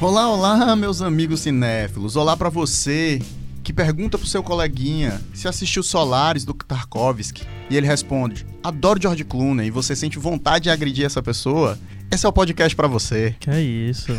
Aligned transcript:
Olá, 0.00 0.28
olá, 0.28 0.76
meus 0.76 1.02
amigos 1.02 1.40
cinéfilos. 1.40 2.16
Olá 2.16 2.36
pra 2.36 2.48
você 2.48 3.20
que 3.64 3.72
pergunta 3.72 4.16
pro 4.16 4.26
seu 4.26 4.42
coleguinha 4.42 5.20
se 5.34 5.48
assistiu 5.48 5.82
Solares 5.82 6.44
do 6.44 6.54
Tarkovsky 6.54 7.42
e 7.68 7.76
ele 7.76 7.86
responde: 7.86 8.46
"Adoro 8.62 9.00
George 9.00 9.24
Clooney" 9.24 9.66
e 9.68 9.70
você 9.70 9.96
sente 9.96 10.18
vontade 10.18 10.64
de 10.64 10.70
agredir 10.70 11.04
essa 11.04 11.22
pessoa. 11.22 11.78
Esse 12.10 12.24
é 12.24 12.28
o 12.28 12.32
podcast 12.32 12.74
pra 12.74 12.86
você. 12.88 13.34
Que 13.38 13.50
é 13.50 13.60
isso? 13.60 14.12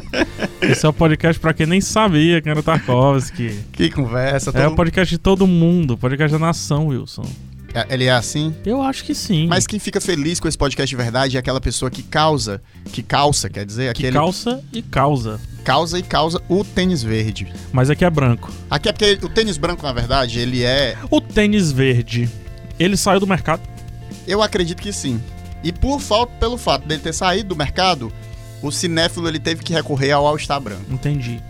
Esse 0.62 0.86
é 0.86 0.88
o 0.88 0.92
podcast 0.92 1.38
pra 1.38 1.52
quem 1.52 1.66
nem 1.66 1.82
sabia 1.82 2.40
que 2.40 2.48
era 2.48 2.58
o 2.58 2.62
Tarkovsky. 2.62 3.60
Que 3.72 3.90
conversa. 3.90 4.50
É 4.50 4.52
todo- 4.62 4.72
o 4.72 4.76
podcast 4.76 5.14
de 5.14 5.18
todo 5.18 5.46
mundo, 5.46 5.98
podcast 5.98 6.32
da 6.32 6.38
nação, 6.38 6.86
Wilson. 6.86 7.26
É, 7.76 7.86
Ele 7.90 8.04
é 8.04 8.10
assim? 8.10 8.54
Eu 8.64 8.80
acho 8.80 9.04
que 9.04 9.14
sim. 9.14 9.46
Mas 9.46 9.66
quem 9.66 9.78
fica 9.78 10.00
feliz 10.00 10.40
com 10.40 10.48
esse 10.48 10.56
podcast 10.56 10.88
de 10.88 10.96
verdade 10.96 11.36
é 11.36 11.40
aquela 11.40 11.60
pessoa 11.60 11.90
que 11.90 12.02
causa, 12.02 12.62
que 12.90 13.02
calça, 13.02 13.50
quer 13.50 13.66
dizer, 13.66 13.92
que 13.92 14.00
aquele 14.06 14.16
calça 14.16 14.64
e 14.72 14.80
causa. 14.80 15.38
causa 15.62 15.98
e 15.98 16.02
causa 16.02 16.40
o 16.48 16.64
tênis 16.64 17.02
verde. 17.02 17.52
Mas 17.70 17.90
aqui 17.90 18.02
é 18.02 18.08
branco. 18.08 18.50
Aqui 18.70 18.88
é 18.88 18.92
porque 18.92 19.18
o 19.22 19.28
tênis 19.28 19.58
branco, 19.58 19.82
na 19.82 19.92
verdade, 19.92 20.38
ele 20.38 20.64
é. 20.64 20.96
O 21.10 21.20
tênis 21.20 21.70
verde, 21.70 22.30
ele 22.78 22.96
saiu 22.96 23.20
do 23.20 23.26
mercado? 23.26 23.60
Eu 24.26 24.42
acredito 24.42 24.80
que 24.80 24.90
sim. 24.90 25.20
E 25.62 25.70
por 25.70 26.00
falta, 26.00 26.32
pelo 26.40 26.56
fato 26.56 26.88
dele 26.88 27.02
ter 27.02 27.12
saído 27.12 27.50
do 27.50 27.56
mercado, 27.56 28.10
o 28.62 28.72
cinéfilo 28.72 29.28
ele 29.28 29.38
teve 29.38 29.62
que 29.62 29.74
recorrer 29.74 30.12
ao 30.12 30.26
All-Star 30.26 30.62
branco. 30.62 30.90
Entendi. 30.90 31.42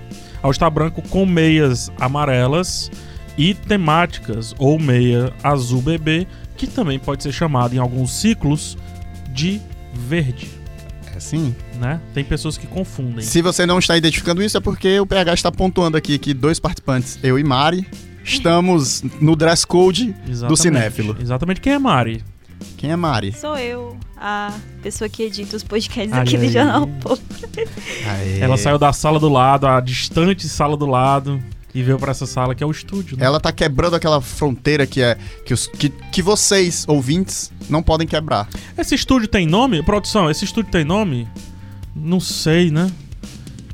Ao 0.42 0.50
estar 0.50 0.70
branco 0.70 1.02
com 1.08 1.24
meias 1.24 1.88
amarelas 2.00 2.90
e 3.36 3.54
temáticas, 3.54 4.54
ou 4.58 4.78
meia 4.78 5.32
azul 5.42 5.82
bebê, 5.82 6.26
que 6.56 6.66
também 6.66 6.98
pode 6.98 7.22
ser 7.22 7.32
chamado 7.32 7.74
em 7.74 7.78
alguns 7.78 8.12
ciclos 8.12 8.76
de 9.30 9.60
verde, 9.92 10.48
É 11.12 11.16
assim? 11.18 11.54
né? 11.78 12.00
Tem 12.14 12.24
pessoas 12.24 12.56
que 12.56 12.66
confundem. 12.66 13.20
Se 13.22 13.42
você 13.42 13.66
não 13.66 13.78
está 13.78 13.96
identificando 13.96 14.42
isso, 14.42 14.56
é 14.56 14.60
porque 14.60 14.98
o 15.00 15.06
PH 15.06 15.34
está 15.34 15.52
pontuando 15.52 15.96
aqui 15.96 16.18
que 16.18 16.32
dois 16.32 16.58
participantes, 16.58 17.18
eu 17.22 17.38
e 17.38 17.44
Mari, 17.44 17.86
estamos 18.24 19.02
no 19.20 19.36
dress 19.36 19.66
code 19.66 20.12
do 20.12 20.30
Exatamente. 20.30 20.60
cinéfilo. 20.62 21.16
Exatamente. 21.20 21.60
Quem 21.60 21.74
é 21.74 21.78
Mari? 21.78 22.24
Quem 22.78 22.90
é 22.90 22.96
Mari? 22.96 23.32
Sou 23.32 23.56
eu, 23.58 23.96
a 24.16 24.52
pessoa 24.82 25.08
que 25.10 25.22
edita 25.22 25.56
os 25.56 25.62
podcasts 25.62 26.12
Ai, 26.12 26.22
aqui 26.22 26.38
do 26.38 26.48
Jornal. 26.48 26.88
Aê. 28.08 28.38
Ela 28.40 28.56
saiu 28.56 28.78
da 28.78 28.92
sala 28.92 29.20
do 29.20 29.28
lado, 29.28 29.66
a 29.66 29.80
distante 29.80 30.48
sala 30.48 30.76
do 30.76 30.86
lado, 30.86 31.42
e 31.76 31.82
veio 31.82 31.98
pra 31.98 32.10
essa 32.10 32.24
sala 32.24 32.54
que 32.54 32.64
é 32.64 32.66
o 32.66 32.70
estúdio. 32.70 33.18
Né? 33.18 33.26
Ela 33.26 33.38
tá 33.38 33.52
quebrando 33.52 33.94
aquela 33.94 34.22
fronteira 34.22 34.86
que 34.86 35.02
é 35.02 35.18
que, 35.44 35.52
os, 35.52 35.66
que, 35.66 35.90
que 35.90 36.22
vocês, 36.22 36.86
ouvintes, 36.88 37.52
não 37.68 37.82
podem 37.82 38.06
quebrar. 38.06 38.48
Esse 38.78 38.94
estúdio 38.94 39.28
tem 39.28 39.46
nome? 39.46 39.82
Produção, 39.82 40.30
esse 40.30 40.46
estúdio 40.46 40.72
tem 40.72 40.84
nome? 40.84 41.28
Não 41.94 42.18
sei, 42.18 42.70
né? 42.70 42.90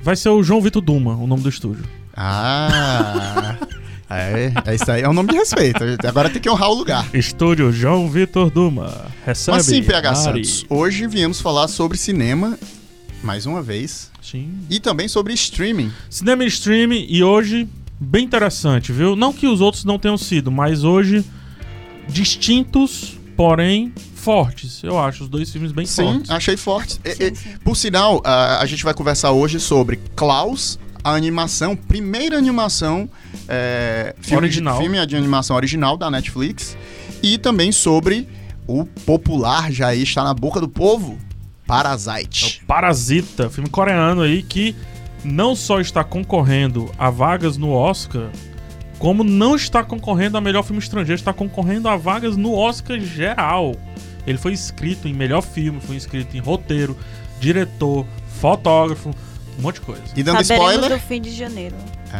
Vai 0.02 0.16
ser 0.16 0.30
o 0.30 0.42
João 0.42 0.60
Vitor 0.60 0.82
Duma, 0.82 1.14
o 1.14 1.28
nome 1.28 1.44
do 1.44 1.48
estúdio. 1.48 1.84
Ah. 2.16 3.56
É, 4.14 4.52
é 4.66 4.74
isso 4.74 4.90
aí, 4.90 5.00
é 5.00 5.08
um 5.08 5.14
nome 5.14 5.30
de 5.30 5.38
respeito. 5.38 5.78
Agora 6.06 6.28
tem 6.28 6.42
que 6.42 6.50
honrar 6.50 6.68
o 6.68 6.74
lugar. 6.74 7.08
Estúdio 7.14 7.72
João 7.72 8.10
Vitor 8.10 8.50
Duma. 8.50 9.06
Recebe. 9.24 9.56
Mas 9.56 9.64
sim, 9.64 9.82
PH 9.82 10.12
Mari. 10.12 10.44
Santos, 10.44 10.66
hoje 10.68 11.06
viemos 11.06 11.40
falar 11.40 11.66
sobre 11.66 11.96
cinema, 11.96 12.58
mais 13.22 13.46
uma 13.46 13.62
vez, 13.62 14.10
Sim. 14.20 14.52
e 14.68 14.78
também 14.78 15.08
sobre 15.08 15.32
streaming. 15.32 15.90
Cinema 16.10 16.44
e 16.44 16.48
streaming, 16.48 17.06
e 17.08 17.24
hoje, 17.24 17.66
bem 18.02 18.24
interessante, 18.24 18.92
viu? 18.92 19.14
Não 19.16 19.32
que 19.32 19.46
os 19.46 19.60
outros 19.60 19.84
não 19.84 19.98
tenham 19.98 20.18
sido, 20.18 20.50
mas 20.50 20.84
hoje, 20.84 21.24
distintos, 22.08 23.18
porém 23.36 23.92
fortes. 24.14 24.82
Eu 24.84 24.98
acho 24.98 25.24
os 25.24 25.28
dois 25.28 25.50
filmes 25.50 25.72
bem 25.72 25.84
Sim, 25.86 26.04
fortes. 26.04 26.30
achei 26.30 26.56
forte. 26.56 27.00
E- 27.04 27.14
Sim, 27.14 27.34
sim. 27.34 27.48
por 27.64 27.76
sinal, 27.76 28.20
a, 28.24 28.60
a 28.60 28.66
gente 28.66 28.84
vai 28.84 28.94
conversar 28.94 29.32
hoje 29.32 29.58
sobre 29.58 29.98
Klaus, 30.14 30.78
a 31.02 31.12
animação, 31.14 31.74
primeira 31.74 32.38
animação 32.38 33.08
é, 33.48 34.14
filme 34.20 34.36
Original. 34.44 34.76
De, 34.76 34.82
filme 34.84 35.06
de 35.06 35.16
animação 35.16 35.56
original 35.56 35.96
da 35.96 36.10
Netflix, 36.10 36.76
e 37.22 37.36
também 37.38 37.72
sobre 37.72 38.28
o 38.66 38.84
popular 38.84 39.72
já 39.72 39.92
está 39.94 40.22
na 40.22 40.32
boca 40.34 40.60
do 40.60 40.68
povo, 40.68 41.18
Parasite. 41.66 42.60
É 42.60 42.64
o 42.64 42.66
Parasita, 42.66 43.50
filme 43.50 43.68
coreano 43.68 44.22
aí 44.22 44.42
que 44.42 44.76
não 45.24 45.54
só 45.54 45.80
está 45.80 46.02
concorrendo 46.02 46.90
a 46.98 47.10
vagas 47.10 47.56
no 47.56 47.72
Oscar, 47.72 48.30
como 48.98 49.24
não 49.24 49.56
está 49.56 49.82
concorrendo 49.82 50.38
a 50.38 50.40
melhor 50.40 50.62
filme 50.62 50.80
estrangeiro, 50.80 51.18
está 51.18 51.32
concorrendo 51.32 51.88
a 51.88 51.96
vagas 51.96 52.36
no 52.36 52.54
Oscar 52.54 53.00
geral. 53.00 53.74
Ele 54.26 54.38
foi 54.38 54.52
inscrito 54.52 55.08
em 55.08 55.12
melhor 55.12 55.42
filme, 55.42 55.80
foi 55.80 55.96
inscrito 55.96 56.36
em 56.36 56.40
roteiro, 56.40 56.96
diretor, 57.40 58.06
fotógrafo, 58.40 59.10
um 59.58 59.62
monte 59.62 59.76
de 59.76 59.80
coisa. 59.82 60.02
E 60.16 60.22
dando 60.22 60.44
Saberemos 60.44 60.74
spoiler, 60.74 60.98
do 60.98 61.06
fim 61.06 61.20
de 61.20 61.30
janeiro. 61.32 61.76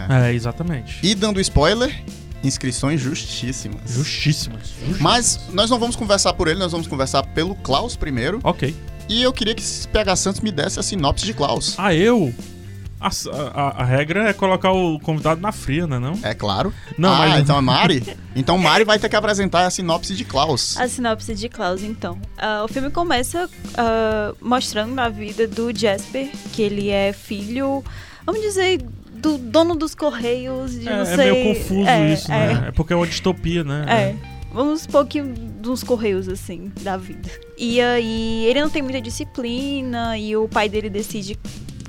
É, 0.08 0.32
exatamente. 0.32 0.98
e 1.02 1.14
dando 1.14 1.40
spoiler, 1.40 2.02
inscrições 2.42 3.00
justíssimas. 3.00 3.82
Justíssimas. 3.88 4.68
justíssimas. 4.68 5.00
Mas 5.00 5.40
nós 5.52 5.70
não 5.70 5.78
vamos 5.78 5.94
conversar 5.94 6.32
por 6.32 6.48
ele, 6.48 6.58
nós 6.58 6.72
vamos 6.72 6.86
conversar 6.86 7.22
pelo 7.26 7.54
Klaus 7.54 7.94
primeiro. 7.94 8.40
Ok. 8.42 8.74
E 9.08 9.22
eu 9.22 9.32
queria 9.32 9.54
que 9.54 9.62
esse 9.62 9.86
PH 9.88 10.16
Santos 10.16 10.40
me 10.40 10.50
desse 10.50 10.80
a 10.80 10.82
sinopse 10.82 11.24
de 11.24 11.34
Klaus. 11.34 11.74
Ah, 11.78 11.94
eu. 11.94 12.32
A, 13.02 13.08
a- 13.54 13.82
a 13.82 13.84
regra 13.84 14.28
é 14.28 14.32
colocar 14.32 14.72
o 14.72 14.98
convidado 15.00 15.40
na 15.40 15.50
fria, 15.52 15.86
né? 15.86 15.98
Não? 15.98 16.18
É 16.22 16.34
claro. 16.34 16.72
Não, 16.96 17.12
ah, 17.12 17.18
mas- 17.28 17.40
então 17.42 17.58
é 17.58 17.60
Mari? 17.60 18.16
Então 18.36 18.56
Mari 18.58 18.84
vai 18.84 18.98
ter 18.98 19.08
que 19.08 19.16
apresentar 19.16 19.66
a 19.66 19.70
sinopse 19.70 20.14
de 20.14 20.24
Klaus. 20.24 20.76
A 20.78 20.88
sinopse 20.88 21.34
de 21.34 21.48
Klaus, 21.48 21.82
então. 21.82 22.18
Ah, 22.38 22.62
o 22.64 22.68
filme 22.68 22.90
começa 22.90 23.48
ah, 23.76 24.34
mostrando 24.40 24.98
a 25.00 25.08
vida 25.08 25.46
do 25.48 25.76
Jasper, 25.76 26.30
que 26.52 26.62
ele 26.62 26.88
é 26.90 27.12
filho, 27.12 27.82
vamos 28.24 28.40
dizer, 28.40 28.80
do 29.14 29.38
dono 29.38 29.74
dos 29.76 29.94
Correios, 29.94 30.72
de 30.78 30.88
É, 30.88 30.92
não 30.92 31.02
é 31.02 31.16
sei... 31.16 31.30
meio 31.32 31.54
confuso 31.56 31.88
é, 31.88 32.12
isso, 32.12 32.32
é. 32.32 32.54
né? 32.54 32.64
É 32.68 32.70
porque 32.72 32.92
é 32.92 32.96
uma 32.96 33.06
distopia, 33.06 33.62
né? 33.64 33.84
É. 33.88 34.32
Vamos 34.52 34.82
supor 34.82 35.06
que 35.06 35.22
dos 35.22 35.82
correios, 35.82 36.28
assim, 36.28 36.70
da 36.82 36.96
vida. 36.98 37.30
E 37.56 37.80
aí, 37.80 38.44
ele 38.44 38.60
não 38.60 38.68
tem 38.68 38.82
muita 38.82 39.00
disciplina 39.00 40.18
e 40.18 40.36
o 40.36 40.46
pai 40.46 40.68
dele 40.68 40.90
decide 40.90 41.38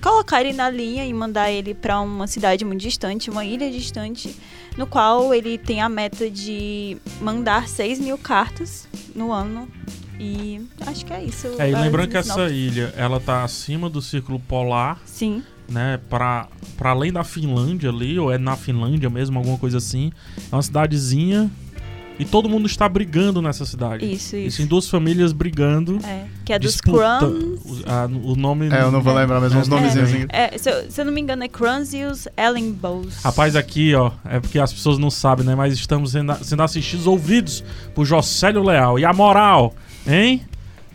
colocar 0.03 0.41
ele 0.41 0.51
na 0.51 0.69
linha 0.69 1.05
e 1.05 1.13
mandar 1.13 1.49
ele 1.49 1.73
pra 1.73 2.01
uma 2.01 2.27
cidade 2.27 2.65
muito 2.65 2.81
distante, 2.81 3.29
uma 3.29 3.45
ilha 3.45 3.71
distante, 3.71 4.35
no 4.77 4.85
qual 4.85 5.33
ele 5.33 5.57
tem 5.57 5.81
a 5.81 5.87
meta 5.87 6.29
de 6.29 6.97
mandar 7.21 7.69
6 7.69 7.99
mil 7.99 8.17
cartas 8.17 8.85
no 9.15 9.31
ano. 9.31 9.69
E 10.19 10.61
acho 10.85 11.05
que 11.05 11.13
é 11.13 11.23
isso. 11.23 11.47
É, 11.57 11.71
e 11.71 11.73
lembrando 11.73 12.09
que 12.09 12.17
essa 12.17 12.49
ilha, 12.49 12.93
ela 12.97 13.19
tá 13.19 13.43
acima 13.43 13.89
do 13.89 14.01
círculo 14.01 14.39
polar, 14.39 14.99
Sim, 15.05 15.41
né? 15.69 15.99
Pra 16.09 16.49
além 16.81 17.11
da 17.11 17.23
Finlândia 17.23 17.89
ali, 17.89 18.19
ou 18.19 18.31
é 18.31 18.37
na 18.37 18.57
Finlândia 18.57 19.09
mesmo, 19.09 19.39
alguma 19.39 19.57
coisa 19.57 19.77
assim. 19.77 20.11
É 20.51 20.55
uma 20.55 20.61
cidadezinha 20.61 21.49
e 22.19 22.25
todo 22.25 22.47
mundo 22.47 22.65
está 22.67 22.87
brigando 22.87 23.41
nessa 23.41 23.65
cidade. 23.65 24.05
isso, 24.05 24.35
isso. 24.35 24.47
Isso, 24.47 24.61
em 24.61 24.65
duas 24.65 24.87
famílias 24.89 25.33
brigando. 25.33 25.99
É, 26.05 26.25
que 26.45 26.53
é 26.53 26.59
dos 26.59 26.79
Crumbs. 26.79 27.61
O, 27.65 27.83
a- 27.85 28.05
o 28.05 28.35
nome... 28.35 28.69
É, 28.69 28.81
eu 28.81 28.91
não 28.91 29.01
vou 29.01 29.13
lembrar 29.13 29.39
mesmo 29.41 29.59
os 29.59 29.67
É, 29.67 29.69
nomezinhos. 29.69 30.27
é. 30.29 30.53
É, 30.53 30.57
se, 30.57 30.69
eu, 30.69 30.91
se 30.91 31.01
eu 31.01 31.05
não 31.05 31.11
me 31.11 31.19
engano, 31.21 31.43
é 31.43 31.47
Crumbs 31.47 31.93
e 31.93 32.03
os 32.03 32.27
Ellenbows. 32.37 33.23
Rapaz, 33.23 33.55
aqui, 33.55 33.93
ó, 33.95 34.11
é 34.25 34.39
porque 34.39 34.59
as 34.59 34.71
pessoas 34.71 34.97
não 34.97 35.09
sabem, 35.09 35.45
né? 35.45 35.55
Mas 35.55 35.73
estamos 35.73 36.11
sendo, 36.11 36.33
sendo 36.43 36.61
assistidos, 36.63 37.07
ouvidos 37.07 37.63
por 37.95 38.05
Jocélio 38.05 38.63
Leal. 38.63 38.99
E 38.99 39.05
a 39.05 39.11
moral, 39.13 39.73
hein? 40.07 40.41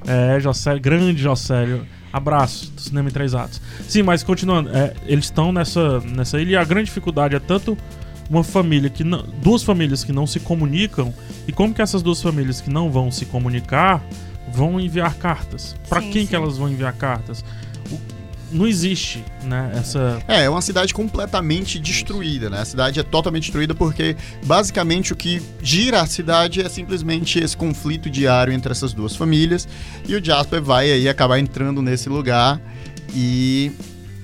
É, 0.06 0.38
Jocélio, 0.40 0.80
grande 0.80 1.20
Jocélio. 1.22 1.84
Abraço 2.10 2.70
do 2.70 2.80
Cinema 2.80 3.08
em 3.10 3.12
Três 3.12 3.34
Atos. 3.34 3.60
Sim, 3.86 4.02
mas 4.02 4.22
continuando, 4.22 4.70
é, 4.70 4.94
eles 5.06 5.26
estão 5.26 5.52
nessa, 5.52 6.00
nessa 6.00 6.40
ilha 6.40 6.52
e 6.52 6.56
a 6.56 6.64
grande 6.64 6.86
dificuldade 6.86 7.34
é 7.36 7.38
tanto 7.38 7.76
uma 8.28 8.44
família 8.44 8.90
que 8.90 9.02
não, 9.04 9.24
duas 9.42 9.62
famílias 9.62 10.04
que 10.04 10.12
não 10.12 10.26
se 10.26 10.38
comunicam 10.40 11.12
e 11.46 11.52
como 11.52 11.72
que 11.74 11.80
essas 11.82 12.02
duas 12.02 12.20
famílias 12.20 12.60
que 12.60 12.70
não 12.70 12.90
vão 12.90 13.10
se 13.10 13.24
comunicar 13.26 14.02
vão 14.52 14.78
enviar 14.80 15.14
cartas. 15.14 15.74
Pra 15.88 16.00
Sim, 16.00 16.10
quem 16.10 16.22
sim. 16.22 16.28
que 16.28 16.36
elas 16.36 16.56
vão 16.58 16.68
enviar 16.70 16.92
cartas? 16.94 17.44
O- 17.90 17.98
não 18.50 18.66
existe, 18.66 19.22
né, 19.44 19.72
essa 19.74 20.22
É, 20.26 20.44
é 20.44 20.48
uma 20.50 20.62
cidade 20.62 20.94
completamente 20.94 21.78
destruída, 21.78 22.48
né? 22.48 22.60
A 22.60 22.64
cidade 22.64 22.98
é 22.98 23.02
totalmente 23.02 23.42
destruída 23.42 23.74
porque, 23.74 24.16
basicamente, 24.46 25.12
o 25.12 25.16
que 25.16 25.42
gira 25.62 26.00
a 26.00 26.06
cidade 26.06 26.62
é 26.62 26.68
simplesmente 26.70 27.38
esse 27.38 27.54
conflito 27.54 28.08
diário 28.08 28.50
entre 28.52 28.72
essas 28.72 28.94
duas 28.94 29.14
famílias. 29.14 29.68
E 30.08 30.14
o 30.14 30.24
Jasper 30.24 30.62
vai 30.62 30.90
aí 30.90 31.06
acabar 31.10 31.38
entrando 31.38 31.82
nesse 31.82 32.08
lugar 32.08 32.58
e 33.14 33.70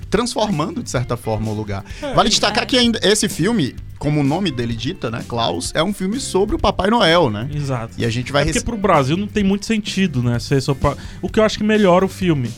transformando, 0.09 0.83
de 0.83 0.89
certa 0.91 1.17
forma, 1.19 1.51
o 1.51 1.55
lugar. 1.55 1.85
Vale 2.15 2.29
destacar 2.31 2.63
é. 2.63 2.67
que 2.67 2.79
ainda 2.79 2.99
esse 3.03 3.29
filme, 3.29 3.75
como 4.05 4.21
o 4.21 4.23
nome 4.25 4.51
dele 4.51 4.75
dita, 4.77 5.11
né, 5.11 5.25
Klaus, 5.27 5.73
é 5.75 5.83
um 5.83 5.93
filme 5.93 6.21
sobre 6.21 6.55
o 6.55 6.59
Papai 6.59 6.91
Noel, 6.91 7.31
né? 7.31 7.49
Exato. 7.53 7.95
E 7.99 8.05
a 8.05 8.11
gente 8.11 8.31
vai... 8.31 8.43
É 8.43 8.45
porque 8.45 8.59
rece- 8.59 8.65
pro 8.67 8.77
Brasil 8.77 9.17
não 9.17 9.27
tem 9.27 9.43
muito 9.43 9.65
sentido, 9.67 10.23
né? 10.23 10.39
Ser 10.39 10.61
só 10.61 10.75
pra- 10.75 10.97
O 11.23 11.29
que 11.29 11.41
eu 11.41 11.45
acho 11.45 11.57
que 11.59 11.65
melhora 11.65 12.05
o 12.05 12.09
filme. 12.09 12.51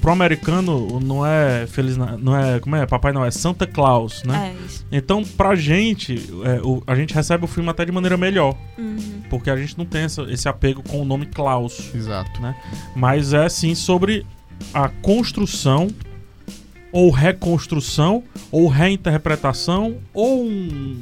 Pro 0.00 0.12
americano 0.12 1.00
não 1.00 1.26
é 1.26 1.66
Feliz 1.66 1.96
Na- 1.96 2.16
não 2.16 2.36
é 2.36 2.60
como 2.60 2.76
é 2.76 2.86
Papai 2.86 3.12
Noel 3.12 3.26
é 3.26 3.30
Santa 3.30 3.66
Claus, 3.66 4.22
né? 4.24 4.54
É, 4.56 4.64
isso. 4.66 4.86
Então 4.92 5.24
pra 5.24 5.54
gente 5.56 6.14
é, 6.44 6.60
o- 6.62 6.82
a 6.86 6.94
gente 6.94 7.12
recebe 7.12 7.44
o 7.44 7.48
filme 7.48 7.68
até 7.68 7.84
de 7.84 7.90
maneira 7.92 8.16
melhor, 8.16 8.56
Uhum. 8.78 9.22
porque 9.28 9.50
a 9.50 9.56
gente 9.56 9.76
não 9.76 9.84
tem 9.84 10.02
essa- 10.02 10.22
esse 10.30 10.48
apego 10.48 10.82
com 10.82 11.02
o 11.02 11.04
nome 11.04 11.26
Klaus, 11.26 11.90
Exato. 11.94 12.40
mas 12.94 13.32
é 13.34 13.48
sim 13.48 13.74
sobre 13.74 14.24
a 14.72 14.88
construção 14.88 15.88
ou 16.96 17.10
reconstrução, 17.10 18.22
ou 18.50 18.68
reinterpretação, 18.68 19.96
ou 20.14 20.42
um- 20.44 20.96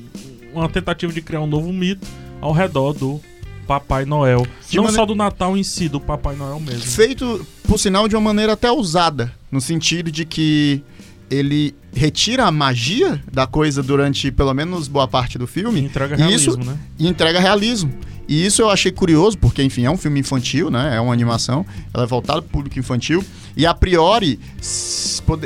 uma 0.53 0.69
tentativa 0.69 1.13
de 1.13 1.23
criar 1.23 1.41
um 1.41 1.47
novo 1.47 1.73
mito 1.73 2.05
ao 2.41 2.53
redor 2.53 2.93
do 2.93 3.21
Papai 3.67 4.05
Noel. 4.05 4.45
De 4.69 4.77
Não 4.77 4.85
mane- 4.85 4.97
só 4.97 5.07
do 5.07 5.15
Natal 5.15 5.57
em 5.57 5.63
si, 5.63 5.89
do 5.89 6.01
Papai 6.01 6.35
Noel 6.35 6.59
mesmo. 6.59 6.83
Feito, 6.83 7.47
por 7.69 7.79
sinal, 7.79 8.09
de 8.09 8.17
uma 8.17 8.21
maneira 8.23 8.55
até 8.55 8.71
ousada, 8.71 9.33
no 9.53 9.61
sentido 9.61 10.11
de 10.11 10.25
que 10.25 10.83
ele 11.31 11.75
retira 11.93 12.45
a 12.45 12.51
magia 12.51 13.23
da 13.33 13.47
coisa 13.47 13.83
durante 13.83 14.31
pelo 14.31 14.53
menos 14.55 14.89
boa 14.89 15.07
parte 15.09 15.39
do 15.39 15.45
E 15.45 15.47
filme 15.47 15.81
entrega 15.81 16.15
E 16.17 16.35
isso- 16.35 16.51
realismo, 16.51 16.65
né? 16.65 16.79
e 16.99 17.07
entrega 17.09 17.39
realismo. 17.41 17.93
E 18.27 18.47
isso 18.47 18.63
eu 18.63 18.71
achei 18.71 18.91
curioso, 18.91 19.37
porque, 19.37 19.63
enfim, 19.63 19.85
é 19.85 19.91
um 19.91 19.99
filme 19.99 20.19
infantil, 20.21 20.71
né? 20.71 20.97
É 20.97 21.01
uma 21.01 21.13
animação, 21.13 21.65
ela 21.93 22.05
é 22.05 22.07
voltada 22.07 22.41
para 22.41 22.49
o 22.49 22.51
público 22.53 22.79
infantil. 22.79 23.23
E, 23.55 23.67
a 23.67 23.75
priori, 23.75 24.41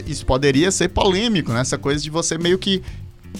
isso 0.06 0.25
poderia 0.25 0.70
ser 0.70 0.88
polêmico, 0.88 1.52
né? 1.52 1.60
Essa 1.60 1.76
coisa 1.76 2.00
de 2.02 2.08
você 2.08 2.38
meio 2.38 2.56
que... 2.56 2.80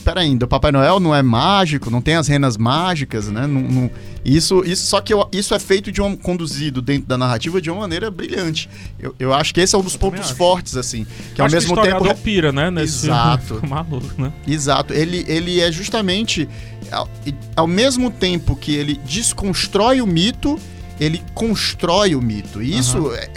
Pera 0.05 0.21
ainda, 0.21 0.45
o 0.45 0.49
Papai 0.49 0.71
Noel 0.73 1.01
não 1.01 1.15
é 1.15 1.23
mágico, 1.23 1.91
não 1.91 2.01
tem 2.01 2.15
as 2.15 2.29
renas 2.29 2.57
mágicas, 2.57 3.29
né? 3.29 3.47
Não, 3.47 3.61
não- 3.61 3.91
isso, 4.25 4.63
isso, 4.65 4.87
só 4.87 5.01
que 5.01 5.13
eu- 5.13 5.29
isso 5.33 5.55
é 5.55 5.59
feito 5.59 5.91
de 5.91 6.01
um 6.01 6.17
conduzido 6.17 6.81
dentro 6.81 7.07
da 7.09 7.19
narrativa 7.19 7.61
de 7.61 7.71
uma 7.71 7.81
maneira 7.81 8.11
brilhante. 8.11 8.69
Eu, 8.99 9.15
eu 9.19 9.35
acho 9.35 9.53
que 9.53 9.61
esse 9.61 9.75
é 9.75 9.79
um 9.79 9.83
dos 9.83 9.95
também 9.97 10.13
pontos 10.21 10.31
fortes, 10.31 10.77
assim. 10.77 11.07
Que 11.35 11.41
ao 11.41 11.51
mesmo 11.51 11.75
que 11.75 11.81
o 11.81 11.83
tempo... 11.83 12.15
pira, 12.17 12.53
né? 12.53 12.71
Nesse 12.71 13.07
Exato. 13.07 13.61
maluco, 13.67 14.21
né? 14.21 14.33
Exato, 14.47 14.93
ele, 14.95 15.25
ele 15.29 15.61
é 15.61 15.71
justamente 15.73 16.49
ao, 16.91 17.09
ao 17.57 17.67
mesmo 17.67 18.11
tempo 18.11 18.55
que 18.57 18.75
ele 18.75 19.01
desconstrói 19.05 20.01
o 20.01 20.07
mito, 20.07 20.59
ele 21.01 21.23
constrói 21.35 22.15
o 22.15 22.21
mito. 22.23 22.63
E 22.63 22.77
isso, 22.79 23.13
é- 23.15 23.31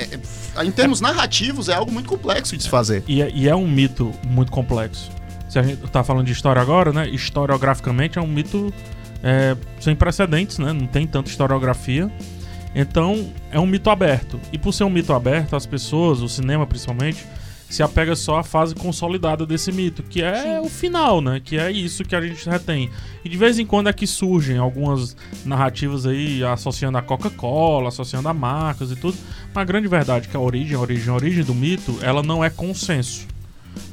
é- 0.58 0.64
em 0.66 0.72
termos 0.72 1.00
narrativos, 1.02 1.70
é 1.70 1.74
algo 1.74 1.92
muito 1.92 2.08
complexo 2.10 2.56
de 2.58 2.64
se 2.64 2.70
fazer. 2.70 3.04
E 3.08 3.22
é, 3.22 3.32
e 3.34 3.48
é 3.48 3.56
um 3.56 3.68
mito 3.68 4.12
muito 4.28 4.52
complexo. 4.52 5.10
Se 5.52 5.60
a 5.60 5.64
gente 5.64 5.82
tá 5.92 6.02
falando 6.02 6.26
de 6.26 6.32
história 6.32 6.62
agora, 6.62 6.94
né? 6.94 7.10
Historiograficamente 7.10 8.18
é 8.18 8.22
um 8.22 8.28
mito 8.28 8.74
é, 9.22 9.58
sem 9.82 9.94
precedentes, 9.94 10.58
né? 10.58 10.72
Não 10.72 10.88
tem 10.88 11.06
tanta 11.06 11.30
historiografia. 11.30 12.10
Então 12.74 13.30
é 13.52 13.60
um 13.60 13.66
mito 13.66 13.90
aberto. 13.90 14.40
E 14.54 14.58
por 14.58 14.72
ser 14.72 14.86
um 14.86 14.90
mito 14.90 15.12
aberto, 15.12 15.54
as 15.54 15.66
pessoas, 15.66 16.22
o 16.22 16.30
cinema 16.30 16.66
principalmente, 16.66 17.26
se 17.70 17.84
apega 17.84 18.16
só 18.16 18.38
à 18.38 18.44
fase 18.44 18.74
consolidada 18.74 19.46
desse 19.46 19.74
mito, 19.74 20.04
que 20.04 20.24
é 20.24 20.62
o 20.62 20.70
final, 20.70 21.20
né? 21.20 21.42
Que 21.44 21.58
é 21.58 21.70
isso 21.70 22.06
que 22.06 22.16
a 22.16 22.22
gente 22.22 22.50
retém. 22.50 22.90
E 23.22 23.28
de 23.28 23.36
vez 23.36 23.60
em 23.60 23.66
quando 23.66 23.90
é 23.90 23.94
que 23.94 24.08
surgem 24.08 24.58
algumas 24.58 25.18
narrativas 25.44 26.06
aí 26.06 26.42
associando 26.46 26.98
a 26.98 27.02
Coca-Cola, 27.02 27.90
associando 27.90 28.30
a 28.30 28.34
marcas 28.34 28.90
e 28.90 28.96
tudo. 28.96 29.18
Mas 29.54 29.64
a 29.64 29.66
grande 29.66 29.90
verdade 29.90 30.30
é 30.30 30.32
que 30.32 30.38
a 30.38 30.40
origem, 30.40 30.78
a 30.78 30.80
origem, 30.80 31.10
a 31.10 31.14
origem 31.14 31.44
do 31.44 31.54
mito, 31.54 32.00
ela 32.02 32.24
não 32.24 32.42
é 32.42 32.50
consenso. 32.50 33.28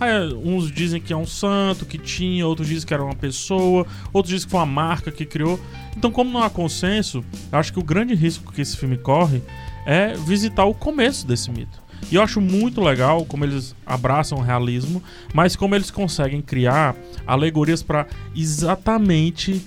Aí, 0.01 0.33
uns 0.35 0.71
dizem 0.71 1.01
que 1.01 1.13
é 1.13 1.17
um 1.17 1.27
santo 1.27 1.85
que 1.87 1.99
tinha, 1.99 2.47
outros 2.47 2.69
dizem 2.69 2.87
que 2.87 2.95
era 2.95 3.03
uma 3.05 3.15
pessoa, 3.15 3.87
outros 4.13 4.33
dizem 4.33 4.47
que 4.47 4.51
foi 4.51 4.61
uma 4.61 4.67
marca 4.67 5.11
que 5.11 5.25
criou. 5.27 5.59
Então, 5.97 6.11
como 6.11 6.31
não 6.31 6.43
há 6.43 6.49
consenso, 6.51 7.25
acho 7.51 7.73
que 7.73 7.79
o 7.79 7.85
grande 7.85 8.15
risco 8.15 8.53
que 8.53 8.61
esse 8.61 8.77
filme 8.77 8.97
corre 8.97 9.43
é 9.87 10.15
visitar 10.15 10.65
o 10.65 10.75
começo 10.75 11.27
desse 11.27 11.51
mito. 11.51 11.83
E 12.13 12.15
eu 12.15 12.23
acho 12.23 12.41
muito 12.41 12.81
legal 12.81 13.25
como 13.27 13.45
eles 13.45 13.75
abraçam 13.85 14.39
o 14.39 14.43
realismo, 14.43 15.03
mas 15.35 15.57
como 15.57 15.75
eles 15.75 15.91
conseguem 15.91 16.41
criar 16.41 16.95
alegorias 17.27 17.83
para 17.83 18.07
exatamente 18.35 19.67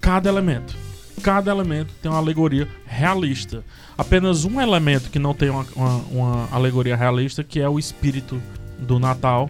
cada 0.00 0.28
elemento. 0.28 0.74
Cada 1.22 1.50
elemento 1.50 1.92
tem 2.00 2.10
uma 2.10 2.18
alegoria 2.18 2.68
realista. 2.86 3.64
Apenas 3.96 4.44
um 4.44 4.60
elemento 4.60 5.10
que 5.10 5.18
não 5.18 5.34
tem 5.34 5.50
uma, 5.50 5.66
uma- 5.74 5.96
uma 6.10 6.48
alegoria 6.52 6.94
realista, 6.96 7.42
que 7.42 7.60
é 7.60 7.68
o 7.68 7.78
espírito 7.78 8.40
do 8.78 8.98
Natal, 8.98 9.48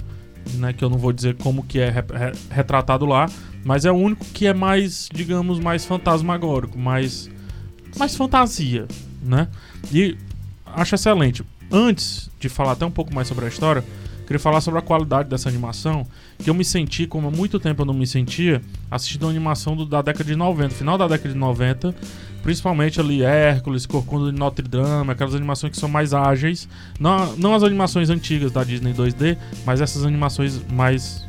né, 0.55 0.73
que 0.73 0.85
eu 0.85 0.89
não 0.91 0.99
vou 0.99 1.13
dizer 1.13 1.35
como 1.37 1.63
que 1.65 1.79
é 1.79 1.91
re- 1.91 2.01
re- 2.13 2.33
retratado 2.51 3.05
lá, 3.07 3.27
mas 3.65 3.85
é 3.85 3.91
o 3.91 3.95
único 3.97 4.25
que 4.27 4.47
é 4.47 4.55
mais, 4.55 5.09
digamos, 5.13 5.59
mais 5.59 5.85
fantasmagórico, 5.85 6.79
mais 6.79 7.29
mais 7.99 8.15
fantasia, 8.15 8.87
né? 9.23 9.49
E 9.93 10.17
acho 10.67 10.95
excelente. 10.95 11.43
Antes 11.73 12.29
de 12.39 12.49
falar 12.49 12.73
até 12.73 12.85
um 12.85 12.91
pouco 12.91 13.13
mais 13.15 13.27
sobre 13.27 13.47
a 13.47 13.49
história, 13.49 13.83
queria 14.27 14.41
falar 14.41 14.61
sobre 14.61 14.79
a 14.81 14.83
qualidade 14.83 15.29
dessa 15.29 15.49
animação, 15.49 16.07
que 16.39 16.51
eu 16.51 16.55
me 16.55 16.65
senti, 16.65 17.07
como 17.07 17.29
há 17.29 17.31
muito 17.31 17.59
tempo 17.61 17.83
eu 17.83 17.87
não 17.87 17.95
me 17.95 18.07
sentia, 18.07 18.61
assistindo 18.91 19.23
uma 19.23 19.31
animação 19.31 19.77
do- 19.77 19.87
da 19.87 20.03
década 20.03 20.25
de 20.25 20.35
90, 20.37 20.75
final 20.75 20.99
da 20.99 21.07
década 21.07 21.29
de 21.33 21.39
90, 21.39 21.95
principalmente 22.43 23.01
ali 23.01 23.23
Hércules, 23.23 23.87
Corcunda 23.87 24.31
de 24.33 24.39
Notre 24.39 24.67
Dame, 24.69 25.11
aquelas 25.11 25.35
animações 25.35 25.73
que 25.73 25.79
são 25.79 25.89
mais 25.89 26.13
ágeis, 26.13 26.69
não, 26.99 27.37
não 27.37 27.55
as 27.55 27.63
animações 27.63 28.11
antigas 28.11 28.53
da 28.53 28.63
Disney 28.65 28.93
2D, 28.93 29.37
mas 29.65 29.81
essas 29.81 30.05
animações 30.05 30.61
mais 30.73 31.25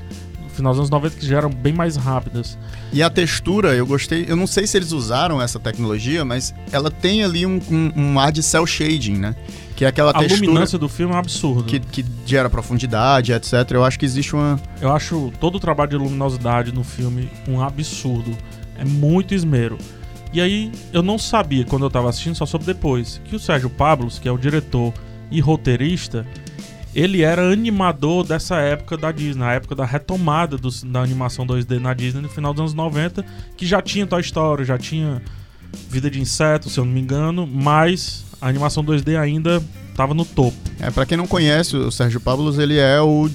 final 0.54 0.72
dos 0.72 0.80
anos 0.80 0.90
90 0.90 1.16
que 1.18 1.26
já 1.28 1.38
eram 1.38 1.52
bem 1.52 1.72
mais 1.74 1.96
rápidas. 1.96 2.58
E 2.92 3.04
a 3.04 3.10
textura, 3.12 3.76
eu 3.76 3.86
gostei. 3.86 4.26
Eu 4.28 4.36
não 4.36 4.48
sei 4.48 4.66
se 4.66 4.76
eles 4.76 4.92
usaram 4.92 5.40
essa 5.40 5.60
tecnologia, 5.60 6.26
mas 6.26 6.52
ela 6.72 6.90
tem 6.90 7.24
ali 7.24 7.46
um, 7.46 7.60
um, 7.70 7.92
um 7.96 8.20
ar 8.20 8.32
de 8.32 8.42
cell 8.42 8.66
shading, 8.66 9.18
né? 9.18 9.36
Que 9.78 9.86
é 9.86 9.88
aquela 9.88 10.10
A 10.12 10.16
textura 10.16 10.48
luminância 10.50 10.78
do 10.78 10.90
filme 10.90 11.14
é 11.14 11.16
um 11.16 11.20
absurdo. 11.20 11.64
que, 11.64 11.80
que 11.80 12.04
gera 12.26 12.50
profundidade, 12.50 13.32
etc. 13.32 13.54
Eu 13.72 13.86
acho 13.86 13.98
que 13.98 14.06
existe 14.06 14.36
uma. 14.36 14.60
Eu 14.82 14.92
acho 14.92 15.32
todo 15.40 15.56
o 15.56 15.60
trabalho 15.60 15.92
de 15.92 15.98
luminosidade 15.98 16.74
no 16.74 16.84
filme 16.84 17.30
um 17.48 17.62
absurdo. 17.62 18.36
É 18.78 18.84
muito 18.84 19.34
esmero. 19.36 19.78
E 20.34 20.42
aí, 20.42 20.72
eu 20.92 21.02
não 21.02 21.18
sabia 21.18 21.64
quando 21.64 21.86
eu 21.86 21.90
tava 21.90 22.10
assistindo, 22.10 22.36
só 22.36 22.46
soube 22.46 22.66
depois, 22.66 23.22
que 23.26 23.36
o 23.36 23.40
Sérgio 23.40 23.70
Pablos, 23.70 24.20
que 24.20 24.28
é 24.28 24.32
o 24.32 24.38
diretor 24.38 24.94
e 25.32 25.40
roteirista, 25.40 26.26
ele 26.94 27.22
era 27.22 27.50
animador 27.52 28.26
dessa 28.26 28.58
época 28.58 28.98
da 28.98 29.12
Disney, 29.12 29.44
a 29.46 29.54
época 29.54 29.74
da 29.76 29.86
retomada 29.86 30.58
dos- 30.58 30.84
da 30.84 31.02
animação 31.02 31.46
2D 31.46 31.80
na 31.80 31.94
Disney 31.94 32.22
no 32.22 32.30
final 32.30 32.52
dos 32.54 32.60
anos 32.62 32.74
90, 32.74 33.24
que 33.56 33.66
já 33.66 33.82
tinha 33.82 34.06
Toy 34.08 34.22
Story, 34.22 34.66
já 34.66 34.78
tinha 34.78 35.22
Vida 35.90 36.10
de 36.10 36.20
Inseto, 36.20 36.70
se 36.70 36.80
eu 36.80 36.86
não 36.86 36.92
me 36.92 37.00
engano, 37.00 37.46
mas 37.48 38.26
a 38.42 38.48
animação 38.48 38.84
2D 38.84 39.19
ainda 39.19 39.63
tava 39.95 40.13
no 40.13 40.24
topo. 40.25 40.56
É, 40.80 40.89
para 40.92 41.06
quem 41.06 41.18
não 41.18 41.28
conhece, 41.28 41.75
o 41.75 41.92
Sérgio 41.92 42.19
Pablos, 42.19 42.57
ele 42.60 42.78
é 42.78 43.01
o 43.01 43.30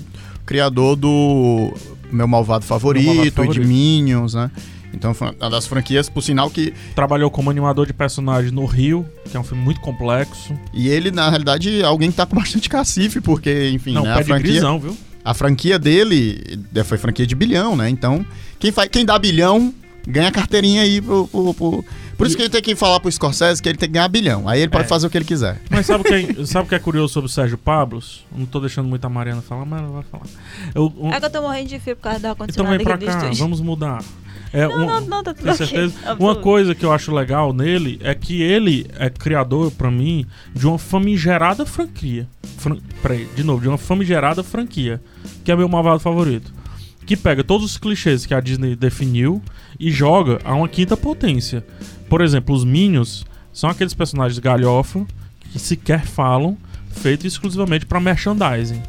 criador 0.47 0.97
do 0.97 1.73
Meu 2.11 2.27
Malvado 2.29 2.65
Favorito, 2.65 3.05
Meu 3.05 3.15
Malvado 3.15 3.29
e 3.29 3.31
de 3.31 3.37
Favorito. 3.37 3.67
Minions, 3.67 4.35
né? 4.35 4.51
Então, 4.95 5.15
foi 5.15 5.31
uma 5.41 5.49
das 5.51 5.67
franquias, 5.67 6.09
por 6.11 6.23
sinal 6.23 6.51
que. 6.51 6.75
Trabalhou 6.95 7.31
como 7.31 7.49
animador 7.51 7.87
de 7.87 7.95
personagem 7.95 8.51
no 8.51 8.67
Rio, 8.67 9.07
que 9.31 9.35
é 9.37 9.41
um 9.41 9.43
filme 9.43 9.63
muito 9.65 9.81
complexo. 9.81 10.53
E 10.75 10.87
ele, 10.89 11.11
na 11.11 11.31
realidade, 11.31 11.81
é 11.81 11.85
alguém 11.85 12.11
que 12.11 12.17
tá 12.17 12.27
com 12.27 12.37
bastante 12.37 12.69
cacife, 12.69 13.19
porque, 13.21 13.71
enfim, 13.71 13.95
Não, 13.95 14.03
né, 14.03 14.13
a 14.13 14.23
franquia. 14.23 14.39
grisão, 14.53 14.79
viu? 14.79 14.95
A 15.25 15.33
franquia 15.33 15.79
dele 15.79 16.43
foi 16.85 16.99
franquia 16.99 17.27
de 17.27 17.35
bilhão, 17.35 17.75
né? 17.75 17.89
Então, 17.89 18.25
quem, 18.59 18.71
faz, 18.71 18.89
quem 18.91 19.05
dá 19.05 19.19
bilhão 19.19 19.73
ganha 20.07 20.31
carteirinha 20.31 20.83
aí 20.83 21.01
pro. 21.01 21.27
pro- 21.27 21.55
pro- 21.55 21.85
Por 22.23 22.27
isso 22.29 22.35
E- 22.35 22.37
que 22.37 22.43
ele 22.43 22.51
tem 22.51 22.63
que 22.63 22.77
falar 22.77 23.01
pro 23.01 23.11
Scorsese 23.11 23.61
que 23.61 23.69
ele 23.69 23.77
tem 23.77 23.89
que 23.89 23.95
ganhar 23.95 24.07
bilhão. 24.09 24.49
Aí 24.49 24.61
ele 24.61 24.71
pode 24.71 24.85
É. 24.85 24.89
fazer 24.89 25.07
o 25.07 25.11
que 25.11 25.19
ele 25.19 25.25
quiser. 25.25 25.61
Mas 25.69 25.87
sabe 25.87 26.03
o 26.03 26.05
que 26.05 26.15
é, 26.43 26.47
sabe 26.47 26.67
o 26.67 26.69
que 26.69 26.75
é 26.75 26.79
curioso 26.79 27.13
sobre 27.13 27.29
o 27.29 27.33
Sérgio 27.33 27.59
Pablos? 27.59 28.25
Não 28.37 28.47
tô 28.47 28.61
deixando 28.61 28.89
muito 28.89 29.05
a 29.05 29.09
Mariana 29.09 29.43
falar, 29.43 29.65
mas 29.65 29.81
ela 29.83 29.91
vai 29.91 30.03
falar. 30.05 30.25
Eu, 30.75 30.93
um- 30.97 31.13
É 31.13 31.19
que 31.19 31.27
eu 31.27 31.31
tô 31.31 31.43
morrendo 31.43 31.69
de 31.69 31.79
frio 31.81 31.97
por 31.97 32.03
causa 32.03 32.19
do 32.19 32.21
então 32.21 32.31
ar-condicionado 32.33 32.77
vem 32.77 32.85
pra 32.87 32.99
cá, 32.99 33.19
estúdio. 33.19 33.39
vamos 33.39 33.61
mudar. 33.61 34.05
É, 34.53 34.69
Não, 34.69 34.77
um- 34.77 34.87
não, 34.87 35.01
não, 35.01 35.23
tá 35.23 35.33
tudo 35.33 35.55
certeza? 35.55 35.95
Absoluto. 36.01 36.23
Uma 36.23 36.37
coisa 36.37 36.75
que 36.75 36.85
eu 36.85 36.93
acho 36.93 37.11
legal 37.13 37.53
nele 37.55 37.99
é 38.05 38.15
que 38.15 38.43
ele 38.43 38.87
é 38.99 39.09
criador, 39.09 39.71
pra 39.71 39.91
mim, 39.91 40.27
de 40.55 40.67
uma 40.67 40.79
famigerada 40.79 41.65
franquia. 41.65 42.29
Fran... 42.59 42.77
Peraí, 43.03 43.27
de 43.35 43.43
novo, 43.43 43.63
de 43.63 43.69
uma 43.69 43.79
famigerada 43.79 44.43
franquia, 44.43 45.01
que 45.43 45.51
é 45.51 45.57
meu 45.57 45.69
malvado 45.69 46.01
favorito. 46.01 46.53
Que 47.07 47.17
pega 47.17 47.43
todos 47.43 47.65
os 47.67 47.79
clichês 47.79 48.27
que 48.27 48.35
a 48.35 48.41
Disney 48.41 48.77
definiu 48.77 49.43
e 49.81 49.91
joga 49.91 50.39
a 50.45 50.55
uma 50.55 50.69
quinta 50.69 50.97
potência. 50.97 51.65
Por 52.13 52.21
exemplo, 52.21 52.55
os 52.55 52.63
Minions 52.63 53.25
são 53.55 53.71
aqueles 53.71 53.95
personagens 53.95 54.39
galhofa 54.39 55.07
que 55.51 55.59
sequer 55.59 56.05
falam, 56.05 56.59
feito 56.91 57.27
exclusivamente 57.27 57.87
pra 57.87 57.99
merchandising. 58.01 58.83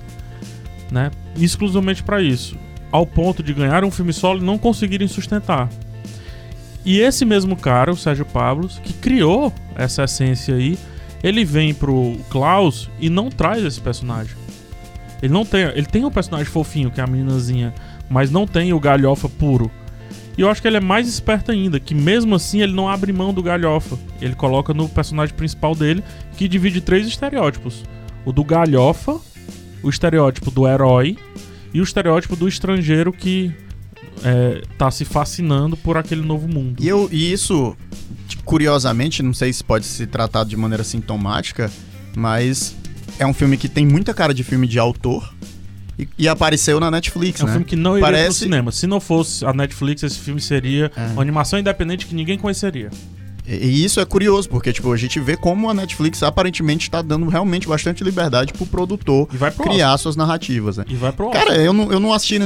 Né? 0.91 1.09
Exclusivamente 1.37 2.03
pra 2.03 2.21
isso. 2.21 2.57
Ao 2.91 3.07
ponto 3.07 3.41
de 3.41 3.53
ganhar 3.53 3.85
um 3.85 3.91
filme 3.91 4.11
solo 4.11 4.41
e 4.41 4.43
não 4.43 4.57
conseguirem 4.57 5.07
sustentar. 5.07 5.69
E 6.83 6.99
esse 6.99 7.23
mesmo 7.23 7.55
cara, 7.55 7.93
o 7.93 7.95
Sérgio 7.95 8.25
Pablos, 8.25 8.77
que 8.79 8.91
criou 8.91 9.53
essa 9.73 10.03
essência 10.03 10.55
aí, 10.55 10.77
ele 11.23 11.45
vem 11.45 11.73
pro 11.73 12.17
Klaus 12.29 12.89
e 12.99 13.09
não 13.09 13.29
traz 13.29 13.63
esse 13.63 13.79
personagem. 13.79 14.35
Ele 15.21 15.31
não 15.31 15.45
tem, 15.45 15.61
ele 15.61 15.85
tem 15.85 16.03
um 16.03 16.11
personagem 16.11 16.51
fofinho, 16.51 16.91
que 16.91 16.99
é 16.99 17.03
a 17.05 17.07
meninazinha, 17.07 17.73
mas 18.09 18.29
não 18.29 18.45
tem 18.45 18.73
o 18.73 18.81
galhofa 18.81 19.29
puro. 19.29 19.71
E 20.37 20.41
eu 20.41 20.49
acho 20.49 20.61
que 20.61 20.67
ele 20.67 20.77
é 20.77 20.81
mais 20.81 21.07
esperto 21.07 21.51
ainda, 21.51 21.79
que 21.79 21.93
mesmo 21.93 22.35
assim 22.35 22.61
ele 22.61 22.73
não 22.73 22.89
abre 22.89 23.13
mão 23.13 23.33
do 23.33 23.43
galhofa. 23.43 23.97
Ele 24.19 24.33
coloca 24.35 24.73
no 24.73 24.89
personagem 24.89 25.35
principal 25.35 25.75
dele, 25.75 26.03
que 26.35 26.47
divide 26.47 26.81
três 26.81 27.05
estereótipos: 27.07 27.83
o 28.25 28.31
do 28.31 28.43
galhofa, 28.43 29.19
o 29.83 29.89
estereótipo 29.89 30.49
do 30.49 30.67
herói 30.67 31.17
e 31.73 31.79
o 31.79 31.83
estereótipo 31.83 32.35
do 32.35 32.47
estrangeiro 32.47 33.11
que 33.11 33.53
é, 34.23 34.61
tá 34.77 34.89
se 34.89 35.05
fascinando 35.05 35.75
por 35.77 35.97
aquele 35.97 36.21
novo 36.21 36.47
mundo. 36.47 36.81
E, 36.81 36.87
eu, 36.87 37.09
e 37.11 37.31
isso, 37.31 37.75
tipo, 38.27 38.43
curiosamente, 38.43 39.21
não 39.21 39.33
sei 39.33 39.51
se 39.51 39.63
pode 39.63 39.85
ser 39.85 40.07
tratado 40.07 40.49
de 40.49 40.57
maneira 40.57 40.83
sintomática, 40.83 41.71
mas 42.15 42.75
é 43.19 43.25
um 43.25 43.33
filme 43.33 43.57
que 43.57 43.67
tem 43.67 43.85
muita 43.85 44.13
cara 44.13 44.33
de 44.33 44.43
filme 44.43 44.67
de 44.67 44.79
autor 44.79 45.33
E, 45.97 46.07
e 46.17 46.27
apareceu 46.27 46.79
na 46.79 46.89
Netflix, 46.89 47.39
É 47.39 47.43
um 47.43 47.47
né? 47.47 47.53
filme 47.53 47.65
que 47.65 47.75
não 47.75 47.91
iria 47.97 48.07
pro 48.07 48.15
Parece- 48.15 48.39
cinema. 48.39 48.71
Se 48.71 48.87
não 48.87 48.99
fosse 48.99 49.45
a 49.45 49.53
Netflix, 49.53 50.01
esse 50.03 50.19
filme 50.19 50.41
seria 50.41 50.91
É. 50.95 51.07
uma 51.13 51.21
animação 51.21 51.59
independente 51.59 52.05
que 52.07 52.15
ninguém 52.15 52.37
conheceria. 52.37 52.89
E, 53.45 53.83
isso 53.83 53.99
é 53.99 54.05
curioso, 54.05 54.47
porque 54.47 54.71
tipo, 54.71 54.89
a 54.93 54.95
gente 54.95 55.19
vê 55.19 55.35
como 55.35 55.69
a 55.69 55.73
Netflix 55.73 56.23
aparentemente 56.23 56.83
está 56.87 57.01
dando 57.01 57.27
realmente 57.27 57.67
bastante 57.67 58.01
liberdade 58.01 58.53
pro 58.53 58.65
produtor 58.65 59.27
pro 59.27 59.65
criar 59.65 59.97
suas 59.97 60.15
narrativas, 60.15 60.77
né? 60.77 60.83
Oscar. 60.83 60.95
E 60.95 60.97
vai 60.97 61.11
pro 61.11 61.27
Oscar. 61.27 61.45
Cara, 61.47 61.57
eu 61.57 61.73
não, 61.73 61.91
eu 61.91 61.99
não 61.99 62.13
assisti 62.13 62.39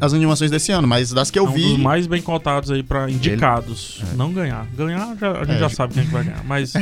as 0.00 0.14
animações 0.14 0.50
desse 0.50 0.72
ano, 0.72 0.88
mas 0.88 1.12
das 1.12 1.30
que 1.30 1.38
eu 1.38 1.44
é 1.44 1.48
um 1.50 1.52
vi. 1.52 1.62
dos 1.64 1.76
mais 1.78 2.06
bem 2.06 2.22
cotados 2.22 2.70
aí 2.70 2.82
pra 2.82 3.10
indicados. 3.10 4.02
Não 4.16 4.32
ganhar. 4.32 4.66
Ganhar, 4.74 5.14
já- 5.20 5.32
a 5.32 5.44
gente 5.44 5.56
É. 5.56 5.58
já 5.60 5.68
sabe 5.68 5.92
quem 5.92 6.02
é 6.02 6.06
que 6.06 6.12
vai 6.12 6.24
ganhar. 6.24 6.42
Mas 6.46 6.72
é, 6.74 6.80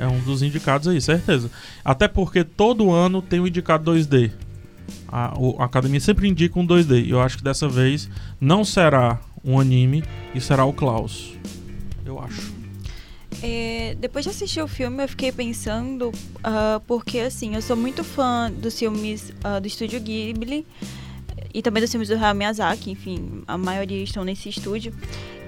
é 0.00 0.06
um 0.08 0.18
dos 0.20 0.42
indicados 0.42 0.88
aí, 0.88 1.00
certeza. 1.02 1.50
Até 1.84 2.08
porque 2.08 2.44
todo 2.44 2.90
ano 2.90 3.20
tem 3.20 3.40
o 3.40 3.46
indicado 3.46 3.92
2D. 3.92 4.30
A, 5.12 5.34
a 5.58 5.64
academia 5.64 6.00
sempre 6.00 6.26
indica 6.26 6.58
um 6.58 6.66
2D. 6.66 7.04
E 7.04 7.10
eu 7.10 7.20
acho 7.20 7.36
que 7.36 7.44
dessa 7.44 7.68
vez 7.68 8.08
não 8.40 8.64
será 8.64 9.20
um 9.44 9.60
anime 9.60 10.02
e 10.34 10.40
será 10.40 10.64
o 10.64 10.72
Klaus. 10.72 11.34
Eu 12.04 12.18
acho. 12.18 12.62
É, 13.42 13.96
depois 13.98 14.24
de 14.24 14.30
assistir 14.30 14.62
o 14.62 14.68
filme, 14.68 15.02
eu 15.02 15.08
fiquei 15.08 15.32
pensando, 15.32 16.12
ah, 16.44 16.80
porque 16.86 17.18
assim, 17.18 17.54
eu 17.54 17.62
sou 17.62 17.76
muito 17.76 18.04
fã 18.04 18.50
dos 18.50 18.78
filmes 18.78 19.32
ah, 19.42 19.58
do 19.58 19.66
estúdio 19.66 20.00
Ghibli 20.00 20.66
e 21.52 21.60
também 21.60 21.82
dos 21.82 21.90
filmes 21.90 22.08
do 22.08 22.14
Hayao 22.14 22.34
Miyazaki, 22.34 22.90
enfim, 22.90 23.42
a 23.46 23.58
maioria 23.58 24.02
estão 24.02 24.24
nesse 24.24 24.48
estúdio. 24.48 24.92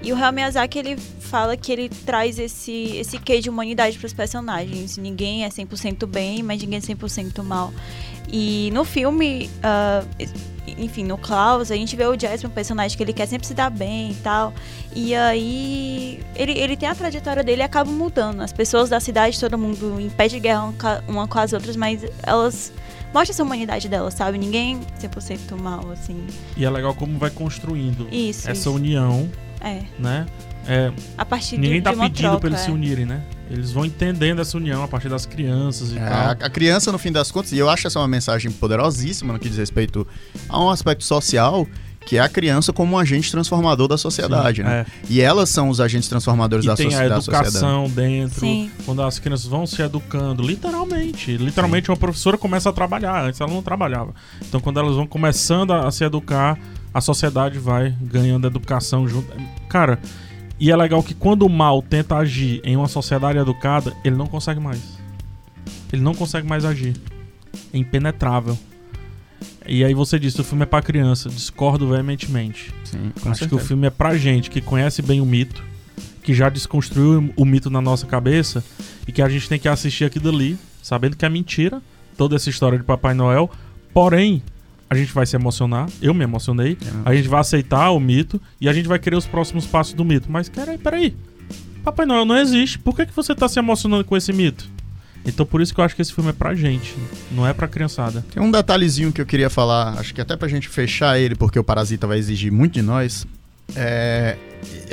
E 0.03 0.11
o 0.11 0.15
Hayao 0.15 0.33
Miyazaki, 0.33 0.77
ele 0.77 0.97
fala 0.97 1.57
que 1.57 1.71
ele 1.71 1.89
traz 1.89 2.37
esse, 2.37 2.97
esse 2.97 3.17
quê 3.17 3.39
de 3.39 3.49
humanidade 3.49 3.97
para 3.97 4.05
os 4.05 4.13
personagens. 4.13 4.97
Ninguém 4.97 5.45
é 5.45 5.49
100% 5.49 6.05
bem, 6.05 6.43
mas 6.43 6.61
ninguém 6.61 6.77
é 6.77 6.81
100% 6.81 7.41
mal. 7.43 7.73
E 8.31 8.69
no 8.73 8.83
filme, 8.83 9.49
ah, 9.63 10.03
enfim, 10.77 11.03
no 11.03 11.17
Klaus, 11.17 11.71
a 11.71 11.75
gente 11.75 11.95
vê 11.95 12.05
o 12.05 12.19
Jasper, 12.19 12.49
um 12.49 12.53
personagem 12.53 12.97
que 12.97 13.03
ele 13.03 13.13
quer 13.13 13.27
sempre 13.27 13.47
se 13.47 13.53
dar 13.53 13.69
bem 13.69 14.11
e 14.11 14.15
tal. 14.15 14.53
E 14.95 15.13
aí, 15.15 16.23
ele, 16.35 16.53
ele 16.53 16.75
tem 16.75 16.89
a 16.89 16.95
trajetória 16.95 17.43
dele 17.43 17.61
e 17.61 17.63
acaba 17.63 17.89
mudando. 17.91 18.41
As 18.41 18.51
pessoas 18.51 18.89
da 18.89 18.99
cidade, 18.99 19.39
todo 19.39 19.57
mundo 19.57 19.99
em 19.99 20.09
pé 20.09 20.27
de 20.27 20.39
guerra 20.39 20.73
uma 21.07 21.27
com 21.27 21.39
as 21.39 21.53
outras, 21.53 21.75
mas 21.75 22.03
elas 22.23 22.73
mostram 23.13 23.33
essa 23.33 23.43
humanidade 23.43 23.87
delas, 23.87 24.13
sabe? 24.15 24.37
Ninguém 24.37 24.79
100% 24.99 25.57
mal, 25.59 25.89
assim. 25.91 26.25
E 26.57 26.65
é 26.65 26.69
legal 26.69 26.93
como 26.95 27.17
vai 27.17 27.29
construindo 27.29 28.07
Isso, 28.11 28.49
essa 28.49 28.59
isso. 28.59 28.71
união, 28.73 29.29
É. 29.61 29.81
né? 29.99 30.25
É, 30.67 30.91
A 31.15 31.23
partir 31.23 31.57
ninguém 31.57 31.77
de, 31.77 31.83
tá 31.83 31.91
de 31.93 31.99
pedindo 31.99 32.17
troca, 32.17 32.39
pra 32.39 32.49
eles 32.49 32.61
se 32.61 32.71
é. 32.71 32.73
unirem, 32.73 33.05
né? 33.05 33.21
Eles 33.49 33.71
vão 33.71 33.85
entendendo 33.85 34.41
essa 34.41 34.57
união 34.57 34.83
a 34.83 34.87
partir 34.87 35.07
das 35.09 35.25
crianças 35.25 35.91
e 35.91 35.97
É, 35.97 36.09
tal. 36.09 36.29
a, 36.47 36.49
criança, 36.49 36.91
no 36.91 36.97
fim 36.97 37.11
das 37.11 37.29
contas, 37.31 37.51
e 37.51 37.57
eu 37.57 37.69
acho 37.69 37.85
essa 37.87 37.99
uma 37.99 38.07
mensagem 38.07 38.51
poderosíssima 38.51 39.33
no 39.33 39.39
que 39.39 39.47
diz 39.47 39.57
respeito 39.57 40.07
a 40.49 40.63
um 40.63 40.69
aspecto 40.69 41.03
social, 41.03 41.67
que 42.05 42.17
é 42.17 42.19
a 42.21 42.29
criança 42.29 42.71
como 42.73 42.95
um 42.95 42.99
agente 42.99 43.31
transformador 43.31 43.87
da 43.87 43.97
sociedade, 43.97 44.57
Sim, 44.57 44.67
né? 44.67 44.85
é. 44.87 45.05
E 45.09 45.21
elas 45.21 45.49
são 45.49 45.69
os 45.69 45.79
agentes 45.81 46.07
transformadores 46.09 46.63
E 46.65 46.67
da, 46.67 46.75
tem 46.75 46.89
soci- 46.91 47.03
a 47.03 47.07
da 47.09 47.15
sociedade. 47.15 47.47
educação 47.47 47.89
dentro, 47.89 48.39
Sim. 48.41 48.71
quando 48.85 49.01
as 49.01 49.17
crianças 49.19 49.45
vão 49.47 49.65
se 49.65 49.81
educando, 49.81 50.43
literalmente. 50.43 51.35
Literalmente, 51.37 51.89
uma 51.89 51.97
professora 51.97 52.37
começa 52.37 52.69
a 52.69 52.73
trabalhar, 52.73 53.25
antes 53.25 53.39
ela 53.41 53.51
não 53.51 53.61
trabalhava. 53.63 54.13
Então, 54.47 54.59
quando 54.59 54.79
elas 54.79 54.95
vão 54.95 55.07
começando 55.07 55.71
a, 55.71 55.87
a 55.87 55.91
se 55.91 56.03
educar, 56.03 56.57
a 56.93 57.01
sociedade 57.01 57.57
vai 57.59 57.95
ganhando 58.01 58.45
educação 58.47 59.07
junto. 59.07 59.27
Cara, 59.67 59.99
e 60.59 60.71
é 60.71 60.75
legal 60.75 61.03
que 61.03 61.13
quando 61.13 61.45
o 61.45 61.49
mal 61.49 61.81
tenta 61.81 62.15
agir 62.15 62.61
em 62.63 62.75
uma 62.75 62.87
sociedade 62.87 63.37
educada, 63.37 63.95
ele 64.03 64.15
não 64.15 64.27
consegue 64.27 64.59
mais. 64.59 64.81
Ele 65.91 66.01
não 66.01 66.13
consegue 66.13 66.47
mais 66.47 66.65
agir. 66.65 66.95
É 67.73 67.77
impenetrável. 67.77 68.57
E 69.67 69.83
aí 69.83 69.93
você 69.93 70.19
disse, 70.19 70.39
o 70.39 70.43
filme 70.43 70.63
é 70.63 70.65
pra 70.65 70.81
criança. 70.81 71.29
Discordo 71.29 71.87
veementemente. 71.89 72.73
Sim, 72.83 73.11
com 73.21 73.29
Acho 73.29 73.41
que 73.41 73.47
o 73.47 73.49
certeza. 73.57 73.67
filme 73.67 73.87
é 73.87 73.89
pra 73.89 74.17
gente 74.17 74.49
que 74.49 74.61
conhece 74.61 75.01
bem 75.01 75.19
o 75.19 75.25
mito, 75.25 75.63
que 76.23 76.33
já 76.33 76.49
desconstruiu 76.49 77.33
o 77.35 77.45
mito 77.45 77.69
na 77.69 77.81
nossa 77.81 78.05
cabeça 78.05 78.63
e 79.07 79.11
que 79.11 79.21
a 79.21 79.29
gente 79.29 79.49
tem 79.49 79.59
que 79.59 79.67
assistir 79.67 80.05
aquilo 80.05 80.29
ali, 80.29 80.57
sabendo 80.81 81.15
que 81.15 81.25
é 81.25 81.29
mentira, 81.29 81.81
toda 82.17 82.35
essa 82.35 82.49
história 82.49 82.77
de 82.77 82.83
Papai 82.83 83.13
Noel. 83.13 83.49
Porém, 83.93 84.41
a 84.89 84.95
gente 84.95 85.11
vai 85.13 85.25
se 85.25 85.35
emocionar, 85.35 85.89
eu 86.01 86.13
me 86.13 86.23
emocionei, 86.23 86.77
É. 87.05 87.09
a 87.09 87.15
gente 87.15 87.27
vai 87.27 87.39
aceitar 87.41 87.89
o 87.91 87.99
mito 87.99 88.41
e 88.61 88.69
a 88.69 88.73
gente 88.73 88.87
vai 88.87 88.99
querer 88.99 89.15
os 89.15 89.25
próximos 89.25 89.65
passos 89.65 89.93
do 89.93 90.05
mito. 90.05 90.31
Mas 90.31 90.47
peraí, 90.49 90.77
peraí. 90.77 91.15
Papai 91.83 92.05
Noel 92.05 92.25
não 92.25 92.37
existe. 92.37 92.79
Por 92.79 92.95
que, 92.95 93.05
que 93.05 93.15
você 93.15 93.33
tá 93.35 93.47
se 93.47 93.59
emocionando 93.59 94.03
com 94.03 94.15
esse 94.17 94.31
mito? 94.33 94.67
Então 95.27 95.43
por 95.45 95.59
isso 95.59 95.73
que 95.73 95.79
eu 95.79 95.83
acho 95.85 95.95
que 95.95 96.01
esse 96.03 96.13
filme 96.13 96.29
é 96.29 96.33
pra 96.33 96.53
gente, 96.53 96.95
não 97.31 97.47
é 97.47 97.51
pra 97.53 97.67
criançada. 97.67 98.23
Tem 98.31 98.41
um 98.43 98.51
detalhezinho 98.51 99.11
que 99.11 99.19
eu 99.19 99.25
queria 99.25 99.49
falar, 99.49 99.97
acho 99.99 100.13
que 100.13 100.21
até 100.21 100.35
pra 100.37 100.47
gente 100.47 100.69
fechar 100.69 101.19
ele, 101.19 101.33
porque 101.35 101.57
o 101.57 101.63
Parasita 101.63 102.05
vai 102.05 102.19
exigir 102.19 102.51
muito 102.51 102.73
de 102.73 102.83
nós, 102.83 103.25
é 103.75 104.37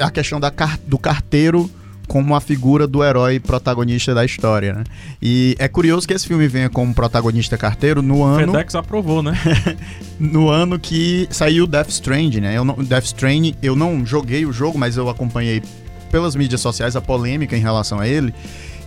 a 0.01 0.11
questão 0.11 0.41
da 0.41 0.51
do 0.87 0.97
carteiro 0.99 1.71
como 2.09 2.35
a 2.35 2.41
figura 2.41 2.87
do 2.87 3.03
herói 3.03 3.41
protagonista 3.41 4.15
da 4.15 4.25
história, 4.25 4.75
né? 4.75 4.85
E 5.21 5.55
é 5.59 5.69
curioso 5.69 6.07
que 6.07 6.15
esse 6.15 6.27
filme 6.27 6.47
venha 6.49 6.69
como 6.69 6.93
protagonista 6.95 7.57
carteiro 7.57 8.03
no 8.03 8.23
ano, 8.23 8.53
FedEx 8.53 8.75
aprovou, 8.75 9.23
né? 9.23 9.33
no 10.19 10.49
ano 10.49 10.79
que 10.79 11.27
saiu 11.31 11.67
Death 11.67 11.89
Stranding, 11.89 12.41
né? 12.41 12.57
Eu 12.57 12.65
não, 12.65 12.75
Death 12.77 13.05
Stranding, 13.05 13.55
eu 13.63 13.77
não 13.77 14.05
joguei 14.05 14.45
o 14.45 14.53
jogo, 14.53 14.79
mas 14.79 14.97
eu 14.97 15.09
acompanhei 15.09 15.63
pelas 16.11 16.37
mídias 16.37 16.61
sociais 16.61 16.95
a 16.95 17.01
polêmica 17.01 17.57
em 17.57 17.61
relação 17.61 17.99
a 17.99 18.07
ele. 18.07 18.35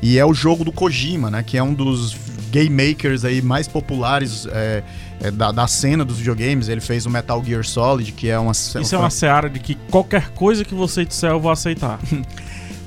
E 0.02 0.20
é 0.20 0.26
o 0.26 0.34
jogo 0.34 0.64
do 0.64 0.72
Kojima, 0.72 1.32
né? 1.32 1.44
Que 1.44 1.58
é 1.58 1.64
um 1.64 1.74
dos 1.74 2.16
game 2.52 2.70
makers 2.70 3.26
aí 3.26 3.42
mais 3.42 3.68
populares 3.68 4.48
é, 4.52 4.84
é, 5.20 5.32
da, 5.32 5.52
da 5.52 5.68
cena 5.68 6.06
dos 6.06 6.18
videogames. 6.18 6.70
Ele 6.70 6.82
fez 6.82 7.06
o 7.06 7.10
Metal 7.10 7.44
Gear 7.44 7.66
Solid, 7.66 8.12
que 8.12 8.30
é 8.30 8.38
uma... 8.38 8.52
Isso 8.52 8.78
é 8.78 8.98
uma 8.98 9.10
seara 9.10 9.50
de 9.50 9.60
que 9.60 9.76
qualquer 9.90 10.30
coisa 10.30 10.64
que 10.64 10.76
você 10.76 11.04
disser 11.04 11.32
eu 11.32 11.40
vou 11.40 11.52
aceitar. 11.52 12.00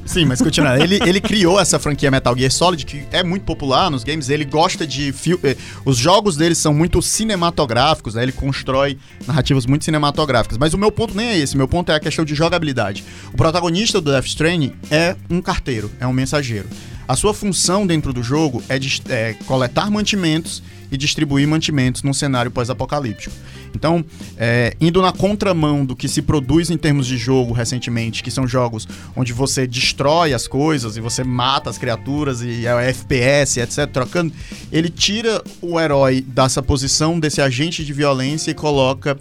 Sim, 0.09 0.25
mas 0.25 0.41
continuando. 0.41 0.83
ele, 0.83 0.99
ele 1.07 1.21
criou 1.21 1.61
essa 1.61 1.79
franquia 1.79 2.11
Metal 2.11 2.35
Gear 2.37 2.51
Solid, 2.51 2.87
que 2.87 3.05
é 3.13 3.23
muito 3.23 3.43
popular 3.45 3.91
nos 3.91 4.03
games. 4.03 4.31
Ele 4.31 4.45
gosta 4.45 4.87
de. 4.87 5.13
fil- 5.13 5.39
eh, 5.45 5.55
Os 5.85 5.99
jogos 5.99 6.35
dele 6.35 6.55
são 6.55 6.73
muito 6.73 7.03
cinematográficos, 7.03 8.15
né? 8.15 8.23
Ele 8.23 8.33
constrói 8.33 8.97
narrativas 9.27 9.67
muito 9.67 9.85
cinematográficas. 9.85 10.57
Mas 10.57 10.73
o 10.73 10.79
meu 10.79 10.91
ponto 10.91 11.15
nem 11.15 11.27
é 11.29 11.39
esse. 11.39 11.57
Meu 11.57 11.69
ponto 11.69 11.93
é 11.93 11.95
a 11.95 12.01
questão 12.01 12.25
de 12.25 12.35
jogabilidade. 12.35 13.05
O 13.33 13.37
protagonista 13.37 14.01
do 14.01 14.11
Death 14.11 14.25
Stranding 14.27 14.73
é 14.91 15.15
um 15.29 15.43
carteiro, 15.43 15.91
é 16.01 16.07
um 16.07 16.13
mensageiro. 16.13 16.67
A 17.07 17.15
sua 17.15 17.35
função 17.35 17.87
dentro 17.87 18.13
do 18.13 18.23
jogo 18.23 18.63
é, 18.69 18.79
dis- 18.79 19.03
é 19.11 19.35
coletar 19.47 19.91
mantimentos 19.91 20.63
e 20.91 20.97
distribuir 20.97 21.47
mantimentos 21.47 22.03
num 22.03 22.13
cenário 22.13 22.51
pós-apocalíptico. 22.51 23.35
Então, 23.75 24.05
é, 24.37 24.75
indo 24.81 25.01
na 25.03 25.13
contramão 25.13 25.85
do 25.85 25.95
que 25.95 26.09
se 26.09 26.23
produz 26.23 26.71
em 26.71 26.77
termos 26.77 27.07
de 27.07 27.17
jogo 27.17 27.53
recentemente, 27.53 28.23
que 28.23 28.31
são 28.31 28.47
jogos 28.47 28.89
onde 29.15 29.33
você 29.33 29.67
destrói 29.67 30.33
as 30.33 30.47
coisas 30.49 30.97
e 30.97 31.01
você 31.01 31.23
mata 31.23 31.69
as 31.71 31.79
criaturas 31.79 32.41
e 32.43 32.67
é 32.67 32.89
FPS, 32.89 33.61
etc., 33.61 33.87
trocando, 33.91 34.33
ele 34.73 34.89
tira 34.89 35.43
o 35.61 35.79
herói 35.79 36.21
dessa 36.21 36.63
posição 36.63 37.21
desse 37.21 37.41
agente 37.41 37.85
de 37.85 37.93
violência 37.93 38.51
e 38.51 38.55
coloca 38.55 39.17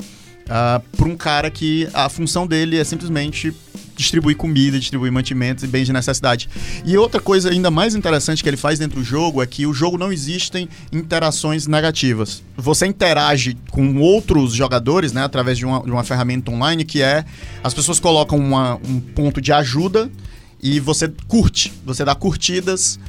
ah, 0.50 0.82
para 0.96 1.08
um 1.08 1.18
cara 1.18 1.52
que 1.52 1.88
a 1.94 2.10
função 2.10 2.48
dele 2.48 2.78
é 2.78 2.84
simplesmente 2.84 3.54
distribuir 3.98 4.38
comida, 4.38 4.80
distribuir 4.80 5.12
mantimentos 5.12 5.63
e 5.63 5.68
bens 5.68 5.86
de 5.88 5.92
necessidade. 5.92 6.48
E 6.86 6.96
outra 6.98 7.20
coisa 7.20 7.50
ainda 7.50 7.70
mais 7.72 7.96
interessante 7.96 8.42
que 8.44 8.48
ele 8.50 8.56
faz 8.56 8.80
dentro 8.80 9.00
do 9.00 9.04
jogo 9.04 9.42
é 9.42 9.48
que 9.48 9.66
o 9.66 9.74
jogo 9.74 9.98
não 9.98 10.13
existem 10.13 10.70
interações 10.94 11.68
negativas. 11.68 12.44
Você 12.56 12.86
interage 12.86 13.58
com 13.72 13.98
outros 13.98 14.54
jogadores, 14.54 15.12
né, 15.12 15.24
através 15.24 15.58
de 15.58 15.66
uma, 15.66 15.82
de 15.84 15.92
uma 15.92 16.04
ferramenta 16.04 16.51
online 16.51 16.86
que 16.86 17.01
é 17.01 17.25
as 17.63 17.74
pessoas 17.74 18.00
colocam 18.00 18.38
uma- 18.38 18.75
um 18.88 19.00
ponto 19.00 19.42
de 19.42 19.51
ajuda 19.51 20.10
e 20.62 20.80
você 20.80 21.12
curte, 21.27 21.74
você 21.86 22.06
dá 22.06 22.13
curtidas 22.16 23.00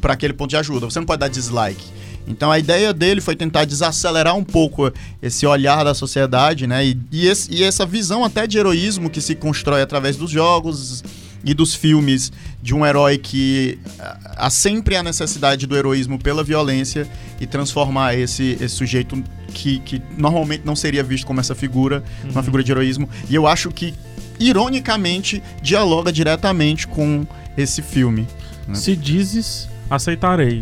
para 0.00 0.14
aquele 0.14 0.32
ponto 0.32 0.50
de 0.50 0.56
ajuda. 0.56 0.86
Você 0.86 0.98
não 0.98 1.06
pode 1.06 1.20
dar 1.20 1.28
dislike. 1.28 1.84
Então 2.26 2.50
a 2.50 2.58
ideia 2.58 2.92
dele 2.92 3.20
foi 3.20 3.36
tentar 3.36 3.64
desacelerar 3.66 4.34
um 4.36 4.44
pouco 4.44 4.90
esse 5.22 5.46
olhar 5.46 5.84
da 5.84 5.92
sociedade, 5.94 6.66
né? 6.66 6.84
E, 6.86 6.98
e, 7.12 7.26
esse- 7.26 7.52
e 7.52 7.62
essa 7.62 7.84
visão 7.84 8.24
até 8.24 8.46
de 8.46 8.56
heroísmo 8.58 9.10
que 9.10 9.20
se 9.20 9.34
constrói 9.34 9.82
através 9.82 10.16
dos 10.16 10.30
jogos 10.30 11.04
e 11.44 11.52
dos 11.52 11.74
filmes 11.74 12.32
de 12.62 12.74
um 12.74 12.86
herói 12.86 13.18
que 13.18 13.78
ah, 13.98 14.18
há 14.38 14.50
sempre 14.50 14.96
a 14.96 15.02
necessidade 15.02 15.66
do 15.66 15.76
heroísmo 15.76 16.18
pela 16.18 16.42
violência 16.42 17.06
e 17.38 17.46
transformar 17.46 18.14
esse, 18.14 18.56
esse 18.58 18.74
sujeito 18.74 19.22
que, 19.52 19.78
que 19.80 20.00
normalmente 20.16 20.62
não 20.64 20.74
seria 20.74 21.02
visto 21.02 21.26
como 21.26 21.40
essa 21.40 21.54
figura, 21.54 22.02
uma 22.30 22.42
figura 22.42 22.64
de 22.64 22.72
heroísmo. 22.72 23.06
E 23.28 23.34
eu 23.34 23.46
acho 23.46 23.70
que, 23.70 23.92
ironicamente, 24.40 25.42
dialoga 25.62 26.12
diretamente 26.12 26.86
com 26.86 27.26
esse 27.56 27.82
filme. 27.82 28.26
né? 28.66 28.74
Se 28.74 28.96
dizes, 28.96 29.68
aceitarei. 29.90 30.60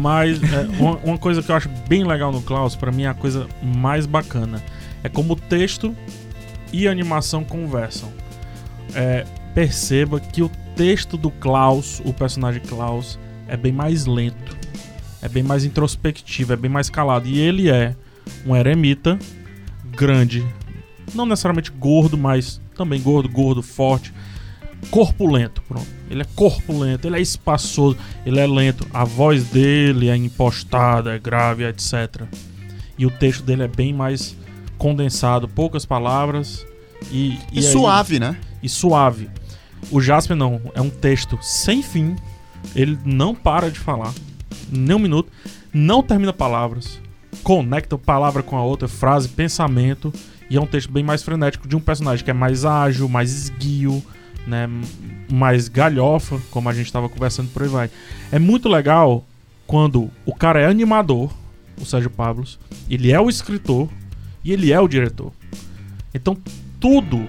Mas 0.00 0.42
é, 0.42 0.66
uma, 0.78 0.96
uma 0.98 1.18
coisa 1.18 1.42
que 1.42 1.50
eu 1.50 1.54
acho 1.54 1.68
bem 1.88 2.04
legal 2.04 2.32
no 2.32 2.40
Klaus, 2.40 2.74
pra 2.74 2.90
mim 2.90 3.02
é 3.02 3.08
a 3.08 3.14
coisa 3.14 3.46
mais 3.62 4.06
bacana. 4.06 4.62
É 5.04 5.08
como 5.08 5.34
o 5.34 5.36
texto 5.36 5.94
e 6.72 6.88
a 6.88 6.90
animação 6.90 7.44
conversam. 7.44 8.10
É, 8.94 9.26
perceba 9.54 10.18
que 10.18 10.42
o 10.42 10.50
texto 10.74 11.16
do 11.16 11.30
Klaus, 11.30 12.00
o 12.04 12.12
personagem 12.12 12.62
Klaus, 12.62 13.18
é 13.46 13.56
bem 13.56 13.72
mais 13.72 14.06
lento. 14.06 14.56
É 15.20 15.28
bem 15.28 15.42
mais 15.42 15.64
introspectivo, 15.64 16.52
é 16.52 16.56
bem 16.56 16.70
mais 16.70 16.88
calado. 16.88 17.28
E 17.28 17.38
ele 17.38 17.70
é 17.70 17.94
um 18.46 18.56
eremita 18.56 19.18
grande, 19.90 20.44
não 21.14 21.26
necessariamente 21.26 21.70
gordo, 21.70 22.16
mas 22.16 22.60
também 22.74 23.00
gordo, 23.00 23.28
gordo, 23.28 23.62
forte, 23.62 24.12
corpulento, 24.90 25.62
pronto. 25.62 25.86
Ele 26.10 26.22
é 26.22 26.26
corpulento, 26.34 27.06
ele 27.06 27.16
é 27.16 27.20
espaçoso, 27.20 27.96
ele 28.26 28.38
é 28.38 28.46
lento, 28.46 28.86
a 28.92 29.04
voz 29.04 29.44
dele 29.44 30.08
é 30.08 30.16
impostada, 30.16 31.14
é 31.14 31.18
grave, 31.18 31.64
etc. 31.64 32.22
E 32.98 33.06
o 33.06 33.10
texto 33.10 33.42
dele 33.42 33.62
é 33.62 33.68
bem 33.68 33.92
mais 33.92 34.36
condensado, 34.76 35.48
poucas 35.48 35.86
palavras 35.86 36.66
e, 37.10 37.38
E, 37.52 37.58
aí- 37.58 37.62
suave, 37.62 38.18
né? 38.18 38.36
e 38.62 38.68
suave. 38.68 39.30
O 39.90 40.00
Jasper 40.00 40.36
não, 40.36 40.60
é 40.74 40.80
um 40.80 40.90
texto 40.90 41.38
sem 41.40 41.82
fim. 41.82 42.14
Ele 42.74 42.96
não 43.04 43.34
para 43.34 43.70
de 43.70 43.78
falar, 43.78 44.12
nem 44.70 44.94
um 44.94 45.00
minuto, 45.00 45.32
não 45.72 46.02
termina 46.02 46.32
palavras, 46.32 47.00
conecta 47.42 47.98
palavra 47.98 48.42
com 48.42 48.56
a 48.56 48.62
outra, 48.62 48.86
frase, 48.86 49.28
pensamento, 49.28 50.12
e 50.48 50.56
é 50.56 50.60
um 50.60 50.66
texto 50.66 50.92
bem 50.92 51.02
mais 51.02 51.22
frenético 51.24 51.66
de 51.66 51.74
um 51.74 51.80
personagem 51.80 52.24
que 52.24 52.30
é 52.30 52.34
mais 52.34 52.64
ágil, 52.64 53.08
mais 53.08 53.32
esguio, 53.32 54.00
né, 54.46 54.68
mais 55.30 55.68
galhofa, 55.68 56.40
como 56.50 56.68
a 56.68 56.74
gente 56.74 56.86
estava 56.86 57.08
conversando 57.08 57.48
por 57.50 57.62
aí 57.62 57.68
vai. 57.68 57.90
É 58.30 58.38
muito 58.38 58.68
legal 58.68 59.24
quando 59.66 60.10
o 60.26 60.34
cara 60.34 60.60
é 60.60 60.66
animador, 60.66 61.32
o 61.80 61.84
Sérgio 61.84 62.10
Pablos, 62.10 62.58
ele 62.88 63.10
é 63.10 63.20
o 63.20 63.28
escritor 63.28 63.88
e 64.44 64.52
ele 64.52 64.72
é 64.72 64.80
o 64.80 64.88
diretor. 64.88 65.32
Então 66.14 66.36
tudo 66.80 67.28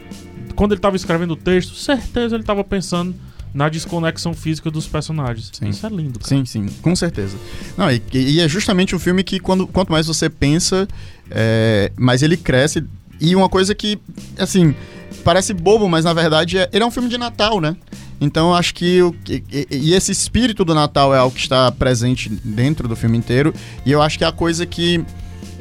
quando 0.55 0.72
ele 0.72 0.79
estava 0.79 0.96
escrevendo 0.96 1.32
o 1.32 1.36
texto, 1.36 1.75
certeza 1.75 2.36
ele 2.36 2.43
estava 2.43 2.63
pensando 2.63 3.15
na 3.53 3.70
desconexão 3.70 4.34
física 4.34 4.72
dos 4.72 4.88
personagens. 4.88 5.51
Sim. 5.53 5.70
Isso 5.70 5.86
é 5.86 5.89
lindo, 5.89 6.20
cara. 6.20 6.29
Sim, 6.29 6.46
sim, 6.46 6.65
com 6.82 6.96
certeza. 6.96 7.38
Não, 7.77 7.91
e, 7.91 8.01
e 8.13 8.39
é 8.39 8.48
justamente 8.48 8.96
um 8.96 9.00
filme 9.00 9.24
que 9.24 9.39
quando, 9.39 9.67
quanto 9.67 9.91
mais 9.91 10.08
você 10.08 10.29
pensa, 10.29 10.88
é, 11.29 11.91
mais 11.96 12.24
ele 12.24 12.36
cresce. 12.36 12.84
E 13.25 13.36
uma 13.36 13.48
coisa 13.48 13.74
que, 13.74 13.98
assim, 14.38 14.75
parece 15.24 15.53
bobo, 15.53 15.88
mas 15.88 16.03
na 16.03 16.13
verdade 16.13 16.58
é, 16.58 16.70
ele 16.74 16.84
é 16.84 16.86
um 16.86 16.92
filme 16.92 17.08
de 17.10 17.18
Natal, 17.18 17.62
né? 17.62 17.75
Então 18.20 18.50
eu 18.50 18.56
acho 18.56 18.74
que, 18.74 19.01
o, 19.01 19.15
e, 19.30 19.44
e- 19.72 19.94
esse 19.94 20.12
espírito 20.12 20.63
do 20.65 20.74
Natal 20.75 21.13
é 21.15 21.18
algo 21.18 21.34
que 21.36 21.42
está 21.42 21.72
presente 21.72 22.30
dentro 22.30 22.88
do 22.88 22.96
filme 22.96 23.18
inteiro. 23.18 23.53
E 23.86 23.92
eu 23.92 24.01
acho 24.01 24.18
que 24.18 24.24
é 24.24 24.27
a 24.27 24.32
coisa 24.32 24.65
que. 24.65 25.03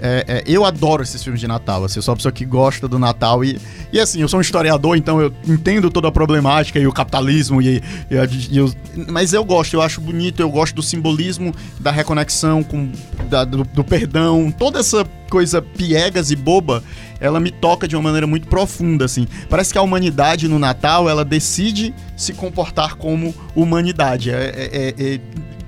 é, 0.00 0.24
é, 0.28 0.44
eu 0.46 0.64
adoro 0.64 1.02
esses 1.02 1.22
filmes 1.22 1.40
de 1.40 1.46
Natal, 1.46 1.84
assim, 1.84 1.98
eu 1.98 2.02
sou 2.02 2.12
uma 2.12 2.16
pessoa 2.16 2.32
que 2.32 2.44
gosta 2.44 2.86
do 2.88 2.98
Natal 2.98 3.44
e, 3.44 3.56
e 3.92 3.98
assim, 4.00 4.20
eu 4.20 4.28
sou 4.28 4.38
um 4.38 4.40
historiador, 4.40 4.96
então 4.96 5.20
eu 5.20 5.32
entendo 5.46 5.90
toda 5.90 6.08
a 6.08 6.12
problemática 6.12 6.78
e 6.80 6.86
o 6.86 6.92
capitalismo 6.92 7.62
e, 7.62 7.76
e 8.10 8.56
e 8.56 8.60
os- 8.60 8.76
mas 9.08 9.32
eu 9.32 9.44
gosto, 9.44 9.74
eu 9.74 9.82
acho 9.82 10.00
bonito, 10.00 10.40
eu 10.40 10.50
gosto 10.50 10.74
do 10.74 10.82
simbolismo 10.82 11.54
da 11.80 11.90
reconexão 11.92 12.62
com 12.64 12.90
da- 13.30 13.44
do, 13.44 13.62
do 13.64 13.82
perdão, 13.84 14.50
toda 14.56 14.80
essa 14.80 15.04
coisa 15.30 15.62
piegas 15.62 16.30
e 16.32 16.36
boba, 16.36 16.82
ela 17.22 17.40
me 17.40 17.50
toca 17.50 17.86
de 17.88 17.94
uma 17.96 18.02
maneira 18.02 18.26
muito 18.26 18.48
profunda, 18.48 19.04
assim. 19.06 19.26
Parece 19.48 19.72
que 19.72 19.78
a 19.78 19.82
humanidade 19.82 20.48
no 20.48 20.58
Natal, 20.58 21.08
ela 21.08 21.24
decide 21.24 21.94
se 22.16 22.34
comportar 22.34 22.96
como 22.96 23.34
humanidade. 23.54 24.30
É, 24.30 24.34
é- 24.34 24.94
é- 24.98 25.04
é- 25.14 25.20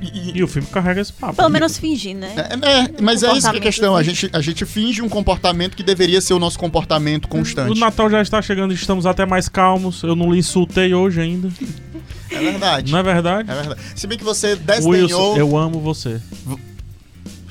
e- 0.02 0.38
E 0.38 0.42
o 0.42 0.46
filme 0.48 0.68
carrega 0.68 1.00
esse 1.00 1.12
papo. 1.12 1.34
Pelo 1.36 1.48
menos 1.48 1.78
fingir, 1.78 2.14
né? 2.14 2.34
é, 2.36 2.80
é, 2.80 2.90
mas 3.00 3.22
é 3.22 3.32
isso 3.32 3.48
que 3.48 3.56
é 3.56 3.58
a 3.58 3.62
questão. 3.62 3.96
A 3.96 4.02
gente, 4.02 4.28
a 4.34 4.40
gente 4.42 4.66
finge 4.66 5.00
um 5.00 5.08
comportamento 5.08 5.74
que 5.74 5.82
deveria 5.82 6.20
ser 6.20 6.34
o 6.34 6.38
nosso 6.38 6.58
comportamento 6.58 7.24
O 7.24 7.28
constante. 7.28 7.80
Natal 7.80 8.10
já 8.10 8.20
está 8.20 8.42
chegando, 8.42 8.74
estamos 8.74 9.06
até 9.06 9.24
mais 9.24 9.48
calmos. 9.48 10.02
Eu 10.02 10.14
não 10.14 10.30
lhe 10.30 10.38
insultei 10.40 10.92
hoje 10.92 11.22
ainda. 11.22 11.48
É 12.30 12.38
verdade. 12.38 12.92
Não 12.92 12.98
é 12.98 13.02
verdade? 13.02 13.50
É 13.50 13.54
verdade. 13.54 13.80
Se 13.94 14.06
bem 14.06 14.18
que 14.18 14.24
você 14.24 14.56
desdenhou. 14.56 14.90
Wilson, 15.30 15.36
eu 15.38 15.56
amo 15.56 15.80
você. 15.80 16.20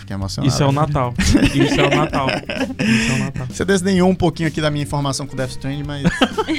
Fiquei 0.04 0.16
emocionado. 0.18 0.54
Isso 0.54 0.62
é 0.62 0.66
o 0.68 0.72
Natal. 0.74 1.14
Isso 1.18 1.80
é 1.80 1.86
o 1.88 1.96
Natal. 1.96 2.28
Isso 2.28 3.12
é 3.12 3.16
o 3.16 3.20
Natal. 3.20 3.48
Você 3.50 3.64
desdenhou 3.64 4.10
um 4.10 4.16
pouquinho 4.16 4.50
aqui 4.50 4.60
da 4.60 4.70
minha 4.70 4.84
informação 4.84 5.26
com 5.26 5.34
Death 5.34 5.52
Stranding, 5.52 5.84
mas. 5.84 6.04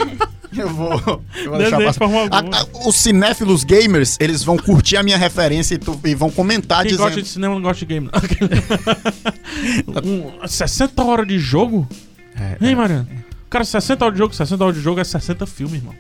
eu 0.57 0.71
vou. 0.73 0.93
Eu 1.37 1.51
vou 1.51 1.59
deixar 1.59 1.77
passar. 1.79 1.93
forma 1.93 2.21
A- 2.31 2.39
a- 2.39 2.89
os 2.89 2.97
cinéfilos 2.97 3.63
gamers, 3.63 4.17
eles 4.19 4.43
vão 4.43 4.57
curtir 4.57 4.97
a 4.97 5.03
minha 5.03 5.19
referência 5.19 5.75
e, 5.75 5.79
tu- 5.79 6.01
e 6.07 6.15
vão 6.15 6.31
comentar 6.31 6.79
Quem 6.85 6.93
dizendo. 6.93 7.05
gosta 7.05 7.21
de 7.23 7.29
cinema 7.29 7.55
não 7.55 7.61
gosta 7.61 7.81
de 7.81 7.85
game. 7.87 8.09
um, 10.43 10.47
60 10.49 11.05
horas 11.05 11.27
de 11.29 11.39
jogo? 11.39 11.87
É, 12.37 12.57
Hein, 12.67 12.75
Mariano? 12.77 13.07
Cara, 13.51 13.65
60 13.65 14.05
horas 14.05 14.15
de 14.15 14.19
jogo, 14.21 14.35
60 14.35 14.65
horas 14.65 14.77
de 14.77 14.83
jogo 14.83 15.01
é 15.01 15.05
60 15.05 15.47
filmes, 15.47 15.77
irmão. 15.77 15.95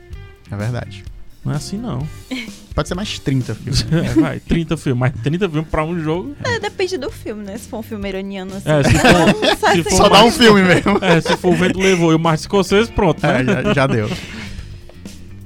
é 0.50 0.56
verdade. 0.56 1.04
Não 1.44 1.52
é 1.52 1.56
assim, 1.56 1.76
não. 1.76 2.06
Pode 2.74 2.88
ser 2.88 2.94
mais 2.94 3.18
30 3.20 3.54
filmes. 3.54 3.86
É, 3.92 4.02
vai, 4.20 4.40
30 4.40 4.76
filmes. 4.76 4.98
Mas 4.98 5.12
30 5.22 5.48
filmes 5.48 5.70
pra 5.70 5.84
um 5.84 5.98
jogo. 6.00 6.34
É, 6.42 6.58
depende 6.58 6.96
do 6.98 7.10
filme, 7.10 7.44
né? 7.44 7.56
Se 7.58 7.68
for 7.68 7.78
um 7.78 7.82
filme 7.82 8.08
iraniano 8.08 8.52
assim. 8.56 8.68
É, 8.68 8.82
se 8.82 8.92
for, 8.98 9.70
se 9.74 9.82
for 9.84 9.90
Só 9.92 10.02
dá 10.08 10.20
mais- 10.22 10.34
um 10.34 10.38
filme 10.38 10.62
mesmo. 10.62 10.98
É, 11.00 11.20
se 11.20 11.36
for 11.36 11.52
o 11.52 11.56
vento 11.56 11.78
levou 11.78 12.10
e 12.12 12.14
o 12.16 12.18
Martin 12.18 12.44
Scorsese, 12.44 12.90
pronto, 12.90 13.22
né? 13.24 13.42
É, 13.42 13.44
já, 13.44 13.74
já 13.74 13.86
deu. 13.86 14.10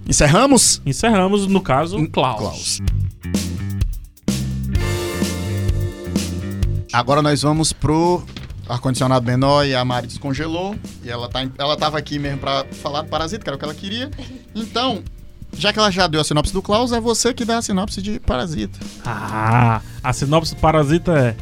Encerramos? 0.09 0.81
Encerramos, 0.87 1.47
no 1.47 1.61
caso, 1.61 1.99
Klaus. 2.09 2.39
Klaus. 2.39 2.79
Agora 6.93 7.21
nós 7.21 7.43
vamos 7.43 7.73
pro 7.73 8.23
ar-condicionado 8.69 9.27
menor 9.27 9.67
e 9.67 9.75
a 9.75 9.85
Mari 9.85 10.07
descongelou. 10.07 10.75
E 11.05 11.11
ela, 11.11 11.29
tá, 11.29 11.47
ela 11.59 11.77
tava 11.77 11.99
aqui 11.99 12.19
mesmo 12.19 12.39
pra 12.39 12.65
falar 12.83 13.03
do 13.03 13.09
Parasita, 13.09 13.43
que 13.45 13.49
era 13.51 13.57
o 13.57 13.59
que 13.59 13.65
ela 13.65 13.75
queria. 13.75 14.11
Então, 14.55 15.03
já 15.57 15.73
que 15.73 15.79
ela 15.79 15.91
já 15.91 16.07
deu 16.07 16.21
a 16.21 16.25
sinopse 16.25 16.53
do 16.53 16.63
Klaus, 16.63 16.93
é 16.93 17.01
você 17.01 17.33
que 17.35 17.45
dá 17.45 17.59
a 17.59 17.63
sinopse 17.63 18.01
de 18.03 18.21
Parasita. 18.21 18.79
Ah, 19.05 19.81
a 20.03 20.13
sinopse 20.13 20.55
do 20.55 20.61
Parasita 20.61 21.13
é 21.19 21.35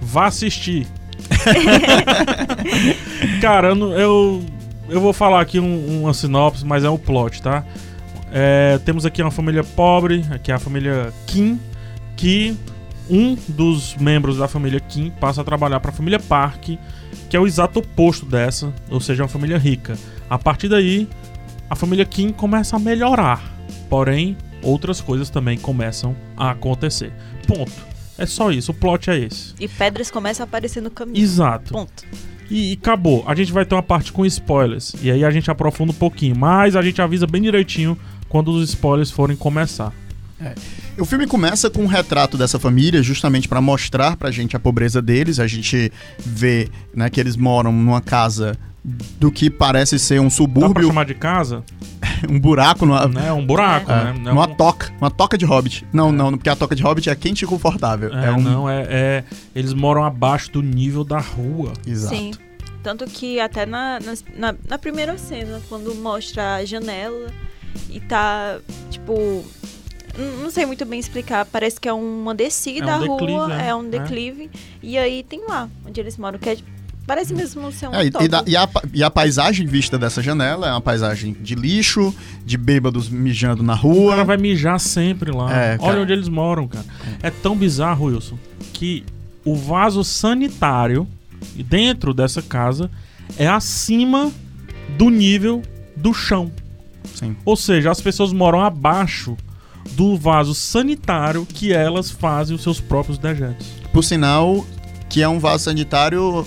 vá 0.00 0.26
assistir. 0.26 0.86
Cara, 3.40 3.68
eu, 3.68 4.44
eu 4.88 5.00
vou 5.00 5.12
falar 5.12 5.40
aqui 5.40 5.58
um- 5.60 6.02
uma 6.02 6.14
sinopse, 6.14 6.64
mas 6.64 6.84
é 6.84 6.90
um 6.90 6.98
plot, 6.98 7.42
tá? 7.42 7.64
É, 8.32 8.78
temos 8.84 9.06
aqui 9.06 9.22
uma 9.22 9.30
família 9.30 9.62
pobre, 9.62 10.24
aqui 10.30 10.50
é 10.50 10.54
a 10.54 10.58
família 10.58 11.12
Kim, 11.26 11.58
que 12.16 12.56
um 13.08 13.36
dos 13.48 13.94
membros 13.96 14.38
da 14.38 14.48
família 14.48 14.80
Kim 14.80 15.10
passa 15.20 15.42
a 15.42 15.44
trabalhar 15.44 15.78
para 15.80 15.90
a 15.90 15.94
família 15.94 16.18
Park, 16.18 16.70
que 17.28 17.36
é 17.36 17.40
o 17.40 17.46
exato 17.46 17.78
oposto 17.78 18.26
dessa, 18.26 18.72
ou 18.90 19.00
seja, 19.00 19.22
uma 19.22 19.28
família 19.28 19.58
rica. 19.58 19.96
A 20.28 20.38
partir 20.38 20.68
daí, 20.68 21.08
a 21.70 21.76
família 21.76 22.04
Kim 22.04 22.30
começa 22.30 22.76
a 22.76 22.78
melhorar, 22.78 23.42
porém, 23.94 24.36
outras 24.60 25.00
coisas 25.00 25.30
também 25.30 25.56
começam 25.56 26.16
a 26.36 26.50
acontecer. 26.50 27.12
Ponto. 27.46 27.70
É 28.18 28.26
só 28.26 28.50
isso, 28.50 28.72
o 28.72 28.74
plot 28.74 29.08
é 29.08 29.16
esse. 29.16 29.54
E 29.60 29.68
pedras 29.68 30.10
começam 30.10 30.42
a 30.42 30.48
aparecer 30.48 30.82
no 30.82 30.90
caminho. 30.90 31.22
Exato. 31.22 31.72
Ponto. 31.72 32.04
E, 32.50 32.72
e 32.72 32.72
acabou. 32.72 33.22
A 33.24 33.36
gente 33.36 33.52
vai 33.52 33.64
ter 33.64 33.76
uma 33.76 33.84
parte 33.84 34.12
com 34.12 34.26
spoilers. 34.26 34.96
E 35.00 35.12
aí 35.12 35.24
a 35.24 35.30
gente 35.30 35.48
aprofunda 35.48 35.92
um 35.92 35.94
pouquinho. 35.94 36.34
Mas 36.36 36.74
a 36.74 36.82
gente 36.82 37.00
avisa 37.00 37.24
bem 37.24 37.40
direitinho 37.40 37.96
quando 38.28 38.50
os 38.50 38.70
spoilers 38.70 39.12
forem 39.12 39.36
começar. 39.36 39.92
O 40.98 41.04
filme 41.04 41.28
começa 41.28 41.70
com 41.70 41.84
um 41.84 41.86
retrato 41.86 42.36
dessa 42.36 42.58
família, 42.58 43.00
justamente 43.00 43.48
pra 43.48 43.60
mostrar 43.60 44.16
pra 44.16 44.32
gente 44.32 44.56
a 44.56 44.58
pobreza 44.58 45.00
deles. 45.00 45.38
A 45.38 45.46
gente 45.46 45.92
vê 46.18 46.68
né, 46.92 47.08
que 47.08 47.20
eles 47.20 47.36
moram 47.36 47.70
numa 47.70 48.00
casa 48.00 48.58
do 48.84 49.32
que 49.32 49.48
parece 49.48 49.98
ser 49.98 50.20
um 50.20 50.24
Dá 50.24 50.28
pra 50.28 50.36
subúrbio, 50.36 50.86
chamar 50.88 51.04
de 51.06 51.14
casa? 51.14 51.64
um 52.28 52.38
buraco, 52.38 52.84
numa, 52.84 53.06
né? 53.08 53.32
Um 53.32 53.44
buraco, 53.46 53.90
é, 53.90 54.04
né? 54.04 54.14
Não 54.18 54.34
numa 54.34 54.46
um- 54.46 54.54
toca, 54.54 54.92
uma 55.00 55.10
toca 55.10 55.38
de 55.38 55.44
hobbit. 55.46 55.86
Não, 55.92 56.12
não, 56.12 56.32
porque 56.32 56.50
a 56.50 56.56
toca 56.56 56.76
de 56.76 56.82
hobbit 56.82 57.08
é 57.08 57.14
quente 57.14 57.44
e 57.44 57.46
confortável. 57.48 58.12
É, 58.14 58.26
É, 58.26 58.30
um... 58.32 58.40
não, 58.40 58.68
é, 58.68 58.86
é- 58.88 59.24
Eles 59.54 59.72
moram 59.72 60.04
abaixo 60.04 60.50
do 60.52 60.60
nível 60.62 61.02
da 61.04 61.18
rua. 61.18 61.72
Exato. 61.86 62.14
Sim. 62.14 62.32
Tanto 62.82 63.06
que 63.06 63.40
até 63.40 63.64
na, 63.64 63.98
na, 64.36 64.54
na 64.68 64.78
primeira 64.78 65.16
cena, 65.16 65.62
quando 65.70 65.94
mostra 65.94 66.56
a 66.56 66.64
janela 66.66 67.28
e 67.88 67.98
tá, 68.00 68.58
tipo. 68.90 69.42
Não 70.40 70.48
sei 70.48 70.64
muito 70.64 70.84
bem 70.84 71.00
explicar, 71.00 71.44
parece 71.46 71.80
que 71.80 71.88
é 71.88 71.92
uma 71.92 72.32
descida 72.34 72.88
É 72.92 72.96
um 72.98 73.02
a 73.02 73.06
rua, 73.06 73.16
declive, 73.18 73.46
né? 73.48 73.68
é 73.68 73.74
um 73.74 73.86
É. 73.86 73.88
declive. 73.88 74.50
E 74.82 74.96
aí 74.96 75.24
tem 75.24 75.42
lá, 75.48 75.68
onde 75.84 75.98
eles 75.98 76.16
moram, 76.16 76.38
que 76.38 76.50
é, 76.50 76.56
parece 77.06 77.34
mesmo 77.34 77.70
ser 77.72 77.88
um 77.88 77.94
É, 77.94 78.06
e, 78.06 78.10
da- 78.28 78.44
e 78.46 78.56
a, 78.56 78.68
e 78.92 79.02
a 79.02 79.10
paisagem 79.10 79.66
vista 79.66 79.98
dessa 79.98 80.22
janela 80.22 80.66
é 80.68 80.70
uma 80.70 80.80
paisagem 80.80 81.34
de 81.40 81.54
lixo, 81.54 82.14
de 82.44 82.56
bêbados 82.56 83.08
mijando 83.08 83.62
na 83.62 83.74
O 83.74 83.76
rua. 83.76 84.10
cara 84.12 84.24
vai 84.24 84.36
mijar 84.36 84.78
sempre 84.80 85.30
lá. 85.30 85.50
É, 85.52 85.78
cara. 85.78 85.90
Olha 85.90 86.02
onde 86.02 86.12
eles 86.12 86.28
moram, 86.28 86.66
cara. 86.68 86.84
É 87.22 87.30
tão 87.30 87.56
bizarro, 87.56 88.06
Wilson, 88.06 88.38
que 88.72 89.04
o 89.44 89.54
vaso 89.54 90.02
sanitário 90.04 91.06
dentro 91.56 92.14
dessa 92.14 92.40
casa 92.42 92.90
é 93.38 93.46
acima 93.46 94.30
do 94.96 95.10
nível 95.10 95.62
do 95.96 96.12
chão. 96.14 96.50
Sim. 97.14 97.36
Ou 97.44 97.56
seja, 97.56 97.90
as 97.90 98.00
pessoas 98.00 98.32
moram 98.32 98.60
abaixo 98.60 99.36
do 99.92 100.16
vaso 100.16 100.54
sanitário 100.54 101.46
que 101.46 101.72
elas 101.72 102.10
fazem 102.10 102.56
os 102.56 102.62
seus 102.62 102.80
próprios 102.80 103.18
dejetos. 103.18 103.66
Por 103.92 104.02
sinal, 104.02 104.64
que 105.10 105.22
é 105.22 105.28
um 105.28 105.38
vaso 105.38 105.64
sanitário 105.64 106.46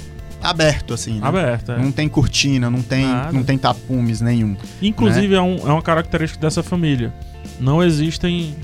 aberto, 0.50 0.94
assim. 0.94 1.20
né? 1.20 1.28
Aberta. 1.28 1.74
é. 1.74 1.78
Não 1.80 1.92
tem 1.92 2.08
cortina, 2.10 2.70
não 2.70 2.82
tem, 2.82 3.06
Nada. 3.06 3.32
não 3.32 3.44
tem 3.44 3.58
tapumes 3.58 4.22
nenhum. 4.22 4.56
Inclusive, 4.82 5.34
é, 5.36 5.42
um- 5.42 5.58
é 5.68 5.72
uma 5.72 5.82
característica 5.82 6.40
dessa 6.42 6.62
família. 6.64 7.14
Não 7.60 7.84
existem 7.84 8.56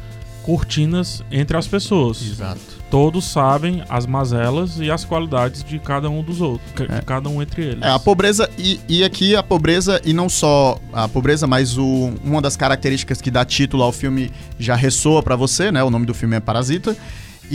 cortinas 0.43 1.23
entre 1.31 1.55
as 1.57 1.67
pessoas. 1.67 2.21
Exato. 2.21 2.59
Todos 2.89 3.25
sabem 3.25 3.81
as 3.89 4.05
mazelas 4.05 4.77
e 4.79 4.91
as 4.91 5.03
qualidades 5.03 5.63
de 5.63 5.79
cada 5.79 6.09
um 6.09 6.21
dos 6.21 6.41
outros, 6.41 6.69
de 6.75 6.83
É. 6.83 7.01
cada 7.01 7.27
um 7.27 7.41
entre 7.41 7.63
eles. 7.63 7.81
É, 7.81 7.89
a 7.89 7.97
pobreza, 7.97 8.47
e, 8.57 8.79
e 8.87 9.03
aqui 9.03 9.35
a 9.35 9.41
pobreza, 9.41 9.99
e 10.05 10.13
não 10.13 10.29
só 10.29 10.77
a 10.91 11.07
pobreza, 11.07 11.47
mas 11.47 11.75
o, 11.77 12.13
uma 12.23 12.39
das 12.41 12.55
características 12.55 13.19
que 13.19 13.31
dá 13.31 13.43
título 13.43 13.81
ao 13.81 13.91
filme 13.91 14.31
já 14.59 14.75
ressoa 14.75 15.23
pra 15.23 15.35
você, 15.35 15.71
né? 15.71 15.83
O 15.83 15.89
nome 15.89 16.05
do 16.05 16.13
filme 16.13 16.35
é 16.35 16.39
Parasita. 16.39 16.95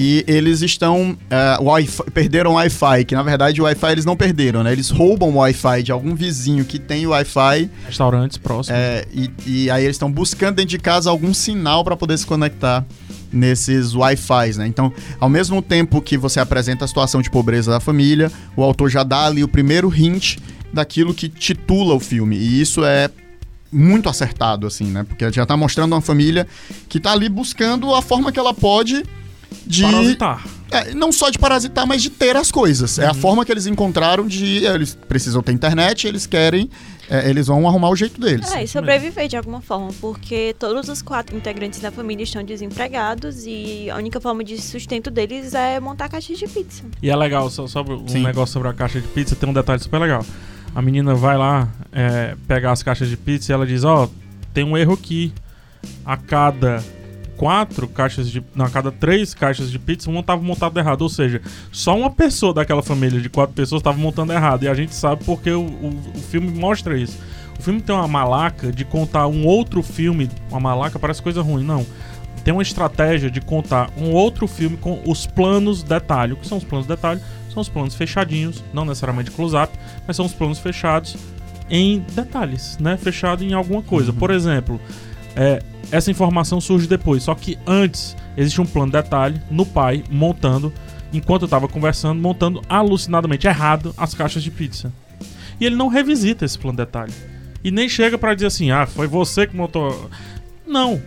E 0.01 0.25
eles 0.29 0.63
estão. 0.63 1.19
wi-fi- 1.61 2.09
perderam 2.13 2.53
o 2.53 2.55
Wi-Fi, 2.55 3.05
que 3.05 3.17
na 3.17 3.23
verdade 3.25 3.61
o 3.61 3.65
Wi-Fi 3.65 3.91
eles 3.91 4.05
não 4.05 4.17
perderam, 4.17 4.63
né? 4.63 4.71
Eles 4.73 4.91
roubam 4.91 5.31
o 5.31 5.37
Wi-Fi 5.39 5.83
de 5.83 5.91
algum 5.91 6.15
vizinho 6.15 6.65
que 6.65 6.79
tem 6.79 7.05
o 7.05 7.11
Wi-Fi. 7.11 7.69
Restaurantes 7.85 8.39
próximos. 8.39 8.79
é, 8.79 9.05
e, 9.13 9.29
e 9.45 9.71
aí 9.71 9.83
eles 9.83 9.97
estão 9.97 10.11
buscando 10.13 10.55
dentro 10.55 10.71
de 10.71 10.79
casa 10.79 11.11
algum 11.11 11.35
sinal 11.35 11.83
pra 11.83 11.97
poder 11.97 12.17
se 12.17 12.25
conectar 12.25 12.87
nesses 13.33 13.93
Wi-Fis, 13.95 14.57
né? 14.57 14.69
Então, 14.69 14.93
ao 15.19 15.29
mesmo 15.29 15.61
tempo 15.61 16.01
que 16.01 16.17
você 16.17 16.39
apresenta 16.39 16.85
a 16.85 16.89
situação 16.89 17.21
de 17.21 17.29
pobreza 17.29 17.71
da 17.73 17.81
família, 17.81 18.31
o 18.57 18.63
autor 18.63 18.89
já 18.91 19.03
dá 19.03 19.27
ali 19.27 19.43
o 19.43 19.49
primeiro 19.49 19.93
hint 19.95 20.37
daquilo 20.73 21.13
que 21.13 21.29
titula 21.29 21.95
o 21.95 22.01
filme. 22.01 22.37
E 22.37 22.61
isso 22.61 22.85
é 22.85 23.11
muito 23.73 24.09
acertado, 24.09 24.67
assim, 24.67 24.85
né? 24.85 25.03
Porque 25.03 25.31
já 25.33 25.45
tá 25.45 25.57
mostrando 25.57 25.93
uma 25.93 26.01
família 26.01 26.47
que 26.89 27.01
tá 27.01 27.13
ali 27.13 27.29
buscando 27.29 27.93
a 27.95 28.01
forma 28.01 28.31
que 28.31 28.39
ela 28.39 28.55
pode 28.55 29.03
de. 29.67 29.83
Parasitar. 29.83 30.47
É, 30.71 30.93
não 30.93 31.11
só 31.11 31.31
de 31.31 31.39
parasitar, 31.39 31.87
mas 31.87 32.03
de 32.03 32.11
ter 32.11 32.37
as 32.37 32.53
coisas. 32.53 32.99
É 32.99 33.07
a 33.07 33.15
forma 33.15 33.45
que 33.45 33.51
eles 33.51 33.67
encontraram 33.67 34.27
de. 34.27 34.65
Eles 34.65 34.95
precisam 35.09 35.43
ter 35.43 35.53
internet, 35.53 36.07
eles 36.07 36.27
querem. 36.27 36.71
é, 37.11 37.29
eles 37.29 37.47
vão 37.47 37.67
arrumar 37.67 37.89
o 37.89 37.97
jeito 37.97 38.21
deles. 38.21 38.51
É, 38.53 38.65
e 38.65 38.69
sobreviver 38.69 39.29
de 39.29 39.37
alguma 39.37 39.61
forma, 39.61 39.91
porque 40.01 40.55
todos 40.59 40.89
os 40.89 41.01
quatro 41.01 41.37
integrantes 41.37 41.81
da 41.81 41.91
família 41.91 42.23
estão 42.23 42.45
desempregados 42.45 43.47
e 43.47 43.89
a 43.91 43.97
única 43.97 44.21
forma 44.21 44.45
de 44.45 44.61
sustento 44.61 45.11
deles 45.11 45.55
é 45.55 45.81
montar 45.81 46.09
caixas 46.09 46.39
de 46.39 46.47
pizza. 46.47 46.85
E 47.03 47.09
é 47.09 47.17
legal, 47.17 47.49
só, 47.49 47.67
só 47.67 47.83
um 47.83 48.07
Sim. 48.07 48.23
negócio 48.23 48.53
sobre 48.53 48.69
a 48.69 48.75
caixa 48.75 49.01
de 49.01 49.09
pizza, 49.09 49.35
tem 49.35 49.49
um 49.49 49.55
detalhe 49.55 49.83
super 49.83 49.99
legal. 49.99 50.25
A 50.75 50.83
menina 50.83 51.15
vai 51.15 51.39
lá 51.39 51.69
é, 51.93 52.37
pegar 52.47 52.73
as 52.73 52.83
caixas 52.83 53.09
de 53.09 53.17
pizza 53.17 53.51
e 53.51 53.55
ela 53.55 53.67
diz, 53.67 53.85
ó, 53.85 54.09
tem 54.53 54.65
um 54.65 54.77
erro 54.77 54.93
aqui. 54.93 55.33
A 56.05 56.17
cada 56.17 56.83
quatro 57.39 57.89
caixas 57.89 58.31
de. 58.31 58.45
Não, 58.55 58.67
a 58.67 58.71
cada 58.71 58.93
três 58.93 59.33
caixas 59.33 59.71
de 59.71 59.79
pizza, 59.79 60.11
uma 60.11 60.23
tava 60.23 60.43
montada 60.43 60.79
errado. 60.79 61.01
Ou 61.01 61.09
seja, 61.09 61.41
só 61.73 61.97
uma 61.97 62.11
pessoa 62.11 62.53
daquela 62.53 62.83
família 62.83 63.21
de 63.21 63.31
quatro 63.31 63.55
pessoas 63.55 63.81
tava 63.81 63.97
montando 63.97 64.33
errado. 64.35 64.65
E 64.65 64.69
a 64.69 64.75
gente 64.75 64.95
sabe 64.95 65.25
porque 65.25 65.51
o, 65.51 65.63
o, 65.63 66.03
o 66.15 66.19
filme 66.19 66.51
mostra 66.51 66.99
isso. 66.99 67.19
O 67.59 67.63
filme 67.63 67.81
tem 67.81 67.95
uma 67.95 68.07
malaca 68.07 68.71
de 68.71 68.85
contar 68.85 69.27
um 69.29 69.47
outro 69.47 69.83
filme. 69.83 70.29
Uma 70.51 70.61
malaca 70.61 70.99
parece 70.99 71.23
coisa 71.23 71.41
ruim, 71.41 71.65
não 71.65 71.87
tem 72.49 72.55
uma 72.55 72.63
estratégia 72.63 73.31
de 73.31 73.43
contar 73.43 73.91
um 73.95 74.11
outro 74.13 74.47
filme 74.47 74.79
com 74.79 75.03
os 75.07 75.27
planos 75.27 75.83
detalhe. 75.83 76.33
O 76.33 76.37
que 76.37 76.47
são 76.47 76.57
os 76.57 76.65
planos 76.65 76.87
detalhe? 76.87 77.21
São 77.53 77.61
os 77.61 77.69
planos 77.69 77.95
fechadinhos, 77.95 78.65
não 78.73 78.87
necessariamente 78.87 79.31
close-up, 79.31 79.71
mas 80.07 80.17
são 80.17 80.25
os 80.25 80.33
planos 80.33 80.59
fechados 80.59 81.15
em 81.69 82.03
detalhes, 82.15 82.79
né? 82.79 82.97
Fechado 82.97 83.45
em 83.45 83.53
alguma 83.53 83.83
coisa. 83.83 84.15
Por 84.15 84.31
exemplo, 84.31 84.81
é, 85.39 85.63
essa 85.93 86.11
informação 86.11 86.61
surge 86.61 86.89
depois, 86.89 87.23
só 87.23 87.35
que 87.35 87.57
antes 87.65 88.17
existe 88.37 88.61
um 88.61 88.67
plano 88.67 88.91
detalhe 88.91 89.41
no 89.49 89.65
pai 89.65 90.03
montando, 90.11 90.73
enquanto 91.13 91.43
eu 91.43 91.49
tava 91.49 91.69
conversando, 91.69 92.21
montando 92.21 92.61
alucinadamente 92.69 93.47
errado 93.47 93.95
as 93.97 94.15
caixas 94.15 94.43
de 94.43 94.51
pizza. 94.51 94.93
E 95.61 95.65
ele 95.65 95.77
não 95.77 95.87
revisita 95.87 96.45
esse 96.45 96.59
plano 96.59 96.77
detalhe. 96.77 97.13
E 97.63 97.71
nem 97.71 97.89
chega 97.89 98.19
pra 98.19 98.35
dizer 98.35 98.47
assim, 98.47 98.73
ah, 98.73 98.85
foi 98.85 99.07
você 99.07 99.47
que 99.47 99.57
montou. 99.57 100.11
Não. 100.67 101.01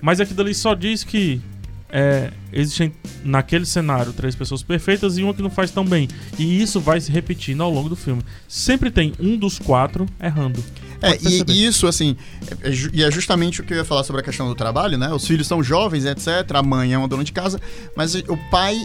Mas 0.00 0.18
aquilo 0.18 0.40
ali 0.40 0.54
só 0.54 0.74
diz 0.74 1.04
que 1.04 1.40
é, 1.88 2.32
existem 2.52 2.92
naquele 3.24 3.64
cenário 3.64 4.12
três 4.12 4.34
pessoas 4.34 4.62
perfeitas 4.62 5.16
e 5.16 5.22
uma 5.22 5.32
que 5.32 5.42
não 5.42 5.50
faz 5.50 5.70
tão 5.70 5.84
bem. 5.84 6.08
E 6.38 6.60
isso 6.60 6.80
vai 6.80 7.00
se 7.00 7.10
repetindo 7.10 7.62
ao 7.62 7.70
longo 7.70 7.88
do 7.88 7.96
filme. 7.96 8.22
Sempre 8.48 8.90
tem 8.90 9.12
um 9.20 9.36
dos 9.36 9.58
quatro 9.58 10.06
errando. 10.20 10.62
É, 11.00 11.16
e, 11.22 11.44
e 11.48 11.66
isso, 11.66 11.86
assim, 11.86 12.16
é, 12.62 12.68
é 12.68 12.72
e 12.92 13.04
é 13.04 13.10
justamente 13.10 13.60
o 13.60 13.64
que 13.64 13.72
eu 13.72 13.78
ia 13.78 13.84
falar 13.84 14.04
sobre 14.04 14.22
a 14.22 14.24
questão 14.24 14.48
do 14.48 14.54
trabalho, 14.54 14.96
né? 14.96 15.12
Os 15.12 15.26
filhos 15.26 15.46
são 15.46 15.62
jovens, 15.62 16.04
etc. 16.04 16.28
A 16.54 16.62
mãe 16.62 16.92
é 16.92 16.98
uma 16.98 17.08
dona 17.08 17.24
de 17.24 17.32
casa, 17.32 17.60
mas 17.96 18.14
o 18.14 18.36
pai 18.50 18.80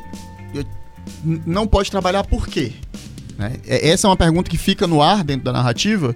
não 1.46 1.66
pode 1.68 1.90
trabalhar 1.90 2.24
por 2.26 2.48
quê? 2.48 2.74
Né? 3.38 3.54
É- 3.66 3.90
Essa 3.90 4.08
é 4.08 4.10
uma 4.10 4.18
pergunta 4.18 4.50
que 4.50 4.58
fica 4.58 4.86
no 4.86 5.02
ar 5.02 5.24
dentro 5.24 5.46
da 5.46 5.54
narrativa, 5.54 6.16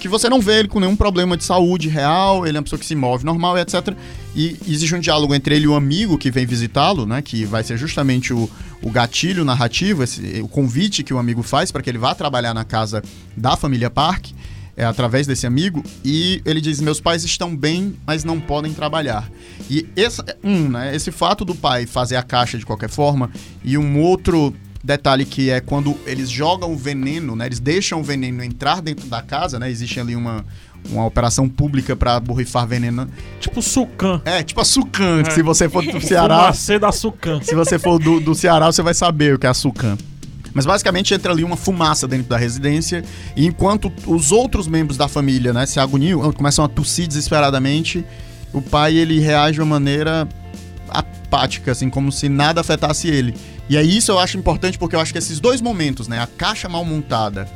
que 0.00 0.08
você 0.08 0.28
não 0.28 0.40
vê 0.40 0.58
ele 0.60 0.68
com 0.68 0.80
nenhum 0.80 0.96
problema 0.96 1.36
de 1.36 1.44
saúde 1.44 1.88
real, 1.88 2.46
ele 2.46 2.56
é 2.56 2.60
uma 2.60 2.64
pessoa 2.64 2.78
que 2.78 2.86
se 2.86 2.94
move 2.94 3.24
normal, 3.24 3.56
etc. 3.58 3.94
E 4.34 4.56
existe 4.66 4.94
um 4.94 5.00
diálogo 5.00 5.34
entre 5.34 5.54
ele 5.54 5.64
e 5.64 5.68
o 5.68 5.74
amigo 5.74 6.18
que 6.18 6.30
vem 6.30 6.44
visitá-lo, 6.46 7.06
né? 7.06 7.22
Que 7.22 7.44
vai 7.44 7.62
ser 7.62 7.76
justamente 7.76 8.32
o, 8.32 8.50
o 8.82 8.90
gatilho 8.90 9.44
narrativo, 9.44 10.02
esse- 10.02 10.40
o 10.42 10.48
convite 10.48 11.02
que 11.02 11.14
o 11.14 11.18
amigo 11.18 11.42
faz 11.42 11.70
para 11.70 11.82
que 11.82 11.90
ele 11.90 11.98
vá 11.98 12.14
trabalhar 12.14 12.52
na 12.52 12.64
casa 12.64 13.02
da 13.36 13.56
família 13.56 13.88
Park 13.90 14.28
é, 14.76 14.84
através 14.84 15.26
desse 15.26 15.46
amigo, 15.46 15.84
e 16.04 16.40
ele 16.46 16.60
diz: 16.60 16.80
Meus 16.80 16.98
pais 16.98 17.22
estão 17.24 17.54
bem, 17.54 17.94
mas 18.06 18.24
não 18.24 18.40
podem 18.40 18.72
trabalhar. 18.72 19.30
E 19.70 19.86
esse, 19.94 20.22
um, 20.42 20.68
né, 20.70 20.96
esse 20.96 21.12
fato 21.12 21.44
do 21.44 21.54
pai 21.54 21.84
fazer 21.86 22.16
a 22.16 22.22
caixa 22.22 22.56
de 22.58 22.64
qualquer 22.64 22.88
forma, 22.88 23.30
e 23.62 23.76
um 23.76 24.00
outro 24.00 24.52
detalhe 24.82 25.24
que 25.24 25.48
é 25.50 25.60
quando 25.60 25.96
eles 26.06 26.28
jogam 26.30 26.72
o 26.72 26.76
veneno, 26.76 27.36
né, 27.36 27.46
eles 27.46 27.60
deixam 27.60 28.00
o 28.00 28.02
veneno 28.04 28.42
entrar 28.42 28.80
dentro 28.82 29.06
da 29.06 29.22
casa, 29.22 29.58
né, 29.58 29.70
existe 29.70 30.00
ali 30.00 30.16
uma, 30.16 30.44
uma 30.90 31.06
operação 31.06 31.48
pública 31.48 31.94
para 31.94 32.18
borrifar 32.18 32.66
veneno. 32.66 33.08
Tipo 33.40 33.62
Sucan. 33.62 34.20
É, 34.24 34.42
tipo 34.42 34.60
a 34.60 34.64
Sucan, 34.64 35.22
É. 35.26 35.30
se 35.30 35.42
você 35.42 35.68
for 35.68 35.84
do 35.84 36.00
Ceará, 36.02 36.38
Fumacê 36.40 36.78
da 36.78 36.90
Sucan. 36.92 37.40
se 37.42 37.54
você 37.54 37.78
for 37.78 37.98
do, 37.98 38.18
do 38.20 38.34
Ceará, 38.34 38.66
você 38.72 38.82
vai 38.82 38.94
saber 38.94 39.34
o 39.34 39.38
que 39.38 39.46
é 39.46 39.50
a 39.50 39.54
Sucan. 39.54 39.96
Mas 40.54 40.66
basicamente 40.66 41.14
entra 41.14 41.32
ali 41.32 41.44
uma 41.44 41.56
fumaça 41.56 42.06
dentro 42.06 42.28
da 42.28 42.36
residência, 42.36 43.02
e 43.34 43.46
enquanto 43.46 43.90
os 44.06 44.32
outros 44.32 44.66
membros 44.68 44.98
da 44.98 45.08
família 45.08 45.50
né, 45.52 45.64
se 45.64 45.80
agoniam, 45.80 46.30
começam 46.32 46.62
a 46.64 46.68
tossir 46.68 47.06
desesperadamente, 47.06 48.04
o 48.52 48.60
pai 48.60 48.94
ele 48.96 49.18
reage 49.18 49.54
de 49.54 49.60
uma 49.62 49.66
maneira 49.78 50.28
apática, 50.88 51.72
assim, 51.72 51.88
como 51.88 52.12
se 52.12 52.28
nada 52.28 52.60
afetasse 52.60 53.08
ele. 53.08 53.34
E 53.72 53.76
aí 53.78 53.96
isso 53.96 54.12
eu 54.12 54.18
acho 54.18 54.36
importante 54.36 54.76
porque 54.76 54.94
eu 54.94 55.00
acho 55.00 55.12
que 55.12 55.18
esses 55.18 55.40
dois 55.40 55.62
momentos, 55.62 56.06
né, 56.06 56.18
a 56.20 56.26
caixa 56.26 56.68
mal 56.68 56.84
montada 56.84 57.48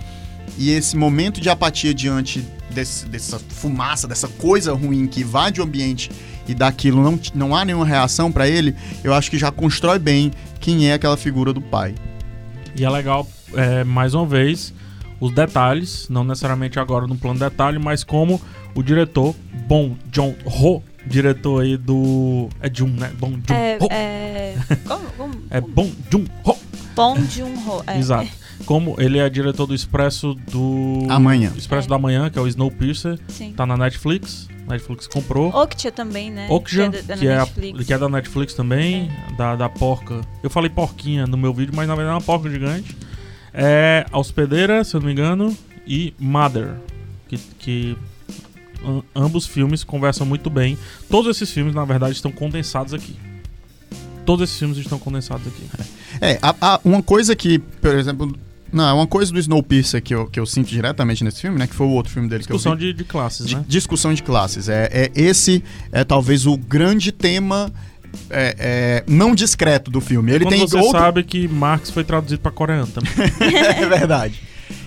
e 0.57 0.71
esse 0.71 0.97
momento 0.97 1.43
de 1.43 1.51
apatia 1.51 1.93
diante 1.93 2.43
desse- 2.71 3.05
dessa 3.05 3.39
fumaça, 3.39 4.09
dessa 4.09 4.27
coisa 4.27 4.73
ruim 4.73 5.07
que 5.07 5.21
invade 5.21 5.61
o 5.61 5.65
ambiente 5.65 6.11
e 6.49 6.55
daquilo 6.55 7.03
não, 7.03 7.21
não 7.35 7.55
há 7.55 7.67
nenhuma 7.67 7.85
reação 7.85 8.33
pra 8.33 8.49
ele, 8.49 8.75
eu 9.05 9.13
acho 9.13 9.31
que 9.31 9.37
já 9.37 9.51
constrói 9.53 9.99
bem 9.99 10.31
quem 10.59 10.89
é 10.89 10.95
aquela 10.95 11.19
figura 11.19 11.53
do 11.53 11.61
pai. 11.61 11.95
E 12.75 12.83
é 12.83 12.89
legal, 12.89 13.29
é, 13.55 13.85
mais 13.85 14.15
uma 14.15 14.25
vez, 14.25 14.73
os 15.21 15.33
detalhes, 15.33 16.09
não 16.09 16.25
necessariamente 16.25 16.79
agora 16.79 17.07
no 17.07 17.17
plano 17.19 17.39
detalhe, 17.39 17.79
mas 17.79 18.03
como 18.03 18.41
o 18.75 18.83
diretor, 18.83 19.35
Bom 19.69 19.95
John 20.11 20.35
Ho, 20.47 20.83
diretor 21.07 21.63
aí 21.63 21.77
do. 21.77 22.49
É 22.61 22.71
Jun, 22.73 22.89
né? 22.89 23.13
Bom 23.19 23.33
Jun 23.33 23.55
É, 23.55 23.79
Ho. 23.81 23.87
é, 23.91 24.26
como, 24.87 25.05
como, 25.17 25.35
É 25.51 25.61
Bom 25.61 25.91
Jun 26.11 26.25
Ho. 26.45 26.57
Bom 26.95 27.17
Joon-ho. 27.31 27.85
É, 27.87 27.99
Exato. 27.99 28.27
Como 28.65 28.97
ele 28.99 29.19
é 29.19 29.29
diretor 29.29 29.67
do 29.67 29.75
Expresso 29.75 30.35
do. 30.51 31.01
Amanhã. 31.11 31.53
Expresso 31.55 31.87
É. 31.89 31.91
da 31.91 31.99
Manhã, 31.99 32.31
que 32.31 32.39
é 32.39 32.43
o 32.43 32.47
Snowpiercer. 32.49 33.19
é, 33.29 33.33
sim. 33.33 33.53
Tá 33.53 33.67
na 33.67 33.77
Netflix. 33.77 34.49
Netflix 34.67 35.07
comprou. 35.07 35.51
Okja 35.55 35.93
também, 35.93 36.31
né? 36.31 36.47
Okja, 36.49 36.89
que 36.91 36.97
é 36.97 37.03
da, 37.03 37.15
da 37.15 37.21
que, 37.21 37.29
é 37.29 37.35
a- 37.37 37.41
Netflix. 37.41 37.87
que 37.87 37.93
é 37.93 37.99
da 37.99 38.09
Netflix 38.09 38.55
também, 38.55 39.11
da, 39.37 39.55
da 39.57 39.69
porca. 39.69 40.23
Eu 40.43 40.49
falei 40.49 40.71
porquinha 40.71 41.27
no 41.27 41.37
meu 41.37 41.53
vídeo, 41.53 41.73
mas 41.77 41.87
na 41.87 41.95
verdade 41.95 42.15
é 42.15 42.19
uma 42.19 42.25
porca 42.25 42.49
gigante. 42.51 42.97
É 43.53 44.07
A 44.11 44.19
Hospedeira, 44.19 44.83
se 44.83 44.95
eu 44.97 45.01
não 45.01 45.07
me 45.07 45.13
engano, 45.13 45.55
e 45.87 46.15
Mother, 46.19 46.77
que, 47.29 47.37
que 47.59 47.97
am- 48.85 49.03
ambos 49.15 49.47
filmes 49.47 49.85
conversam 49.85 50.27
muito 50.27 50.49
bem. 50.51 50.77
Todos 51.11 51.37
esses 51.37 51.53
filmes, 51.53 51.75
na 51.75 51.85
verdade, 51.85 52.15
estão 52.15 52.33
condensados 52.33 52.95
aqui. 52.95 53.15
Todos 54.27 54.49
esses 54.49 54.59
filmes 54.59 54.77
estão 54.79 54.99
condensados 54.99 55.47
aqui. 55.47 55.63
É, 56.21 56.39
a- 56.43 56.55
a- 56.61 56.81
uma 56.85 57.03
coisa 57.03 57.35
que, 57.35 57.59
por 57.59 57.95
exemplo, 57.95 58.37
não, 58.73 58.89
é 58.89 58.93
uma 58.93 59.07
coisa 59.07 59.33
do 59.33 59.39
Snowpiercer 59.39 60.03
que 60.03 60.15
eu, 60.15 60.27
que 60.27 60.39
eu 60.41 60.45
sinto 60.45 60.69
diretamente 60.69 61.23
nesse 61.25 61.41
filme, 61.41 61.59
né, 61.59 61.67
que 61.67 61.75
foi 61.75 61.87
o 61.87 61.91
outro 61.91 62.13
filme 62.13 62.29
dele 62.29 62.45
que 62.45 62.51
eu 62.53 62.57
Discussão 62.57 62.77
vi. 62.77 62.87
de, 62.87 62.93
de 62.93 63.05
classes, 63.05 63.53
né? 63.53 63.65
discussão 63.67 64.13
de 64.13 64.23
classes. 64.23 64.69
É, 64.69 64.91
é 64.93 65.11
esse 65.15 65.63
é 65.93 66.05
talvez 66.05 66.45
o 66.47 66.57
grande 66.57 67.13
tema 67.13 67.73
é, 68.29 68.57
é, 68.59 69.05
não 69.07 69.35
discreto 69.35 69.91
do 69.91 70.01
filme. 70.01 70.33
Ele 70.33 70.45
Quando 70.45 70.53
tem 70.55 70.61
você 70.67 70.77
outro... 70.77 70.99
sabe 70.99 71.23
que 71.23 71.47
Marx 71.47 71.91
foi 71.91 72.03
traduzido 72.05 72.41
para 72.41 72.51
coreano 72.51 72.87
também. 72.89 73.11
é 73.79 73.87
verdade. 73.87 74.41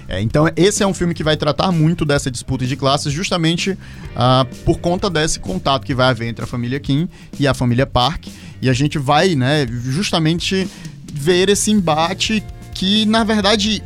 É, 0.07 0.19
então, 0.19 0.49
esse 0.55 0.81
é 0.81 0.87
um 0.87 0.93
filme 0.93 1.13
que 1.13 1.23
vai 1.23 1.37
tratar 1.37 1.71
muito 1.71 2.03
dessa 2.03 2.31
disputa 2.31 2.65
de 2.65 2.75
classes, 2.75 3.13
justamente 3.13 3.77
ah, 4.15 4.43
por 4.65 4.79
conta 4.79 5.07
desse 5.07 5.39
contato 5.39 5.85
que 5.85 5.93
vai 5.93 6.09
haver 6.09 6.27
entre 6.27 6.43
a 6.43 6.47
família 6.47 6.79
Kim 6.79 7.07
e 7.39 7.47
a 7.47 7.53
família 7.53 7.85
Park. 7.85 8.25
E 8.61 8.69
a 8.69 8.73
gente 8.73 8.97
vai, 8.97 9.35
né, 9.35 9.65
justamente 9.67 10.67
ver 11.13 11.49
esse 11.49 11.71
embate 11.71 12.43
que, 12.73 13.05
na 13.05 13.23
verdade, 13.23 13.83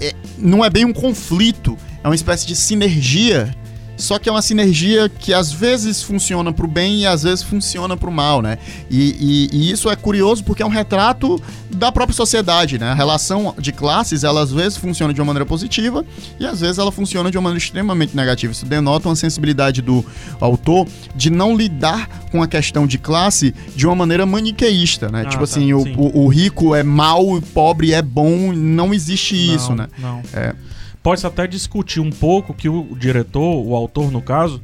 é- 0.00 0.14
não 0.38 0.64
é 0.64 0.70
bem 0.70 0.84
um 0.84 0.92
conflito, 0.92 1.76
é 2.02 2.08
uma 2.08 2.14
espécie 2.14 2.46
de 2.46 2.56
sinergia 2.56 3.54
só 4.00 4.18
que 4.18 4.28
é 4.28 4.32
uma 4.32 4.42
sinergia 4.42 5.08
que 5.08 5.32
às 5.32 5.52
vezes 5.52 6.02
funciona 6.02 6.52
pro 6.52 6.66
bem 6.66 7.02
e 7.02 7.06
às 7.06 7.22
vezes 7.22 7.42
funciona 7.42 7.96
pro 7.96 8.10
mal, 8.10 8.40
né? 8.42 8.58
E, 8.90 9.48
e- 9.52 9.56
e 9.56 9.70
isso 9.70 9.88
é 9.90 9.96
curioso 9.96 10.42
porque 10.44 10.62
é 10.62 10.66
um 10.66 10.70
retrato 10.70 11.40
da 11.70 11.92
própria 11.92 12.14
sociedade, 12.16 12.78
né? 12.78 12.90
A 12.90 12.94
relação 12.94 13.54
de 13.58 13.72
classes, 13.72 14.24
ela 14.24 14.42
às 14.42 14.50
vezes 14.50 14.76
funciona 14.76 15.12
de 15.14 15.20
uma 15.20 15.26
maneira 15.26 15.46
positiva 15.46 16.04
e 16.38 16.46
às 16.46 16.60
vezes 16.60 16.78
ela 16.78 16.90
funciona 16.90 17.30
de 17.30 17.36
uma 17.38 17.42
maneira 17.42 17.62
extremamente 17.62 18.16
negativa. 18.16 18.52
Isso 18.52 18.66
denota 18.66 19.08
uma 19.08 19.16
sensibilidade 19.16 19.80
do 19.82 20.04
autor 20.40 20.86
de 21.14 21.30
não 21.30 21.56
lidar 21.56 22.08
com 22.32 22.42
a 22.42 22.46
questão 22.48 22.86
de 22.86 22.98
classe 22.98 23.54
de 23.76 23.86
uma 23.86 23.94
maneira 23.94 24.24
maniqueísta, 24.26 25.08
né? 25.10 25.22
Ah, 25.26 25.28
tipo 25.28 25.38
tá, 25.38 25.44
assim, 25.44 25.72
o, 25.72 25.80
o- 25.96 26.24
o 26.24 26.28
rico 26.28 26.74
é 26.74 26.82
mal, 26.82 27.26
o 27.28 27.40
pobre 27.40 27.92
é 27.92 28.02
bom, 28.02 28.52
não 28.52 28.92
existe 28.94 29.34
isso, 29.34 29.70
Não, 29.70 29.76
né? 29.76 29.88
Não. 29.98 30.22
É. 30.32 30.54
Pode-se 31.02 31.26
até 31.26 31.46
discutir 31.46 32.00
um 32.00 32.10
pouco 32.10 32.52
que 32.52 32.68
o 32.68 32.94
diretor, 32.94 33.64
o 33.64 33.74
autor 33.74 34.10
no 34.10 34.20
caso, 34.20 34.60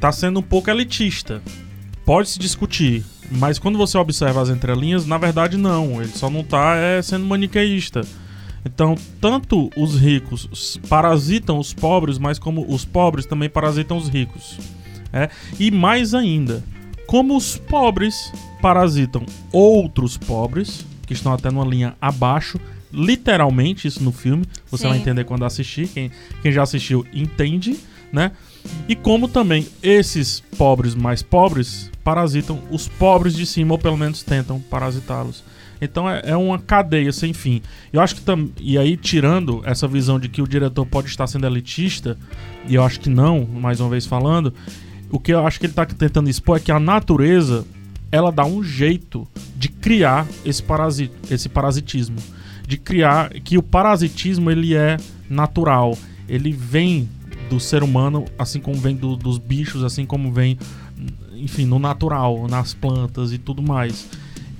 tá 0.00 0.12
sendo 0.12 0.40
um 0.40 0.42
pouco 0.42 0.70
elitista. 0.70 1.42
Pode-se 2.04 2.38
discutir, 2.38 3.04
mas 3.32 3.58
quando 3.58 3.76
você 3.76 3.98
observa 3.98 4.40
as 4.40 4.48
entrelinhas, 4.48 5.06
na 5.06 5.18
verdade 5.18 5.56
não. 5.56 6.00
Ele 6.00 6.12
só 6.12 6.30
não 6.30 6.44
tá 6.44 6.76
é, 6.76 7.02
sendo 7.02 7.26
maniqueísta. 7.26 8.02
Então, 8.64 8.96
tanto 9.20 9.70
os 9.76 9.96
ricos 9.96 10.78
parasitam 10.88 11.58
os 11.58 11.72
pobres, 11.72 12.18
mas 12.18 12.38
como 12.38 12.64
os 12.68 12.84
pobres 12.84 13.26
também 13.26 13.48
parasitam 13.48 13.96
os 13.96 14.08
ricos. 14.08 14.58
É? 15.12 15.30
E 15.58 15.70
mais 15.70 16.14
ainda, 16.14 16.62
como 17.06 17.36
os 17.36 17.56
pobres 17.56 18.32
parasitam 18.60 19.24
outros 19.52 20.16
pobres, 20.16 20.84
que 21.06 21.12
estão 21.12 21.32
até 21.32 21.50
numa 21.50 21.64
linha 21.64 21.96
abaixo, 22.00 22.58
literalmente 22.92 23.88
isso 23.88 24.02
no 24.02 24.12
filme, 24.12 24.44
você 24.70 24.82
Sim. 24.82 24.88
vai 24.88 24.98
entender 24.98 25.24
quando 25.24 25.44
assistir, 25.44 25.88
quem, 25.88 26.10
quem 26.42 26.52
já 26.52 26.62
assistiu 26.62 27.06
entende, 27.12 27.76
né? 28.12 28.32
E 28.88 28.94
como 28.96 29.28
também 29.28 29.66
esses 29.82 30.40
pobres 30.56 30.94
mais 30.94 31.22
pobres 31.22 31.90
parasitam 32.02 32.60
os 32.70 32.88
pobres 32.88 33.34
de 33.34 33.46
cima, 33.46 33.74
ou 33.74 33.78
pelo 33.78 33.96
menos 33.96 34.22
tentam 34.22 34.60
parasitá-los. 34.60 35.42
Então 35.80 36.08
é, 36.08 36.22
é 36.24 36.36
uma 36.36 36.58
cadeia 36.58 37.12
sem 37.12 37.32
fim. 37.32 37.60
Eu 37.92 38.00
acho 38.00 38.14
que 38.14 38.20
tam, 38.22 38.48
e 38.58 38.78
aí 38.78 38.96
tirando 38.96 39.60
essa 39.64 39.86
visão 39.86 40.18
de 40.18 40.28
que 40.28 40.40
o 40.40 40.48
diretor 40.48 40.86
pode 40.86 41.08
estar 41.08 41.26
sendo 41.26 41.46
elitista, 41.46 42.16
e 42.68 42.74
eu 42.74 42.82
acho 42.82 43.00
que 43.00 43.10
não, 43.10 43.44
mais 43.44 43.80
uma 43.80 43.90
vez 43.90 44.06
falando, 44.06 44.54
o 45.10 45.20
que 45.20 45.32
eu 45.32 45.46
acho 45.46 45.58
que 45.60 45.66
ele 45.66 45.72
está 45.72 45.84
tentando 45.84 46.30
expor 46.30 46.56
é 46.56 46.60
que 46.60 46.72
a 46.72 46.80
natureza 46.80 47.64
ela 48.10 48.30
dá 48.30 48.44
um 48.44 48.62
jeito 48.62 49.26
de 49.56 49.68
criar 49.68 50.26
esse, 50.44 50.62
parasi 50.62 51.10
esse 51.30 51.48
parasitismo, 51.48 52.16
de 52.66 52.76
criar 52.76 53.30
que 53.30 53.56
o 53.56 53.62
parasitismo 53.62 54.50
ele 54.50 54.74
é 54.74 54.96
natural, 55.30 55.96
ele 56.28 56.52
vem 56.52 57.08
do 57.48 57.60
ser 57.60 57.82
humano, 57.82 58.24
assim 58.38 58.58
como 58.60 58.76
vem 58.76 58.96
do- 58.96 59.16
dos 59.16 59.38
bichos, 59.38 59.84
assim 59.84 60.04
como 60.04 60.32
vem, 60.32 60.58
enfim, 61.36 61.64
no 61.64 61.78
natural, 61.78 62.46
nas 62.48 62.74
plantas 62.74 63.32
e 63.32 63.38
tudo 63.38 63.62
mais. 63.62 64.08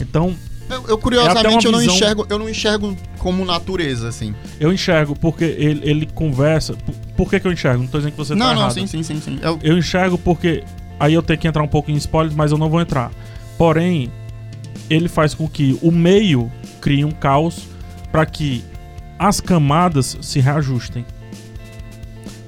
Então, 0.01 0.35
Eu, 0.69 0.85
eu, 0.89 0.95
É 0.97 1.01
curiosamente 1.01 1.65
eu 1.67 1.71
não 1.73 1.79
visão- 1.79 1.95
enxergo, 1.95 2.27
eu 2.29 2.39
não 2.41 2.49
enxergo 2.49 2.97
como 3.19 3.45
natureza 3.45 4.09
assim. 4.09 4.35
eu 4.59 4.73
enxergo 4.73 5.15
porque 5.17 5.45
ele, 5.45 5.89
ele 5.89 6.07
conversa. 6.07 6.75
Por, 6.75 6.95
por 7.17 7.31
que, 7.31 7.39
que 7.41 7.47
eu 7.47 7.53
enxergo? 7.53 7.83
Não 7.83 7.89
tô 7.89 7.99
dizendo 7.99 8.13
que 8.13 8.19
você 8.19 8.35
não, 8.35 8.47
tá 8.47 8.55
não, 8.55 8.61
errado. 8.63 8.75
sim, 8.75 8.87
sim, 8.89 9.03
sim, 9.05 9.21
sim. 9.21 9.39
Eu- 9.43 9.59
Eu 9.63 9.79
enxergo 9.79 10.19
porque. 10.19 10.65
Aí 10.99 11.15
eu 11.15 11.23
tenho 11.23 11.39
que 11.39 11.47
entrar 11.47 11.63
um 11.63 11.69
pouco 11.69 11.91
em 11.93 11.95
spoilers, 11.95 12.35
mas 12.35 12.51
eu 12.51 12.59
não 12.59 12.69
vou 12.69 12.81
entrar. 12.81 13.13
Porém, 13.57 14.11
ele 14.91 15.09
faz 15.09 15.35
com 15.35 15.47
que 15.49 15.79
o 15.83 15.91
meio 15.93 16.51
crie 16.81 17.05
um 17.05 17.11
caos 17.13 17.63
para 18.13 18.25
que 18.27 18.65
as 19.19 19.41
camadas 19.41 20.17
se 20.21 20.41
reajustem. 20.41 21.05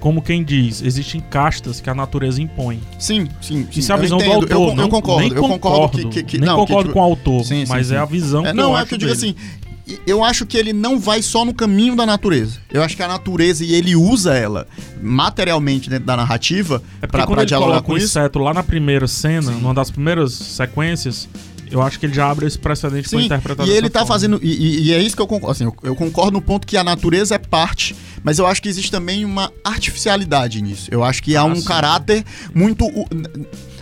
Como 0.01 0.23
quem 0.23 0.45
diz, 0.45 0.81
existem 0.81 1.21
castas 1.21 1.81
que 1.81 1.91
a 1.91 1.95
natureza 1.95 2.41
impõe. 2.41 2.81
sim, 3.01 3.27
sim, 3.41 3.67
sim. 3.71 3.81
Isso 3.81 3.91
é 3.91 3.95
a 3.97 3.99
visão 3.99 4.19
do 4.19 4.25
autor. 4.33 4.51
Eu, 4.51 4.59
con- 4.59 4.69
eu 4.71 4.75
não- 4.77 4.89
concordo, 4.89 5.21
nem 5.23 5.33
eu 5.33 5.43
concordo 5.49 5.99
que, 5.99 6.09
que, 6.09 6.23
que 6.23 6.39
nem 6.39 6.47
não, 6.49 6.55
que, 6.55 6.61
concordo 6.67 6.83
tipo, 6.91 6.93
com 6.95 7.01
o 7.01 7.03
autor, 7.03 7.45
Sim, 7.45 7.65
mas 7.69 7.89
sim. 7.89 7.95
é 7.95 7.99
a 7.99 8.05
visão 8.05 8.47
É, 8.47 8.51
que 8.51 8.57
não, 8.57 8.71
eu 8.71 8.77
é 8.77 8.81
acho 8.81 8.89
que 8.91 8.95
eu 8.95 8.99
digo 8.99 9.13
dele. 9.15 9.31
assim. 9.31 9.99
Eu 10.07 10.23
acho 10.23 10.45
que 10.45 10.57
ele 10.59 10.73
não 10.75 11.01
vai 11.01 11.23
só 11.23 11.47
no 11.47 11.55
caminho 11.55 11.97
da 11.97 12.05
natureza. 12.05 12.61
Eu 12.71 12.83
acho 12.83 12.95
que 12.95 13.03
a 13.03 13.09
natureza 13.09 13.65
e 13.65 13.73
ele 13.75 13.97
usa 13.97 14.35
ela 14.35 14.69
materialmente 15.03 15.89
dentro 15.89 16.05
da 16.05 16.15
narrativa 16.17 16.83
É 17.03 17.07
ele 17.07 17.47
dialogar 17.47 17.71
coloca 17.71 17.87
com 17.87 17.93
o 17.95 17.97
isso. 17.97 18.07
inseto 18.07 18.39
lá 18.39 18.53
na 18.53 18.63
primeira 18.63 19.09
cena, 19.09 19.51
Sim. 19.51 19.61
numa 19.61 19.73
das 19.73 19.91
primeiras 19.91 20.35
sequências, 20.35 21.27
eu 21.71 21.83
acho 21.83 21.99
que 21.99 22.07
ele 22.07 22.15
já 22.15 22.31
abre 22.31 22.47
esse 22.47 22.59
precedente 22.59 23.09
Sim, 23.09 23.25
interpretar 23.25 23.67
e 23.67 23.71
ele 23.71 23.89
tá 23.91 24.01
forma. 24.01 24.15
fazendo. 24.15 24.41
E, 24.43 24.89
e- 24.89 24.93
é 24.93 25.03
isso 25.03 25.15
que 25.17 25.23
eu 25.23 25.27
concordo. 25.27 25.53
Assim, 25.53 25.65
eu, 25.65 25.75
eu 25.83 25.95
concordo 25.95 26.33
no 26.33 26.43
ponto 26.43 26.67
que 26.67 26.77
a 26.77 26.85
natureza 26.85 27.35
é 27.35 27.39
parte, 27.39 27.95
mas 28.23 28.39
eu 28.39 28.47
acho 28.47 28.61
que 28.63 28.69
existe 28.69 28.91
também 28.91 29.25
uma 29.25 29.53
artificialidade 29.65 30.61
nisso. 30.63 30.89
Eu 30.91 31.03
acho 31.05 31.23
que 31.23 31.37
há 31.37 31.41
Ah, 31.41 31.45
um 31.45 31.57
sim. 31.57 31.65
caráter 31.65 32.25
muito. 32.55 32.85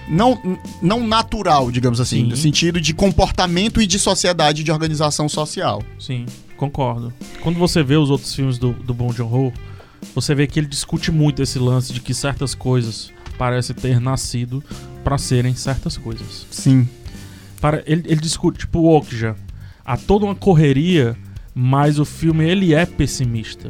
Não, 0.08 0.40
não 0.80 1.04
natural, 1.06 1.68
digamos 1.70 2.00
assim, 2.00 2.18
Sim. 2.22 2.28
no 2.28 2.36
sentido 2.36 2.80
de 2.80 2.94
comportamento 2.94 3.82
e 3.82 3.86
de 3.88 3.98
sociedade, 3.98 4.62
de 4.62 4.70
organização 4.70 5.28
social. 5.28 5.82
Sim, 5.98 6.26
concordo. 6.56 7.12
Quando 7.40 7.58
você 7.58 7.82
vê 7.82 7.96
os 7.96 8.08
outros 8.08 8.32
filmes 8.32 8.56
do, 8.56 8.72
do 8.72 8.94
Bong 8.94 9.12
Joon-ho, 9.16 9.52
você 10.14 10.32
vê 10.32 10.46
que 10.46 10.60
ele 10.60 10.68
discute 10.68 11.10
muito 11.10 11.42
esse 11.42 11.58
lance 11.58 11.92
de 11.92 12.00
que 12.00 12.14
certas 12.14 12.54
coisas 12.54 13.10
parecem 13.36 13.74
ter 13.74 14.00
nascido 14.00 14.62
pra 15.02 15.18
serem 15.18 15.56
certas 15.56 15.96
coisas. 15.96 16.46
Sim. 16.52 16.88
Para, 17.66 17.82
ele, 17.84 18.04
ele 18.06 18.20
discute, 18.20 18.60
tipo 18.60 18.78
o 18.78 18.96
Okja, 18.96 19.34
há 19.84 19.96
toda 19.96 20.24
uma 20.24 20.36
correria, 20.36 21.16
mas 21.52 21.98
o 21.98 22.04
filme 22.04 22.48
ele 22.48 22.72
é 22.72 22.86
pessimista. 22.86 23.68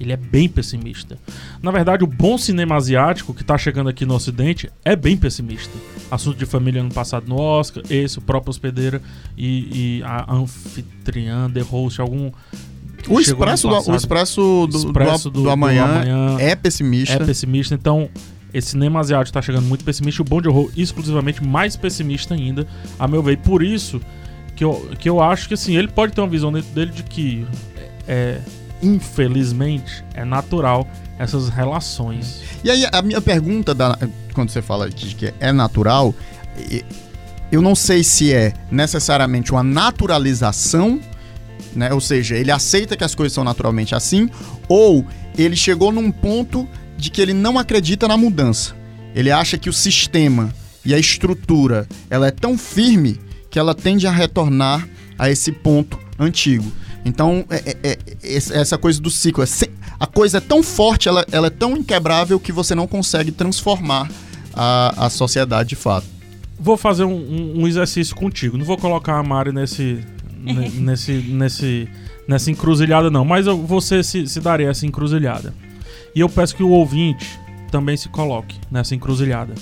Ele 0.00 0.10
é 0.10 0.16
bem 0.16 0.48
pessimista. 0.48 1.18
Na 1.60 1.70
verdade, 1.70 2.02
o 2.02 2.06
bom 2.06 2.38
cinema 2.38 2.76
asiático 2.76 3.34
que 3.34 3.44
tá 3.44 3.58
chegando 3.58 3.90
aqui 3.90 4.06
no 4.06 4.14
ocidente 4.14 4.70
é 4.82 4.96
bem 4.96 5.18
pessimista. 5.18 5.76
Assunto 6.10 6.38
de 6.38 6.46
família 6.46 6.80
ano 6.80 6.90
passado 6.90 7.28
no 7.28 7.36
Oscar, 7.38 7.82
esse, 7.90 8.18
o 8.18 8.22
próprio 8.22 8.48
Hospedeira 8.48 9.02
e, 9.36 9.98
e 9.98 10.02
a 10.02 10.32
anfitriã, 10.32 11.50
The 11.50 11.60
Host, 11.60 12.00
algum... 12.00 12.32
O 13.06 13.20
expresso, 13.20 13.68
do, 13.68 13.90
o 13.90 13.94
expresso 13.94 14.66
do, 14.66 14.78
Expresso 14.78 15.30
do, 15.30 15.42
do 15.42 15.50
amanhã, 15.50 16.02
é 16.40 16.56
pessimista. 16.56 17.14
é 17.14 17.18
pessimista, 17.18 17.74
então 17.74 18.08
esse 18.56 18.68
cinema 18.68 19.00
asiático 19.00 19.32
tá 19.34 19.42
chegando 19.42 19.66
muito 19.66 19.84
pessimista 19.84 20.22
o 20.22 20.24
Bong 20.24 20.44
Joon-ho 20.44 20.70
exclusivamente 20.76 21.44
mais 21.44 21.76
pessimista 21.76 22.34
ainda, 22.34 22.66
a 22.98 23.06
meu 23.06 23.22
ver. 23.22 23.32
E 23.32 23.36
por 23.36 23.62
isso 23.62 24.00
que 24.54 24.64
eu, 24.64 24.90
que 24.98 25.08
eu 25.08 25.20
acho 25.20 25.48
que 25.48 25.54
assim, 25.54 25.76
ele 25.76 25.88
pode 25.88 26.12
ter 26.12 26.20
uma 26.20 26.28
visão 26.28 26.50
dentro 26.52 26.70
dele 26.70 26.90
de 26.90 27.02
que 27.02 27.46
é, 28.08 28.38
infelizmente 28.82 30.04
é 30.14 30.24
natural 30.24 30.86
essas 31.18 31.48
relações. 31.48 32.42
E 32.62 32.70
aí, 32.70 32.86
a 32.92 33.02
minha 33.02 33.20
pergunta, 33.20 33.74
da- 33.74 33.98
quando 34.34 34.50
você 34.50 34.60
fala 34.62 34.88
de 34.90 35.14
que 35.14 35.32
é 35.40 35.52
natural, 35.52 36.14
eu 37.50 37.62
não 37.62 37.74
sei 37.74 38.02
se 38.02 38.32
é 38.32 38.52
necessariamente 38.70 39.52
uma 39.52 39.62
naturalização, 39.62 41.00
né? 41.74 41.92
Ou 41.92 42.00
seja, 42.00 42.36
ele 42.36 42.50
aceita 42.50 42.96
que 42.96 43.04
as 43.04 43.14
coisas 43.14 43.32
são 43.32 43.44
naturalmente 43.44 43.94
assim, 43.94 44.28
ou 44.68 45.04
ele 45.38 45.56
chegou 45.56 45.92
num 45.92 46.10
ponto 46.10 46.68
de 46.96 47.10
que 47.10 47.20
ele 47.20 47.34
não 47.34 47.58
acredita 47.58 48.06
na 48.08 48.16
mudança. 48.16 48.74
Ele 49.14 49.30
acha 49.30 49.56
que 49.58 49.68
o 49.68 49.72
sistema 49.72 50.52
e 50.84 50.94
a 50.94 50.98
estrutura, 50.98 51.86
ela 52.10 52.26
é 52.28 52.30
tão 52.30 52.56
firme 52.56 53.18
que 53.50 53.58
ela 53.58 53.74
tende 53.74 54.06
a 54.06 54.10
retornar 54.10 54.86
a 55.18 55.30
esse 55.30 55.50
ponto 55.50 55.98
antigo. 56.18 56.70
Então, 57.04 57.44
é- 57.50 57.76
é- 57.82 57.98
é- 58.22 58.36
essa 58.60 58.76
coisa 58.76 59.00
do 59.00 59.10
ciclo, 59.10 59.42
é 59.42 59.46
se- 59.46 59.70
a 59.98 60.06
coisa 60.06 60.38
é 60.38 60.40
tão 60.40 60.62
forte, 60.62 61.08
ela, 61.08 61.24
ela 61.30 61.46
é 61.46 61.50
tão 61.50 61.76
inquebrável 61.76 62.38
que 62.38 62.52
você 62.52 62.74
não 62.74 62.86
consegue 62.86 63.30
transformar 63.32 64.10
a, 64.52 65.06
a 65.06 65.10
sociedade 65.10 65.70
de 65.70 65.76
fato. 65.76 66.06
Vou 66.58 66.76
fazer 66.76 67.04
um, 67.04 67.60
um- 67.60 67.66
exercício 67.68 68.14
contigo. 68.16 68.56
Não 68.56 68.64
vou 68.64 68.76
colocar 68.78 69.18
a 69.18 69.22
Mari 69.22 69.52
nesse, 69.52 69.98
ne- 70.42 70.68
nesse, 70.70 71.12
nesse, 71.12 71.88
nessa 72.26 72.50
encruzilhada, 72.50 73.10
não. 73.10 73.24
Mas 73.24 73.46
eu, 73.46 73.56
você 73.64 74.02
se, 74.02 74.26
se 74.26 74.40
daria 74.40 74.68
essa 74.70 74.86
encruzilhada. 74.86 75.54
E 76.16 76.20
eu 76.20 76.28
peço 76.30 76.56
que 76.56 76.62
o 76.62 76.70
ouvinte 76.70 77.38
também 77.70 77.94
se 77.94 78.08
coloque 78.08 78.56
nessa 78.70 78.94
encruzilhada. 78.94 79.54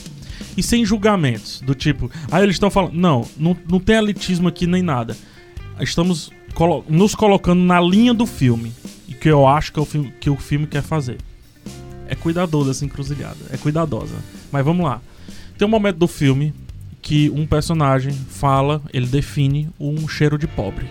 E 0.56 0.62
sem 0.62 0.84
julgamentos, 0.84 1.60
do 1.60 1.74
tipo, 1.74 2.08
ah, 2.30 2.40
eles 2.40 2.54
estão 2.54 2.70
falando. 2.70 2.94
Não, 2.94 3.26
não, 3.36 3.56
não 3.68 3.80
tem 3.80 3.96
elitismo 3.96 4.46
aqui 4.46 4.64
nem 4.64 4.80
nada. 4.80 5.16
Estamos 5.80 6.30
colo- 6.54 6.84
nos 6.88 7.12
colocando 7.16 7.60
na 7.60 7.80
linha 7.80 8.14
do 8.14 8.24
filme. 8.24 8.72
E 9.08 9.14
que 9.14 9.28
eu 9.28 9.48
acho 9.48 9.72
que, 9.72 9.80
é 9.80 9.82
o 9.82 9.84
filme, 9.84 10.14
que 10.20 10.30
o 10.30 10.36
filme 10.36 10.66
quer 10.68 10.82
fazer. 10.82 11.18
É 12.06 12.14
cuidadoso 12.14 12.70
essa 12.70 12.84
encruzilhada. 12.84 13.36
É 13.50 13.56
cuidadosa. 13.56 14.14
Mas 14.52 14.64
vamos 14.64 14.86
lá. 14.86 15.00
Tem 15.58 15.66
um 15.66 15.70
momento 15.70 15.96
do 15.96 16.06
filme 16.06 16.54
que 17.02 17.30
um 17.30 17.46
personagem 17.46 18.12
fala, 18.12 18.80
ele 18.92 19.06
define 19.06 19.68
um 19.80 20.06
cheiro 20.06 20.38
de 20.38 20.46
pobre. 20.46 20.86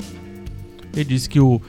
Ele 0.93 1.05
diz 1.05 1.25
que 1.25 1.39
o, 1.39 1.61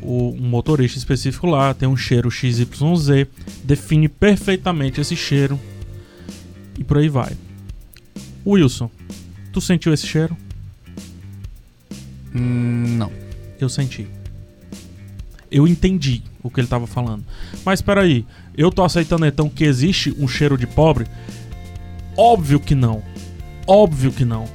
o 0.00 0.30
um 0.30 0.48
motorista 0.48 0.98
específico 0.98 1.46
lá 1.46 1.74
tem 1.74 1.88
um 1.88 1.96
cheiro 1.96 2.30
XYZ, 2.30 3.26
define 3.64 4.08
perfeitamente 4.08 5.00
esse 5.00 5.16
cheiro 5.16 5.58
e 6.78 6.84
por 6.84 6.98
aí 6.98 7.08
vai. 7.08 7.32
Wilson, 8.46 8.90
tu 9.52 9.60
sentiu 9.60 9.92
esse 9.92 10.06
cheiro? 10.06 10.36
Hum, 12.34 12.96
não. 12.96 13.12
Eu 13.60 13.68
senti. 13.68 14.06
Eu 15.50 15.66
entendi. 15.66 16.22
o 16.42 16.50
que 16.50 16.60
ele 16.60 16.68
tava 16.68 16.86
falando. 16.86 17.24
Mas 17.64 17.80
espera 17.80 18.02
aí, 18.02 18.24
eu 18.56 18.70
tô 18.70 18.84
aceitando 18.84 19.26
então 19.26 19.48
que 19.48 19.64
existe 19.64 20.14
um 20.18 20.28
cheiro 20.28 20.56
de 20.56 20.66
pobre? 20.66 21.06
Óbvio 22.16 22.60
que 22.60 22.74
não. 22.74 23.02
Óbvio 23.66 24.12
que 24.12 24.24
não. 24.24 24.46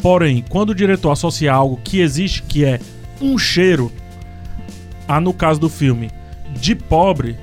Porém, 0.00 0.44
quando 0.48 0.70
o 0.70 0.74
diretor 0.74 1.10
associa 1.10 1.52
algo 1.52 1.80
que 1.82 2.00
existe, 2.00 2.42
que 2.42 2.64
é 2.64 2.80
um 3.20 3.38
cheiro, 3.38 3.90
a 5.06 5.20
no 5.20 5.32
caso 5.32 5.60
do 5.60 5.68
filme, 5.68 6.10
de 6.60 6.74
pobre, 6.74 7.36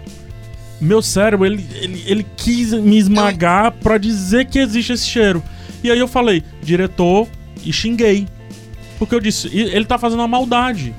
meu 0.79 1.01
cérebro 1.01 1.45
ele, 1.45 1.65
ele, 1.75 2.03
ele 2.07 2.25
quis 2.35 2.73
me 2.73 2.97
esmagar 2.97 3.71
pra 3.71 3.97
dizer 3.97 4.45
que 4.45 4.57
existe 4.59 4.93
esse 4.93 5.07
cheiro. 5.07 5.43
E 5.83 5.89
aí 5.91 5.99
eu 5.99 6.07
falei, 6.07 6.43
diretor, 6.63 7.27
e 7.63 7.71
xinguei. 7.71 8.27
Porque 8.97 9.13
eu 9.15 9.19
disse, 9.19 9.47
"E- 9.47 9.61
ele 9.75 9.85
tá 9.85 9.97
fazendo 9.97 10.19
uma 10.19 10.27
maldade. 10.27 10.93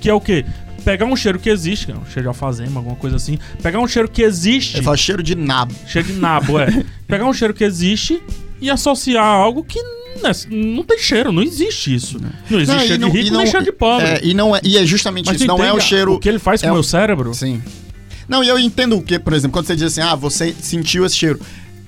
Que 0.00 0.08
é 0.10 0.14
o 0.14 0.20
quê? 0.20 0.44
Pegar 0.84 1.06
um 1.06 1.16
cheiro 1.16 1.38
que 1.38 1.48
existe, 1.48 1.90
é 1.90 1.94
um 1.94 2.04
cheiro 2.04 2.22
de 2.22 2.28
alfazema, 2.28 2.78
alguma 2.80 2.96
coisa 2.96 3.16
assim. 3.16 3.38
Pegar 3.62 3.80
um 3.80 3.88
cheiro 3.88 4.08
que 4.08 4.22
existe. 4.22 4.76
Ele 4.76 4.84
fala 4.84 4.96
cheiro 4.96 5.22
de 5.22 5.34
nabo. 5.34 5.74
Cheiro 5.86 6.08
de 6.08 6.14
nabo, 6.14 6.58
é. 6.58 6.84
Pegar 7.08 7.24
um 7.26 7.32
cheiro 7.32 7.54
que 7.54 7.64
existe 7.64 8.22
e 8.60 8.70
associar 8.70 9.24
algo 9.24 9.64
que 9.64 9.80
né, 10.22 10.30
não 10.48 10.82
tem 10.84 10.98
cheiro, 10.98 11.32
não 11.32 11.42
existe 11.42 11.94
isso. 11.94 12.18
Não 12.48 12.58
existe 12.60 12.76
Não, 12.78 12.86
cheiro 12.86 13.00
não- 13.02 13.10
de 13.10 13.16
e 13.18 13.20
rico 13.22 13.32
não- 13.34 13.42
nem 13.42 13.50
cheiro 13.50 13.64
de 13.64 13.72
pobre. 13.72 14.06
É, 14.06 14.20
e, 14.22 14.32
não 14.34 14.54
é, 14.54 14.60
e 14.62 14.78
é 14.78 14.86
justamente 14.86 15.26
Mas 15.26 15.36
isso. 15.36 15.46
Não 15.46 15.62
é 15.62 15.72
o 15.72 15.80
cheiro. 15.80 16.14
O 16.14 16.18
que 16.18 16.28
ele 16.28 16.38
faz 16.38 16.60
com 16.60 16.68
é 16.68 16.70
o 16.70 16.72
o- 16.72 16.76
meu 16.76 16.82
cérebro? 16.84 17.34
Sim. 17.34 17.62
Não, 18.28 18.42
e 18.42 18.48
eu 18.48 18.58
entendo 18.58 18.96
o 18.96 19.02
que, 19.02 19.18
por 19.18 19.32
exemplo, 19.32 19.52
quando 19.52 19.66
você 19.66 19.74
diz 19.76 19.84
assim, 19.84 20.00
ah, 20.00 20.14
você 20.14 20.54
sentiu 20.60 21.04
esse 21.04 21.16
cheiro. 21.16 21.40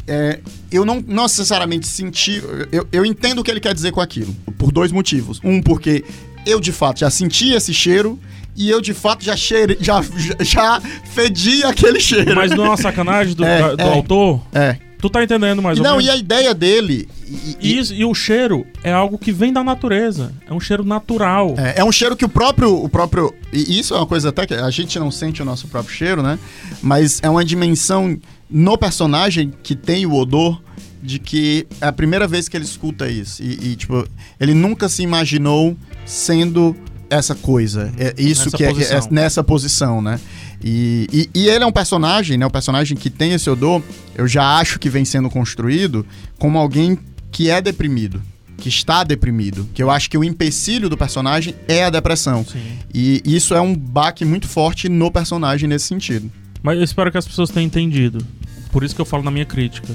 É, 0.09 0.39
eu 0.71 0.85
não, 0.85 1.03
não 1.07 1.23
necessariamente 1.25 1.87
senti. 1.87 2.43
Eu, 2.71 2.87
eu 2.93 3.07
entendo 3.07 3.41
o 3.41 3.45
que 3.45 3.51
ele 3.51 3.61
quer 3.61 3.73
dizer 3.75 3.91
com 3.93 4.01
aquilo. 4.01 4.35
Por 4.59 4.71
dois 4.71 4.93
motivos. 4.93 5.41
Um, 5.43 5.63
porque 5.63 6.05
eu 6.45 6.61
de 6.61 6.73
fato 6.73 7.01
já 7.01 7.11
senti 7.11 7.53
esse 7.53 7.73
cheiro. 7.73 8.19
E 8.59 8.71
eu 8.71 8.81
de 8.81 8.95
fato 8.95 9.23
já 9.23 9.37
cheire, 9.37 9.77
já, 9.81 10.03
já, 10.41 10.81
fedi 11.13 11.63
aquele 11.63 12.01
cheiro. 12.01 12.35
Mas 12.35 12.51
não 12.53 12.65
é 12.65 12.69
uma 12.71 12.77
sacanagem 12.79 13.35
do, 13.35 13.45
É, 13.47 13.77
do 13.77 13.83
é. 13.83 13.89
autor? 13.89 14.41
É. 14.55 14.77
Tu 15.09 15.11
tá 15.13 15.23
entendendo 15.23 15.63
mais 15.63 15.79
E 15.79 15.81
ou 15.81 15.85
não, 15.87 15.97
menos? 15.99 16.07
e 16.07 16.11
a 16.11 16.17
ideia 16.17 16.53
dele. 16.55 17.09
e- 17.29 17.57
e- 17.61 17.79
isso- 17.79 17.95
e 17.95 18.05
o 18.05 18.13
cheiro 18.15 18.67
é 18.83 18.93
algo 18.93 19.17
que 19.19 19.31
vem 19.31 19.53
da 19.53 19.63
natureza. 19.63 20.33
É 20.49 20.53
um 20.53 20.59
cheiro 20.61 20.85
natural. 20.85 21.55
É, 21.57 21.81
é 21.81 21.85
um 21.85 21.93
cheiro 21.93 22.17
que 22.17 22.25
o 22.25 22.29
próprio, 22.29 22.75
o 22.75 22.89
próprio. 22.89 23.33
E 23.53 23.79
isso 23.79 23.95
é 23.95 23.99
uma 23.99 24.07
coisa 24.07 24.31
até 24.31 24.47
que 24.47 24.55
a 24.55 24.71
gente 24.71 24.99
não 24.99 25.11
sente 25.11 25.41
o 25.41 25.45
nosso 25.45 25.69
próprio 25.69 25.95
cheiro, 25.95 26.23
né? 26.23 26.39
Mas 26.83 27.21
é 27.23 27.31
uma 27.31 27.45
dimensão 27.45 28.19
no 28.51 28.77
personagem 28.77 29.53
que 29.63 29.75
tem 29.77 30.07
o 30.07 30.15
odor 30.15 30.61
de 31.03 31.19
que 31.21 31.67
é 31.81 31.87
a 31.87 31.93
primeira 31.93 32.27
vez 32.27 32.49
que 32.49 32.57
ele 32.57 32.65
escuta 32.65 33.09
isso. 33.09 33.43
E, 33.43 33.73
e, 33.73 33.77
tipo, 33.77 34.05
ele 34.41 34.55
nunca 34.55 34.89
se 34.89 35.03
imaginou 35.03 35.77
sendo 36.05 36.75
essa 37.09 37.35
coisa. 37.35 37.93
É 37.99 38.15
isso 38.19 38.47
Nessa 38.47 38.57
que 38.57 38.65
é, 38.65 38.69
posição. 38.69 38.99
é 38.99 39.03
nessa 39.11 39.45
posição, 39.45 40.03
né? 40.03 40.19
E, 40.63 41.07
e, 41.13 41.31
e 41.35 41.49
ele 41.49 41.65
é 41.65 41.67
um 41.67 41.73
personagem, 41.73 42.37
né? 42.37 42.47
O 42.47 42.51
personagem 42.51 42.97
que 42.97 43.11
tem 43.11 43.33
esse 43.33 43.49
odor, 43.49 43.83
eu 44.15 44.27
já 44.27 44.59
acho 44.59 44.79
que 44.79 44.89
vem 44.89 45.05
sendo 45.05 45.29
construído 45.31 46.07
como 46.39 46.59
alguém 46.59 46.99
que 47.31 47.51
é 47.51 47.61
deprimido. 47.61 48.23
Que 48.57 48.69
está 48.69 49.05
deprimido. 49.05 49.69
Que 49.75 49.83
eu 49.83 49.91
acho 49.91 50.09
que 50.09 50.17
o 50.17 50.25
empecilho 50.25 50.89
do 50.89 50.97
personagem 50.97 51.55
é 51.69 51.85
a 51.85 51.91
depressão. 51.91 52.45
Sim. 52.45 52.79
E 52.93 53.23
isso 53.25 53.55
é 53.55 53.61
um 53.61 53.77
baque 53.77 54.25
muito 54.25 54.49
forte 54.49 54.89
no 54.89 55.11
personagem 55.11 55.69
nesse 55.69 55.87
sentido. 55.87 56.31
Mas 56.63 56.79
eu 56.79 56.85
espero 56.85 57.13
que 57.13 57.19
as 57.19 57.27
pessoas 57.27 57.51
tenham 57.51 57.67
entendido. 57.67 58.25
Por 58.73 58.83
isso 58.83 58.95
que 58.95 59.01
eu 59.01 59.05
falo 59.07 59.23
na 59.23 59.31
minha 59.31 59.45
crítica. 59.45 59.95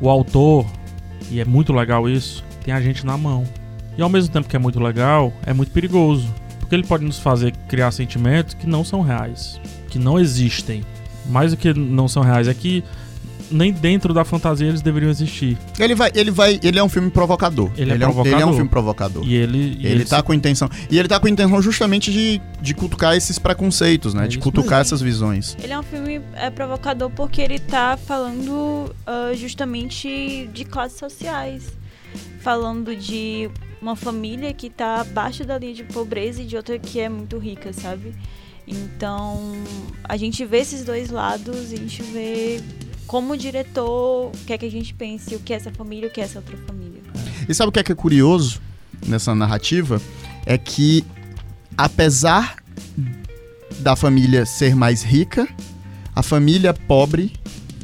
O 0.00 0.08
autor, 0.08 0.66
e 1.30 1.40
é 1.40 1.44
muito 1.44 1.72
legal 1.72 2.08
isso, 2.08 2.44
tem 2.64 2.72
a 2.72 2.80
gente 2.80 3.04
na 3.04 3.16
mão. 3.16 3.44
E 3.98 4.02
ao 4.02 4.08
mesmo 4.08 4.32
tempo 4.32 4.48
que 4.48 4.56
é 4.56 4.58
muito 4.58 4.78
legal, 4.78 5.32
é 5.44 5.52
muito 5.52 5.72
perigoso. 5.72 6.32
Porque 6.60 6.74
ele 6.74 6.84
pode 6.84 7.04
nos 7.04 7.18
fazer 7.18 7.52
criar 7.68 7.90
sentimentos 7.90 8.54
que 8.54 8.66
não 8.66 8.84
são 8.84 9.00
reais. 9.00 9.60
Que 9.96 10.02
não 10.02 10.18
existem. 10.18 10.84
Mais 11.26 11.52
do 11.52 11.56
que 11.56 11.72
não 11.72 12.06
são 12.06 12.22
reais, 12.22 12.46
é 12.46 12.54
que 12.54 12.84
nem 13.50 13.72
dentro 13.72 14.12
da 14.12 14.24
fantasia 14.24 14.68
eles 14.68 14.82
deveriam 14.82 15.10
existir. 15.10 15.56
Ele 15.78 15.94
vai, 15.94 16.10
ele 16.14 16.30
vai, 16.30 16.60
ele 16.62 16.78
é 16.78 16.82
um 16.82 16.88
filme 16.88 17.10
provocador. 17.10 17.70
Ele 17.76 17.90
é 17.90 17.94
um, 17.94 17.96
ele 17.96 18.04
é 18.04 18.08
um 18.08 18.12
provocador. 18.12 18.54
filme 18.54 18.68
provocador. 18.68 19.24
E 19.26 19.34
ele. 19.34 19.78
e 19.80 19.86
ele 19.86 20.04
tá 20.04 20.22
com 20.22 20.34
intenção. 20.34 20.68
E 20.90 20.98
ele 20.98 21.08
tá 21.08 21.18
com 21.18 21.28
intenção 21.28 21.60
justamente 21.62 22.12
de, 22.12 22.40
de 22.60 22.74
cutucar 22.74 23.16
esses 23.16 23.38
preconceitos, 23.38 24.14
né? 24.14 24.24
É 24.24 24.28
de 24.28 24.38
cutucar 24.38 24.78
mesmo. 24.78 24.82
essas 24.82 25.00
visões. 25.00 25.56
Ele 25.62 25.72
é 25.72 25.78
um 25.78 25.82
filme 25.82 26.20
é, 26.34 26.50
provocador 26.50 27.10
porque 27.10 27.40
ele 27.40 27.58
tá 27.58 27.96
falando 27.96 28.94
ah, 29.06 29.32
justamente 29.34 30.48
de 30.52 30.64
classes 30.64 30.98
sociais. 30.98 31.64
Falando 32.40 32.94
de 32.94 33.50
uma 33.80 33.96
família 33.96 34.52
que 34.52 34.70
tá 34.70 35.00
abaixo 35.00 35.44
da 35.44 35.58
linha 35.58 35.74
de 35.74 35.84
pobreza 35.84 36.42
e 36.42 36.44
de 36.44 36.56
outra 36.56 36.78
que 36.78 37.00
é 37.00 37.08
muito 37.08 37.38
rica, 37.38 37.72
sabe? 37.72 38.14
Então, 38.66 39.52
a 40.04 40.16
gente 40.16 40.44
vê 40.44 40.58
esses 40.58 40.84
dois 40.84 41.10
lados 41.10 41.72
a 41.72 41.76
gente 41.76 42.02
vê 42.02 42.60
como 43.06 43.34
o 43.34 43.36
diretor 43.36 44.32
quer 44.44 44.58
que 44.58 44.66
a 44.66 44.70
gente 44.70 44.92
pense 44.92 45.34
o 45.36 45.38
que 45.38 45.52
é 45.52 45.56
essa 45.56 45.70
família 45.70 46.08
o 46.08 46.12
que 46.12 46.20
é 46.20 46.24
essa 46.24 46.38
outra 46.38 46.56
família. 46.56 47.00
E 47.48 47.54
sabe 47.54 47.68
o 47.68 47.72
que 47.72 47.78
é, 47.78 47.84
que 47.84 47.92
é 47.92 47.94
curioso 47.94 48.60
nessa 49.06 49.34
narrativa? 49.34 50.00
É 50.44 50.58
que, 50.58 51.04
apesar 51.76 52.56
da 53.78 53.94
família 53.94 54.44
ser 54.44 54.74
mais 54.74 55.02
rica, 55.02 55.48
a 56.14 56.22
família 56.22 56.74
pobre 56.74 57.32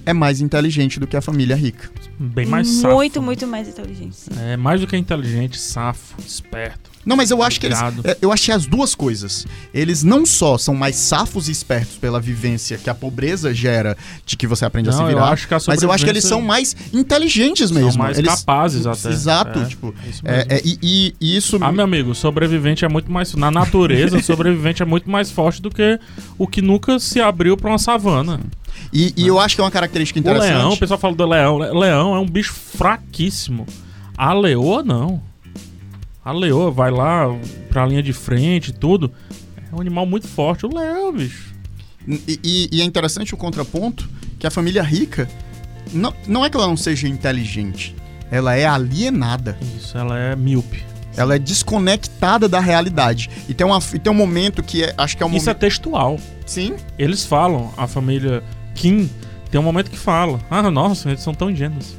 é 0.05 0.13
mais 0.13 0.41
inteligente 0.41 0.99
do 0.99 1.07
que 1.07 1.17
a 1.17 1.21
família 1.21 1.55
rica. 1.55 1.91
Bem 2.23 2.47
mais 2.47 2.69
safo. 2.69 2.95
Muito, 2.95 3.21
muito 3.23 3.47
mais 3.47 3.69
inteligente. 3.69 4.15
sim. 4.17 4.31
É 4.41 4.57
mais 4.57 4.81
do 4.81 4.87
que 4.87 4.97
inteligente, 4.97 5.59
safo, 5.59 6.15
esperto. 6.25 6.91
Não, 7.05 7.17
mas 7.17 7.33
eu 7.33 7.43
acho 7.43 7.59
que 7.59 7.67
eles. 7.67 7.79
É, 8.05 8.17
Eu 8.23 8.31
achei 8.31 8.55
as 8.55 8.65
duas 8.65 8.95
coisas. 8.95 9.45
Eles 9.75 10.05
não 10.05 10.25
só 10.25 10.57
são 10.57 10.73
mais 10.73 10.95
safos 10.95 11.49
e 11.49 11.51
espertos 11.51 11.97
pela 11.99 12.21
vivência 12.21 12.79
que 12.79 12.89
a 12.89 12.95
pobreza 12.95 13.53
gera 13.53 13.97
de 14.25 14.37
que 14.37 14.47
você 14.47 14.65
aprende 14.65 14.89
a 14.89 14.93
se 14.93 14.99
Não, 14.99 15.07
eu 15.11 15.17
virar. 15.17 15.31
acho 15.33 15.49
que 15.49 15.53
a 15.55 15.59
mas 15.67 15.83
eu 15.83 15.91
acho 15.91 16.05
que 16.05 16.11
eles 16.11 16.23
são 16.25 16.41
mais 16.41 16.77
inteligentes 16.93 17.71
São 17.71 17.83
mesmo. 17.83 18.01
mais 18.01 18.19
eles, 18.19 18.31
capazes 18.33 18.87
até. 18.87 19.09
Exato, 19.09 19.59
É, 19.59 19.65
tipo. 19.65 19.93
isso 20.09 20.21
é, 20.25 20.37
mesmo. 20.37 20.53
é, 20.53 20.61
e, 20.65 20.79
e- 20.81 21.15
e 21.21 21.37
isso. 21.37 21.59
Ah, 21.61 21.73
meu 21.73 21.83
amigo, 21.85 22.15
sobrevivente 22.15 22.85
é 22.85 22.89
muito 22.89 23.11
mais. 23.11 23.35
Na 23.35 23.51
natureza, 23.51 24.21
sobrevivente 24.23 24.81
é 24.81 24.87
muito 24.87 25.11
mais 25.11 25.29
forte 25.29 25.61
do 25.61 25.71
que 25.71 25.99
o 26.39 26.47
que 26.47 26.63
nunca 26.63 27.01
se 27.01 27.21
abriu 27.21 27.57
pra 27.57 27.69
uma 27.69 27.79
savana. 27.79 28.39
E, 28.93 29.13
e 29.17 29.27
eu 29.27 29.39
acho 29.41 29.55
que 29.55 29.61
é 29.61 29.65
uma 29.65 29.71
característica 29.71 30.19
O 30.19 30.21
interessante. 30.21 30.55
leão, 30.55 30.73
o 30.73 30.77
pessoal 30.77 30.99
fala 30.99 31.15
do 31.15 31.27
leão. 31.27 31.59
Le- 31.59 31.73
Leão 31.79 32.15
é 32.15 32.19
um 32.19 32.27
bicho 32.27 32.53
fraquíssimo. 32.53 33.67
A 34.17 34.33
leoa, 34.35 34.83
não. 34.83 35.23
A 36.25 36.33
leoa 36.33 36.71
vai 36.71 36.91
lá 36.91 37.27
pra 37.69 37.87
linha 37.87 38.03
de 38.03 38.13
frente 38.13 38.69
e 38.69 38.73
tudo. 38.73 39.11
É 39.73 39.75
um 39.75 39.81
animal 39.81 40.05
muito 40.07 40.29
forte. 40.29 40.67
O 40.67 40.75
leão, 40.75 41.13
bicho. 41.13 41.53
E, 42.07 42.39
e- 42.45 42.69
e 42.73 42.81
é 42.83 42.85
interessante 42.85 43.35
o 43.35 43.37
contraponto 43.37 44.09
que 44.39 44.47
a 44.47 44.51
família 44.51 44.83
rica. 44.83 45.29
Não, 45.93 46.13
não 46.29 46.45
é 46.45 46.51
que 46.51 46.57
ela 46.57 46.67
não 46.69 46.77
seja 46.77 47.09
inteligente. 47.09 47.95
Ela 48.31 48.55
é 48.55 48.65
alienada. 48.67 49.59
Isso, 49.77 49.97
ela 49.99 50.19
é 50.19 50.37
míope. 50.37 50.83
Ela 51.17 51.35
é 51.35 51.39
desconectada 51.39 52.49
da 52.49 52.59
realidade. 52.61 53.29
E 53.49 53.53
tem, 53.53 53.67
uma, 53.67 53.79
e 53.93 53.99
tem 53.99 54.11
um 54.11 54.17
momento 54.17 54.63
que 54.63 54.83
é, 54.85 54.95
acho 54.97 55.17
que 55.17 55.23
é 55.23 55.27
um 55.27 55.31
Isso 55.31 55.51
é 55.51 55.53
momento. 55.53 55.59
textual. 55.61 56.19
Sim. 56.47 56.75
Eles 56.99 57.25
falam, 57.27 57.71
a 57.77 57.87
família 57.87 58.43
Kim 58.75 59.09
tem 59.51 59.61
um 59.61 59.65
momento 59.65 59.91
que 59.91 59.99
fala. 59.99 60.41
Ah, 60.51 60.71
nossa, 60.71 61.09
eles 61.11 61.21
são 61.23 61.35
tão 61.35 61.51
ingênuos. 61.51 61.95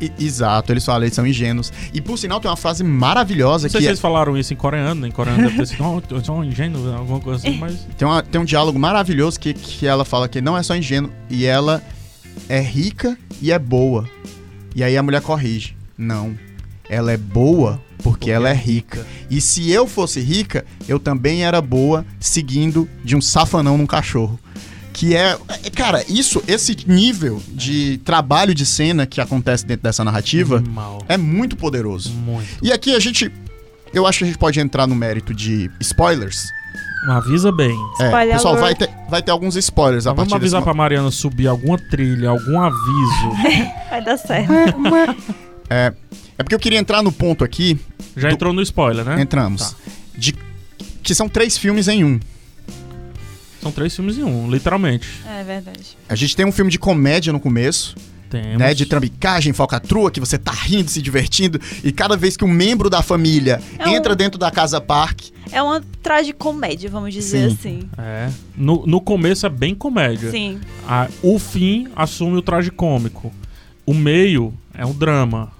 I- 0.00 0.12
exato, 0.18 0.72
eles 0.72 0.84
falam, 0.84 1.02
eles 1.04 1.14
são 1.14 1.26
ingênuos. 1.26 1.72
E 1.94 2.00
por 2.02 2.18
sinal 2.18 2.38
tem 2.38 2.50
uma 2.50 2.56
frase 2.56 2.84
maravilhosa 2.84 3.64
Não 3.66 3.70
sei 3.70 3.78
que 3.78 3.84
se 3.84 3.88
é, 3.88 3.90
eles 3.90 4.00
falaram 4.00 4.36
isso 4.36 4.52
em 4.52 4.56
coreano, 4.56 5.06
em 5.06 5.10
coreano 5.10 5.42
deve 5.44 5.56
ter 5.56 5.66
sido, 5.66 5.82
"Oh, 5.84 6.02
eu 6.14 6.22
sou 6.22 6.36
um 6.38 6.44
ingênuo, 6.44 6.92
alguma 6.94 7.18
coisa 7.20 7.46
assim, 7.48 7.56
mas. 7.58 7.86
tem, 7.96 8.06
uma- 8.06 8.22
tem 8.22 8.38
um 8.40 8.44
diálogo 8.44 8.78
maravilhoso 8.78 9.40
que, 9.40 9.54
que 9.54 9.86
ela 9.86 10.04
fala 10.04 10.28
que 10.28 10.40
não 10.40 10.56
é 10.56 10.62
só 10.62 10.76
ingênuo 10.76 11.10
e 11.30 11.46
ela 11.46 11.82
é 12.48 12.60
rica 12.60 13.16
e 13.40 13.50
é 13.50 13.58
boa. 13.58 14.06
E 14.74 14.84
aí 14.84 14.96
a 14.98 15.02
mulher 15.02 15.22
corrige. 15.22 15.74
Não. 15.96 16.34
Ela 16.90 17.12
é 17.12 17.16
boa 17.16 17.80
porque, 18.02 18.30
ela 18.30 18.50
é 18.50 18.54
rica. 18.54 19.04
E 19.30 19.40
se 19.40 19.70
eu 19.70 19.86
fosse 19.86 20.20
rica, 20.20 20.64
eu 20.86 20.98
também 21.00 21.42
era 21.44 21.60
boa 21.62 22.04
seguindo 22.20 22.86
de 23.02 23.16
um 23.16 23.20
safanão 23.22 23.78
num 23.78 23.86
cachorro. 23.86 24.38
Que 24.96 25.14
é, 25.14 25.36
é, 25.62 25.68
cara, 25.70 26.02
isso, 26.08 26.42
esse 26.48 26.74
nível 26.86 27.42
de 27.48 27.98
trabalho 27.98 28.54
de 28.54 28.64
cena 28.64 29.04
que 29.06 29.20
acontece 29.20 29.66
dentro 29.66 29.82
dessa 29.82 30.02
narrativa 30.02 30.62
Mal. 30.70 31.04
é 31.06 31.18
muito 31.18 31.54
poderoso. 31.54 32.10
Muito. 32.14 32.48
E 32.62 32.72
aqui 32.72 32.94
a 32.94 32.98
gente, 32.98 33.30
eu 33.92 34.06
acho 34.06 34.18
que 34.20 34.24
a 34.24 34.26
gente 34.26 34.38
pode 34.38 34.58
entrar 34.58 34.86
no 34.86 34.94
mérito 34.94 35.34
de 35.34 35.70
spoilers. 35.80 36.46
Avisa 37.10 37.52
bem. 37.52 37.76
É, 38.00 38.32
pessoal, 38.32 38.56
vai 38.56 38.74
ter, 38.74 38.88
vai 39.10 39.22
ter 39.22 39.30
alguns 39.30 39.54
spoilers 39.56 40.06
a 40.06 40.10
Mas 40.10 40.16
vamos 40.16 40.30
partir 40.32 40.42
avisar 40.42 40.60
desse 40.60 40.64
pra 40.64 40.74
Mariana 40.74 41.10
subir 41.10 41.46
alguma 41.46 41.76
trilha, 41.78 42.30
algum 42.30 42.58
aviso. 42.58 43.30
Vai 43.90 44.02
dar 44.02 44.16
certo. 44.16 44.50
É 45.70 45.92
porque 46.38 46.54
eu 46.54 46.58
queria 46.58 46.78
entrar 46.78 47.02
no 47.02 47.12
ponto 47.12 47.44
aqui, 47.44 47.78
Já 48.16 48.28
Do- 48.28 48.34
entrou 48.34 48.52
no 48.52 48.62
spoiler, 48.62 49.04
né? 49.04 49.20
entramos, 49.20 49.70
Tá. 49.70 49.76
de 50.16 50.34
que 51.02 51.14
são 51.14 51.28
três 51.28 51.56
filmes 51.56 51.86
em 51.86 52.02
um. 52.04 52.18
São 53.62 53.72
três 53.72 53.94
filmes 53.94 54.18
em 54.18 54.22
um, 54.24 54.50
literalmente. 54.50 55.08
É 55.28 55.42
verdade. 55.42 55.96
A 56.08 56.14
gente 56.14 56.36
tem 56.36 56.46
um 56.46 56.52
filme 56.52 56.70
de 56.70 56.78
comédia 56.78 57.32
no 57.32 57.40
começo, 57.40 57.96
Temos. 58.30 58.58
né? 58.58 58.74
De 58.74 58.86
trambicagem, 58.86 59.52
falcatrua, 59.52 60.10
que 60.10 60.20
você 60.20 60.36
tá 60.38 60.52
rindo, 60.52 60.90
se 60.90 61.00
divertindo. 61.02 61.60
E 61.82 61.90
cada 61.92 62.16
vez 62.16 62.36
que 62.36 62.44
um 62.44 62.48
membro 62.48 62.88
da 62.90 63.02
família 63.02 63.60
É 63.78 63.88
um- 63.88 63.92
entra 63.96 64.14
dentro 64.14 64.38
da 64.38 64.50
casa 64.50 64.80
parque, 64.80 65.32
É 65.52 65.62
uma 65.62 65.80
tragicomédia, 66.02 66.90
vamos 66.90 67.14
dizer 67.14 67.50
Sim. 67.50 67.54
assim. 67.54 67.88
É. 67.98 68.28
No, 68.56 68.84
no 68.86 69.00
começo 69.00 69.46
é 69.46 69.48
bem 69.48 69.74
comédia. 69.76 70.30
Sim. 70.30 70.58
A- 70.86 71.08
o 71.22 71.38
fim 71.38 71.86
assume 71.94 72.36
o 72.36 72.42
traje 72.42 72.70
cômico. 72.70 73.32
O 73.86 73.94
meio 73.94 74.52
é 74.74 74.84
um 74.84 74.92
drama. 74.92 75.52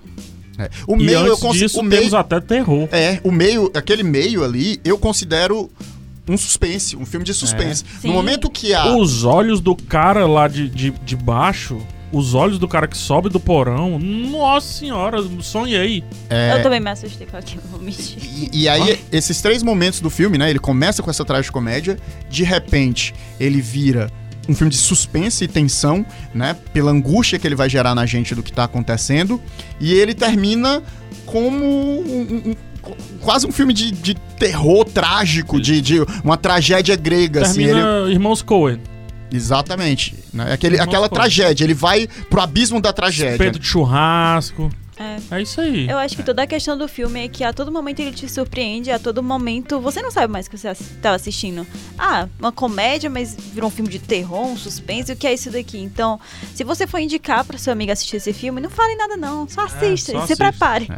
é, 0.59 0.69
o 0.89 0.95
e 0.97 1.05
meio 1.05 1.19
eu 1.19 1.27
antes 1.33 1.41
consigo. 1.41 1.65
disso 1.67 1.81
O 1.81 1.83
meio, 1.85 2.01
temos 2.03 2.15
até 2.15 2.41
terror. 2.41 2.89
É, 2.91 3.21
o 3.23 3.31
meio, 3.31 3.71
aquele 3.75 4.03
meio 4.03 4.43
ali, 4.43 4.81
eu 4.85 4.99
considero 4.99 5.71
um 6.29 6.37
suspense, 6.37 6.97
um 6.97 7.07
filme 7.07 7.25
de 7.25 7.33
suspense. 7.35 7.85
Sim. 8.01 8.09
No 8.09 8.15
momento 8.15 8.51
que 8.51 8.75
a. 8.75 8.95
Os 8.97 9.25
olhos 9.25 9.61
do 9.61 9.75
cara 9.77 10.27
lá 10.27 10.49
de, 10.49 10.69
de, 10.69 10.91
de 10.91 11.17
baixo, 11.17 11.79
os 12.13 12.35
olhos 12.35 12.59
do 12.59 12.67
cara 12.69 12.87
que 12.87 12.97
sobe 12.97 13.29
do 13.29 13.39
porão, 13.41 13.99
nossa 13.99 14.67
senhora, 14.67 15.19
sonhei. 15.41 16.03
é, 16.31 16.55
Eu 16.59 16.63
também 16.63 16.81
me 16.81 16.91
assustei 16.91 17.27
com 17.27 17.37
aquilo, 17.37 17.63
vou 17.71 17.81
mentir. 17.81 18.17
E, 18.53 18.63
e 18.63 18.69
aí, 18.69 19.01
esses 19.13 19.41
três 19.41 19.63
momentos 19.63 20.01
do 20.01 20.09
filme, 20.11 20.39
né? 20.39 20.49
Ele 20.51 20.59
começa 20.59 21.03
com 21.03 21.11
essa 21.11 21.25
tragicomédia, 21.25 21.99
de 22.31 22.43
repente, 22.45 23.15
ele 23.39 23.61
vira 23.61 24.11
um 24.49 24.55
filme 24.55 24.71
de 24.71 24.77
suspense 24.77 25.43
e 25.45 25.49
tensão, 25.49 26.07
né? 26.33 26.57
Pela 26.73 26.93
angústia 26.93 27.37
que 27.39 27.47
ele 27.47 27.57
vai 27.57 27.69
gerar 27.69 27.95
na 27.97 28.07
gente 28.07 28.33
do 28.35 28.43
que 28.45 28.53
tá 28.53 28.63
acontecendo. 28.65 29.43
E 29.81 29.93
ele 29.93 30.15
termina 30.15 30.81
como 31.25 31.65
um- 32.01 32.55
quase 33.21 33.47
um 33.47 33.53
filme 33.53 33.73
de, 33.73 33.91
de 33.91 34.15
terror 34.39 34.85
trágico, 34.85 35.61
de, 35.61 35.81
de 35.81 36.01
uma 36.23 36.37
tragédia 36.37 36.97
grega, 36.97 37.43
assim. 37.43 37.63
Ele, 37.65 37.73
Termina 37.75 38.11
Irmãos 38.11 38.43
Coen. 38.43 38.81
exatamente. 39.33 40.15
Né? 40.33 40.53
Aquele, 40.53 40.77
Irmãos 40.77 40.89
aquela 40.89 41.09
Coen. 41.09 41.21
tragédia, 41.21 41.65
ele 41.65 41.75
vai 41.75 42.09
pro 42.29 42.41
abismo 42.41 42.81
da 42.81 42.93
tragédia. 42.93 43.39
Peito 43.39 43.59
de 43.59 43.67
churrasco. 43.67 44.71
É. 44.99 45.37
É 45.37 45.43
isso 45.43 45.61
aí. 45.61 45.89
Eu 45.89 45.99
acho 45.99 46.17
que 46.17 46.23
toda 46.23 46.43
a 46.43 46.47
questão 46.47 46.77
do 46.77 46.89
filme 46.89 47.25
é 47.25 47.29
que 47.29 47.45
a 47.45 47.53
todo 47.53 47.71
momento 47.71 48.01
ele 48.01 48.13
te 48.13 48.29
surpreende, 48.29 48.91
a 48.91 48.99
todo 48.99 49.23
momento 49.23 49.81
você 49.81 50.01
não 50.01 50.11
sabe 50.11 50.33
mais 50.33 50.47
o 50.47 50.51
que 50.51 50.57
você 50.57 50.69
estava 50.71 51.17
assistindo. 51.17 51.67
Ah, 51.99 52.29
uma 52.39 52.51
comédia, 52.53 53.11
mas 53.11 53.37
virou 53.53 53.69
um 53.69 53.71
filme 53.71 53.91
de 53.91 53.99
terror, 53.99 54.47
um 54.47 54.57
suspense, 54.57 55.13
o 55.13 55.17
que 55.17 55.27
é 55.27 55.35
isso 55.35 55.51
daqui? 55.51 55.79
Então, 55.79 56.19
se 56.55 56.65
você 56.65 56.87
for 56.87 56.99
indicar 56.99 57.45
para 57.45 57.59
sua 57.59 57.73
amiga 57.73 57.93
assistir 57.93 58.17
esse 58.17 58.33
filme, 58.33 58.61
não 58.61 58.71
fale 58.71 58.97
nada 58.97 59.17
não, 59.17 59.49
só 59.49 59.63
assista, 59.65 60.13
só 60.13 60.19
e 60.19 60.27
se 60.27 60.33
assista. 60.33 60.37
prepare. 60.51 60.89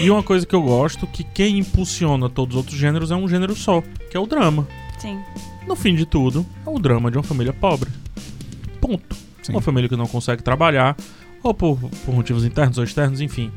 E 0.00 0.10
uma 0.10 0.22
coisa 0.22 0.46
que 0.46 0.54
eu 0.54 0.62
gosto, 0.62 1.06
que 1.06 1.24
quem 1.24 1.58
impulsiona 1.58 2.28
todos 2.28 2.54
os 2.54 2.58
outros 2.58 2.78
gêneros 2.78 3.10
é 3.10 3.16
um 3.16 3.28
gênero 3.28 3.54
só, 3.56 3.82
que 4.10 4.16
é 4.16 4.20
o 4.20 4.26
drama. 4.26 4.66
Sim. 4.98 5.20
No 5.66 5.76
fim 5.76 5.94
de 5.94 6.06
tudo, 6.06 6.46
é 6.66 6.70
o 6.70 6.78
drama 6.78 7.10
de 7.10 7.16
uma 7.16 7.22
família 7.22 7.52
pobre. 7.52 7.90
Ponto. 8.80 9.16
Sim. 9.42 9.52
Uma 9.52 9.60
família 9.60 9.88
que 9.88 9.96
não 9.96 10.06
consegue 10.06 10.42
trabalhar, 10.42 10.96
ou 11.42 11.54
por, 11.54 11.78
por 11.78 12.14
motivos 12.14 12.44
internos 12.44 12.78
ou 12.78 12.84
externos, 12.84 13.20
enfim. 13.20 13.50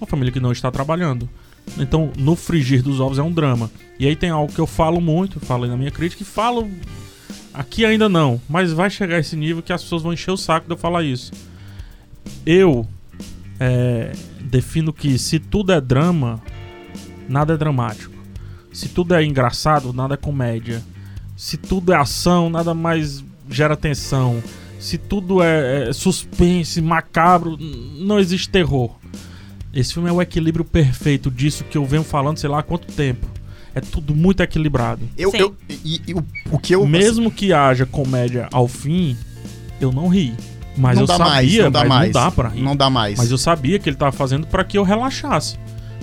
Uma 0.00 0.06
família 0.06 0.32
que 0.32 0.40
não 0.40 0.52
está 0.52 0.70
trabalhando. 0.70 1.28
Então, 1.76 2.10
no 2.16 2.34
frigir 2.34 2.82
dos 2.82 3.00
ovos 3.00 3.18
é 3.18 3.22
um 3.22 3.32
drama. 3.32 3.70
E 3.98 4.06
aí 4.06 4.16
tem 4.16 4.30
algo 4.30 4.52
que 4.52 4.60
eu 4.60 4.66
falo 4.66 5.00
muito, 5.00 5.40
falei 5.40 5.70
na 5.70 5.76
minha 5.76 5.90
crítica, 5.90 6.22
e 6.22 6.26
falo. 6.26 6.68
Aqui 7.52 7.84
ainda 7.84 8.08
não, 8.08 8.40
mas 8.48 8.72
vai 8.72 8.88
chegar 8.88 9.18
esse 9.18 9.34
nível 9.34 9.62
que 9.62 9.72
as 9.72 9.82
pessoas 9.82 10.02
vão 10.02 10.12
encher 10.12 10.30
o 10.30 10.36
saco 10.36 10.66
de 10.66 10.72
eu 10.72 10.76
falar 10.76 11.02
isso. 11.02 11.32
Eu 12.46 12.86
é, 13.58 14.12
defino 14.40 14.92
que 14.92 15.18
se 15.18 15.38
tudo 15.38 15.72
é 15.72 15.80
drama, 15.80 16.40
nada 17.28 17.54
é 17.54 17.56
dramático. 17.56 18.14
Se 18.72 18.88
tudo 18.88 19.14
é 19.14 19.24
engraçado, 19.24 19.92
nada 19.92 20.14
é 20.14 20.16
comédia. 20.16 20.82
Se 21.36 21.56
tudo 21.56 21.92
é 21.92 21.96
ação, 21.96 22.48
nada 22.48 22.74
mais 22.74 23.24
gera 23.50 23.76
tensão. 23.76 24.42
Se 24.78 24.96
tudo 24.96 25.42
é, 25.42 25.88
é 25.88 25.92
suspense, 25.92 26.80
macabro, 26.80 27.56
não 27.58 28.18
existe 28.18 28.48
terror. 28.48 28.90
Esse 29.74 29.94
filme 29.94 30.08
é 30.08 30.12
o 30.12 30.22
equilíbrio 30.22 30.64
perfeito 30.64 31.30
disso 31.30 31.64
que 31.64 31.76
eu 31.76 31.84
venho 31.84 32.04
falando, 32.04 32.38
sei 32.38 32.48
lá 32.48 32.60
há 32.60 32.62
quanto 32.62 32.86
tempo. 32.92 33.26
É 33.74 33.80
tudo 33.80 34.14
muito 34.14 34.42
equilibrado. 34.42 35.08
Eu, 35.16 35.30
eu, 35.34 35.54
e, 35.68 36.00
e 36.06 36.14
o, 36.14 36.24
o 36.50 36.58
que 36.58 36.74
eu. 36.74 36.86
Mesmo 36.86 37.30
que 37.30 37.52
haja 37.52 37.84
comédia 37.84 38.48
ao 38.52 38.66
fim, 38.66 39.16
eu 39.80 39.92
não 39.92 40.08
ri. 40.08 40.34
Mas 40.76 40.94
não 40.94 41.02
eu 41.02 41.06
dá 41.06 41.16
sabia, 41.16 41.32
mais, 41.32 41.58
não 41.58 41.70
dá 41.70 41.78
mas 41.80 41.88
mais. 41.88 42.14
não 42.14 42.22
dá 42.22 42.30
pra 42.30 42.48
rir. 42.48 42.62
Não 42.62 42.76
dá 42.76 42.90
mais. 42.90 43.18
Mas 43.18 43.30
eu 43.30 43.38
sabia 43.38 43.78
que 43.78 43.88
ele 43.88 43.96
tava 43.96 44.12
fazendo 44.12 44.46
pra 44.46 44.64
que 44.64 44.78
eu 44.78 44.82
relaxasse. 44.84 45.56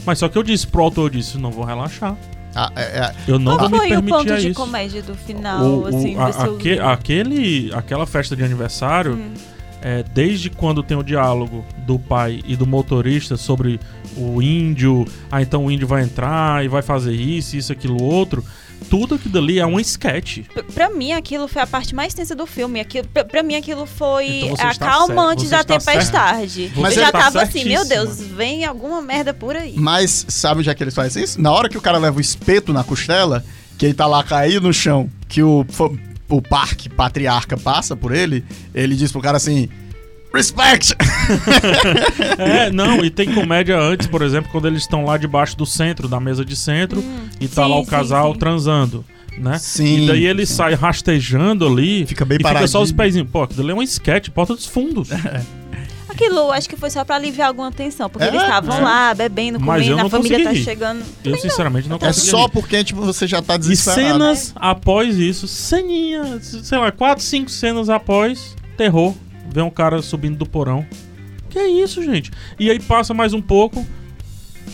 Mas 0.05 0.19
só 0.19 0.29
que 0.29 0.37
eu 0.37 0.43
disse 0.43 0.67
pro 0.67 0.83
autor, 0.83 1.05
eu 1.05 1.09
disse, 1.09 1.37
não 1.37 1.49
vou 1.49 1.65
relaxar. 1.65 2.15
Ah, 2.55 2.71
é- 2.75 2.81
é- 2.81 3.13
Eu 3.27 3.37
não 3.37 3.57
Qual 3.57 3.69
vou 3.69 3.69
me 3.69 3.77
foi 3.77 3.87
o 3.87 3.89
permitir 3.89 4.17
ponto 4.17 4.33
a 4.33 4.37
de 4.37 4.47
isso. 4.49 4.59
comédia 4.59 5.01
do 5.03 5.13
final, 5.15 5.63
O- 5.65 5.81
o- 5.83 5.87
assim, 5.87 6.15
a- 6.15 6.27
aque- 6.27 6.79
aquele, 6.79 7.69
aquela 7.73 8.05
festa 8.05 8.35
de 8.35 8.43
aniversário, 8.43 9.13
Hum. 9.15 9.33
é, 9.81 10.03
desde 10.13 10.49
quando 10.49 10.81
tem 10.81 10.95
o 10.97 11.03
diálogo 11.03 11.65
do 11.85 11.99
pai 11.99 12.41
e 12.47 12.55
do 12.55 12.65
motorista 12.65 13.35
sobre 13.35 13.79
o 14.15 14.41
índio, 14.41 15.05
ah, 15.29 15.41
então 15.41 15.65
o 15.65 15.71
índio 15.71 15.85
vai 15.87 16.01
entrar 16.03 16.63
e 16.63 16.67
vai 16.69 16.81
fazer 16.81 17.13
isso, 17.13 17.57
isso, 17.57 17.71
aquilo, 17.73 18.01
outro, 18.01 18.43
tudo 18.99 19.15
aquilo 19.15 19.37
ali 19.39 19.59
é 19.59 19.65
um 19.65 19.79
sketch. 19.79 20.39
P- 20.53 20.63
Pra 20.63 20.89
mim, 20.89 21.11
aquilo 21.13 21.47
foi 21.47 21.61
a 21.61 21.67
parte 21.67 21.93
mais 21.93 22.13
tensa 22.13 22.33
do 22.35 22.45
filme. 22.45 22.79
Aquilo, 22.79 23.07
pra, 23.07 23.25
pra 23.25 23.43
mim, 23.43 23.55
aquilo 23.55 23.85
foi 23.85 24.41
Então 24.45 24.65
a 24.67 24.71
está 24.71 24.85
calma 24.85 25.07
certo, 25.15 25.29
antes 25.29 25.43
você 25.45 25.49
da 25.49 25.63
tempestade. 25.63 26.71
Mas 26.77 26.95
eu 26.95 27.01
já 27.01 27.07
ele 27.07 27.11
tá 27.11 27.19
tava 27.19 27.41
assim, 27.41 27.65
meu 27.65 27.83
certíssima. 27.85 28.05
Deus, 28.05 28.19
vem 28.27 28.65
alguma 28.65 29.01
merda 29.01 29.33
por 29.33 29.55
aí. 29.55 29.73
Mas 29.77 30.25
sabe 30.29 30.59
onde 30.61 30.69
é 30.69 30.73
que 30.75 30.83
eles 30.83 30.93
fazem 30.95 31.23
isso? 31.23 31.41
Na 31.41 31.51
hora 31.51 31.67
que 31.67 31.77
o 31.77 31.81
cara 31.81 31.97
leva 31.97 32.17
o 32.17 32.21
espeto 32.21 32.71
na 32.71 32.83
costela, 32.83 33.43
que 33.77 33.85
ele 33.85 33.93
tá 33.93 34.05
lá 34.07 34.23
caído 34.23 34.67
no 34.67 34.73
chão, 34.73 35.09
que 35.27 35.43
o, 35.43 35.65
o 36.29 36.41
parque 36.41 36.87
patriarca 36.89 37.57
passa 37.57 37.95
por 37.95 38.13
ele, 38.13 38.45
ele 38.73 38.95
diz 38.95 39.11
pro 39.11 39.21
cara 39.21 39.37
assim: 39.37 39.67
Respect! 40.35 40.93
É, 42.37 42.69
não, 42.71 43.03
e 43.03 43.09
tem 43.09 43.33
comédia 43.33 43.79
antes, 43.79 44.07
por 44.07 44.21
exemplo, 44.21 44.49
quando 44.51 44.67
eles 44.67 44.81
estão 44.83 45.05
lá 45.05 45.17
debaixo 45.17 45.57
do 45.57 45.65
centro, 45.65 46.07
da 46.07 46.19
mesa 46.19 46.43
de 46.45 46.55
centro, 46.55 47.03
e 47.39 47.47
tá 47.47 47.63
sim, 47.63 47.69
lá 47.69 47.77
o 47.77 47.85
casal 47.85 48.33
sim. 48.33 48.39
transando, 48.39 49.05
né? 49.37 49.57
Sim. 49.57 50.03
E 50.03 50.07
daí 50.07 50.25
ele 50.25 50.45
sai 50.45 50.73
rastejando 50.75 51.65
ali 51.65 52.05
Fica 52.05 52.25
bem 52.25 52.37
e 52.41 52.47
fica 52.47 52.67
só 52.67 52.81
os 52.81 52.91
pezinhos. 52.91 53.27
Pô, 53.31 53.43
aquilo 53.43 53.61
ali 53.63 53.71
é 53.71 53.75
um 53.75 53.81
sketch, 53.81 54.29
porta 54.29 54.53
dos 54.53 54.65
fundos. 54.65 55.09
Aquilo, 56.07 56.49
acho 56.51 56.69
que 56.69 56.77
foi 56.77 56.89
só 56.89 57.03
pra 57.03 57.15
aliviar 57.17 57.49
alguma 57.49 57.69
tensão, 57.71 58.09
porque 58.09 58.23
É, 58.23 58.29
eles 58.29 58.41
estavam 58.41 58.77
é. 58.77 58.81
lá, 58.81 59.13
bebendo, 59.13 59.59
comendo, 59.59 59.99
a 59.99 60.09
família 60.09 60.43
tá 60.45 60.51
rir. 60.51 60.63
chegando. 60.63 61.03
Eu, 61.23 61.37
sinceramente, 61.37 61.89
não 61.89 61.97
É 61.97 61.99
consegui 61.99 62.27
só 62.29 62.45
rir. 62.45 62.51
porque 62.51 62.83
tipo, 62.85 63.01
você 63.01 63.27
já 63.27 63.41
tá 63.41 63.55
E 63.55 63.57
desesperado. 63.57 64.01
cenas 64.01 64.53
após 64.55 65.17
isso, 65.17 65.45
ceninha, 65.45 66.39
sei 66.41 66.77
lá, 66.77 66.89
quatro, 66.91 67.21
cinco 67.21 67.49
cenas 67.51 67.89
após, 67.89 68.55
terror. 68.77 69.13
Vem 69.55 69.63
um 69.63 69.69
cara 69.69 70.01
subindo 70.01 70.37
do 70.37 70.45
porão. 70.45 70.85
Que 71.49 71.57
é 71.57 71.65
isso, 71.65 72.03
gente? 72.03 72.29
E 72.59 72.69
aí 72.69 72.77
passa 72.77 73.13
mais 73.13 73.31
um 73.31 73.41
pouco, 73.41 73.87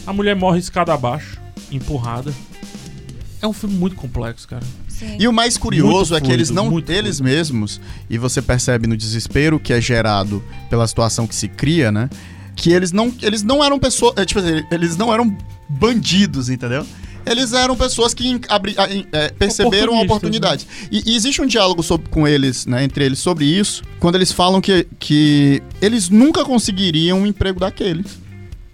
a 0.08 0.12
mulher 0.12 0.36
morre 0.36 0.58
escada 0.58 0.92
abaixo, 0.92 1.40
empurrada. 1.72 2.34
É 3.40 3.46
um 3.46 3.54
filme 3.54 3.76
muito 3.76 3.96
complexo, 3.96 4.48
cara. 4.48 4.64
Sim. 4.88 5.18
E 5.20 5.28
o 5.28 5.32
mais 5.32 5.56
curioso 5.56 6.14
Muito 6.14 6.16
é 6.16 6.28
que 6.28 6.34
eles 6.34 6.48
fluido, 6.48 6.64
não, 6.64 6.72
muito 6.72 6.92
eles 6.92 7.22
mesmos, 7.22 7.80
e 8.10 8.18
você 8.18 8.42
percebe 8.42 8.88
no 8.88 8.98
desespero 8.98 9.60
que 9.60 9.72
é 9.72 9.80
gerado 9.80 10.44
pela 10.68 10.88
situação 10.88 11.28
que 11.28 11.36
se 11.36 11.48
cria, 11.48 11.92
né? 11.92 12.10
Que 12.56 12.72
eles 12.72 12.92
não, 12.92 13.14
eles 13.22 13.44
não 13.44 13.64
eram 13.64 13.78
pessoas, 13.78 14.16
é, 14.18 14.26
tipo 14.26 14.40
assim, 14.40 14.66
eles 14.72 14.98
não 14.98 15.14
eram 15.14 15.38
bandidos, 15.70 16.50
entendeu? 16.50 16.88
Eles 17.26 17.53
eram 17.53 17.76
pessoas 17.76 18.13
que 18.13 18.39
abri- 18.49 18.76
é, 19.11 19.30
perceberam 19.30 19.93
a 19.99 20.01
Oportunistas, 20.01 20.17
oportunidade. 20.17 20.67
E, 20.91 21.11
e 21.11 21.15
existe 21.15 21.41
um 21.41 21.45
diálogo 21.45 21.84
sobre- 21.84 22.09
com 22.09 22.28
eles, 22.28 22.65
né, 22.65 22.84
entre 22.84 23.05
eles 23.05 23.19
sobre 23.19 23.45
isso, 23.45 23.84
quando 23.99 24.15
eles 24.15 24.32
falam 24.32 24.59
que, 24.59 24.88
que 24.99 25.61
eles 25.82 26.09
nunca 26.09 26.43
conseguiriam 26.43 27.19
um 27.22 27.26
emprego 27.28 27.59
daqueles. 27.59 28.19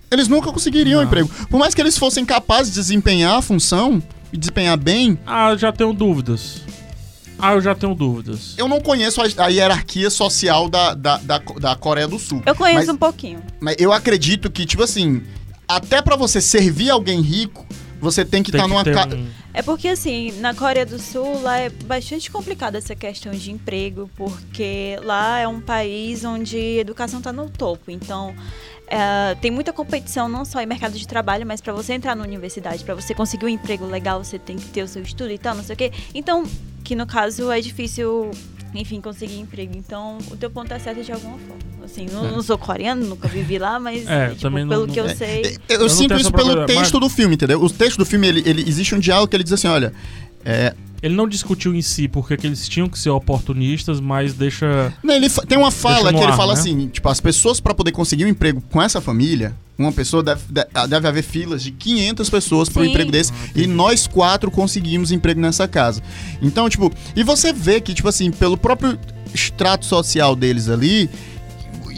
Eles 0.10 0.28
nunca 0.30 0.52
conseguiriam 0.52 1.00
um 1.00 1.02
Não. 1.02 1.08
emprego. 1.08 1.30
Por 1.50 1.58
mais 1.60 1.74
que 1.76 1.82
eles 1.82 1.98
fossem 1.98 2.24
capazes 2.26 2.74
de 2.74 2.80
desempenhar 2.80 3.38
a 3.38 3.42
função 3.42 4.02
e 4.32 4.38
desempenhar 4.38 4.78
bem, 4.78 5.20
Ah, 5.26 5.50
eu 5.52 5.58
já 5.58 5.72
tenho 5.72 5.92
dúvidas. 5.92 6.62
Ah, 7.40 7.54
eu 7.54 7.62
já 7.62 7.76
tenho 7.76 7.94
dúvidas. 7.94 8.56
Eu 8.58 8.68
não 8.68 8.80
conheço 8.80 9.22
a, 9.22 9.26
a 9.46 9.48
hierarquia 9.50 10.10
social 10.10 10.68
da, 10.70 10.94
da, 10.96 11.18
da, 11.18 11.38
da 11.60 11.76
Coreia 11.76 12.08
do 12.08 12.18
Sul. 12.18 12.42
Eu 12.46 12.56
conheço 12.56 12.80
mas, 12.80 12.90
um 12.90 12.98
pouquinho. 12.98 13.40
mas 13.60 13.76
eu 13.78 13.94
acredito 13.94 14.50
que, 14.50 14.66
tipo 14.66 14.82
assim, 14.82 15.22
até 15.68 16.02
pra 16.02 16.16
você 16.16 16.42
servir 16.42 16.90
alguém 16.90 17.22
rico, 17.22 17.64
você 18.00 18.24
tem 18.26 18.44
que 18.44 18.50
estar 18.52 18.64
que 18.64 18.70
numa 18.70 18.84
ca... 18.84 19.08
um- 19.16 19.28
É 19.54 19.62
porque, 19.62 19.88
assim, 19.88 20.32
na 20.40 20.54
Coreia 20.54 20.86
do 20.86 21.00
Sul, 21.00 21.42
lá 21.42 21.58
é 21.58 21.70
bastante 21.70 22.30
complicada 22.32 22.78
essa 22.78 22.96
questão 22.96 23.32
de 23.32 23.52
emprego, 23.52 24.10
porque 24.16 24.98
lá 25.04 25.40
é 25.40 25.48
um 25.48 25.60
país 25.60 26.24
onde 26.24 26.56
a 26.58 26.82
educação 26.82 27.20
está 27.20 27.34
no 27.34 27.50
topo. 27.50 27.90
Então, 27.90 28.36
é, 28.88 29.36
tem 29.42 29.50
muita 29.52 29.74
competição, 29.74 30.30
não 30.30 30.46
só 30.46 30.62
em 30.62 30.66
mercado 30.66 30.98
de 30.98 31.08
trabalho, 31.08 31.46
mas 31.46 31.60
para 31.60 31.74
você 31.74 31.94
entrar 31.94 32.16
na 32.16 32.24
universidade, 32.24 32.84
para 32.84 32.94
você 32.96 33.14
conseguir 33.14 33.46
um 33.46 33.50
emprego 33.50 33.86
legal, 33.86 34.24
você 34.24 34.38
tem 34.40 34.56
que 34.58 34.66
ter 34.68 34.84
o 34.84 34.88
seu 34.88 35.02
estudo 35.02 35.32
e 35.32 35.38
tal, 35.38 35.56
não 35.56 35.64
sei 35.64 35.74
o 35.74 35.78
quê. 35.78 35.92
Então, 36.14 36.44
que 36.84 36.96
no 36.96 37.06
caso 37.06 37.52
é 37.52 37.60
difícil, 37.60 38.32
enfim, 38.74 39.02
conseguir 39.02 39.40
emprego. 39.40 39.74
Então, 39.76 40.18
o 40.32 40.38
teu 40.38 40.50
ponto 40.50 40.74
é 40.74 40.80
certo 40.80 41.04
de 41.04 41.12
alguma 41.12 41.38
forma. 41.38 41.77
Assim, 41.88 42.06
não, 42.12 42.30
não 42.32 42.44
sou 42.44 42.58
coreano, 42.58 43.06
nunca 43.08 43.28
vivi 43.28 43.58
lá, 43.58 43.80
mas 43.80 44.06
É, 44.08 44.30
tipo, 44.30 44.42
pelo 44.52 44.66
não- 44.66 44.88
que 44.88 45.00
eu 45.00 45.06
É, 45.06 45.16
sei. 45.16 45.58
Eu, 45.70 45.80
não 45.80 45.90
sinto 45.90 46.14
isso 46.16 46.32
pelo 46.32 46.66
texto 46.66 47.00
do 47.00 47.10
filme, 47.10 47.36
entendeu? 47.36 47.62
O 47.64 47.70
texto 47.70 47.98
do 47.98 48.06
filme, 48.06 48.28
ele, 48.28 48.44
ele- 48.46 48.68
existe 48.68 48.94
um 48.94 49.00
diálogo 49.00 49.30
que 49.30 49.36
ele 49.38 49.44
diz 49.44 49.54
assim, 49.54 49.68
olha, 49.68 49.94
é, 50.46 50.74
Ele 51.02 51.14
não 51.16 51.28
discutiu 51.30 51.76
em 51.76 51.82
si 51.84 52.08
porque 52.08 52.36
que 52.36 52.48
eles 52.48 52.68
tinham 52.68 52.90
que 52.90 52.98
ser 52.98 53.12
oportunistas, 53.12 54.00
mas 54.00 54.34
deixa. 54.34 54.92
Não, 55.04 55.14
ele 55.14 55.30
fa- 55.30 55.44
tem 55.46 55.56
uma 55.56 55.70
fala 55.70 56.12
que 56.12 56.18
ele 56.20 56.26
ar, 56.32 56.36
fala 56.36 56.56
né? 56.56 56.60
assim, 56.60 56.88
tipo, 56.88 57.08
as 57.08 57.22
pessoas 57.22 57.60
para 57.60 57.72
poder 57.76 57.92
conseguir 57.92 58.26
um 58.26 58.28
emprego 58.28 58.64
com 58.72 58.82
essa 58.82 59.00
família, 59.00 59.54
uma 59.78 59.92
pessoa 59.92 60.24
deve, 60.24 60.42
de- 60.50 60.88
deve 60.90 61.08
haver 61.08 61.22
filas 61.24 61.62
de 61.62 61.70
500 61.70 62.32
pessoas 62.32 62.68
para 62.68 62.82
um 62.82 62.86
emprego 62.86 63.12
desse 63.12 63.32
e 63.56 63.68
nós 63.68 64.08
quatro 64.08 64.50
conseguimos 64.50 65.12
emprego 65.12 65.40
nessa 65.40 65.68
casa. 65.68 66.02
Então, 66.42 66.68
tipo, 66.68 66.92
e 67.16 67.22
você 67.24 67.54
vê 67.54 67.80
que, 67.80 67.94
tipo 67.94 68.08
assim, 68.10 68.32
pelo 68.32 68.58
próprio 68.58 68.98
extrato 69.32 69.86
social 69.86 70.36
deles 70.36 70.68
ali, 70.68 71.08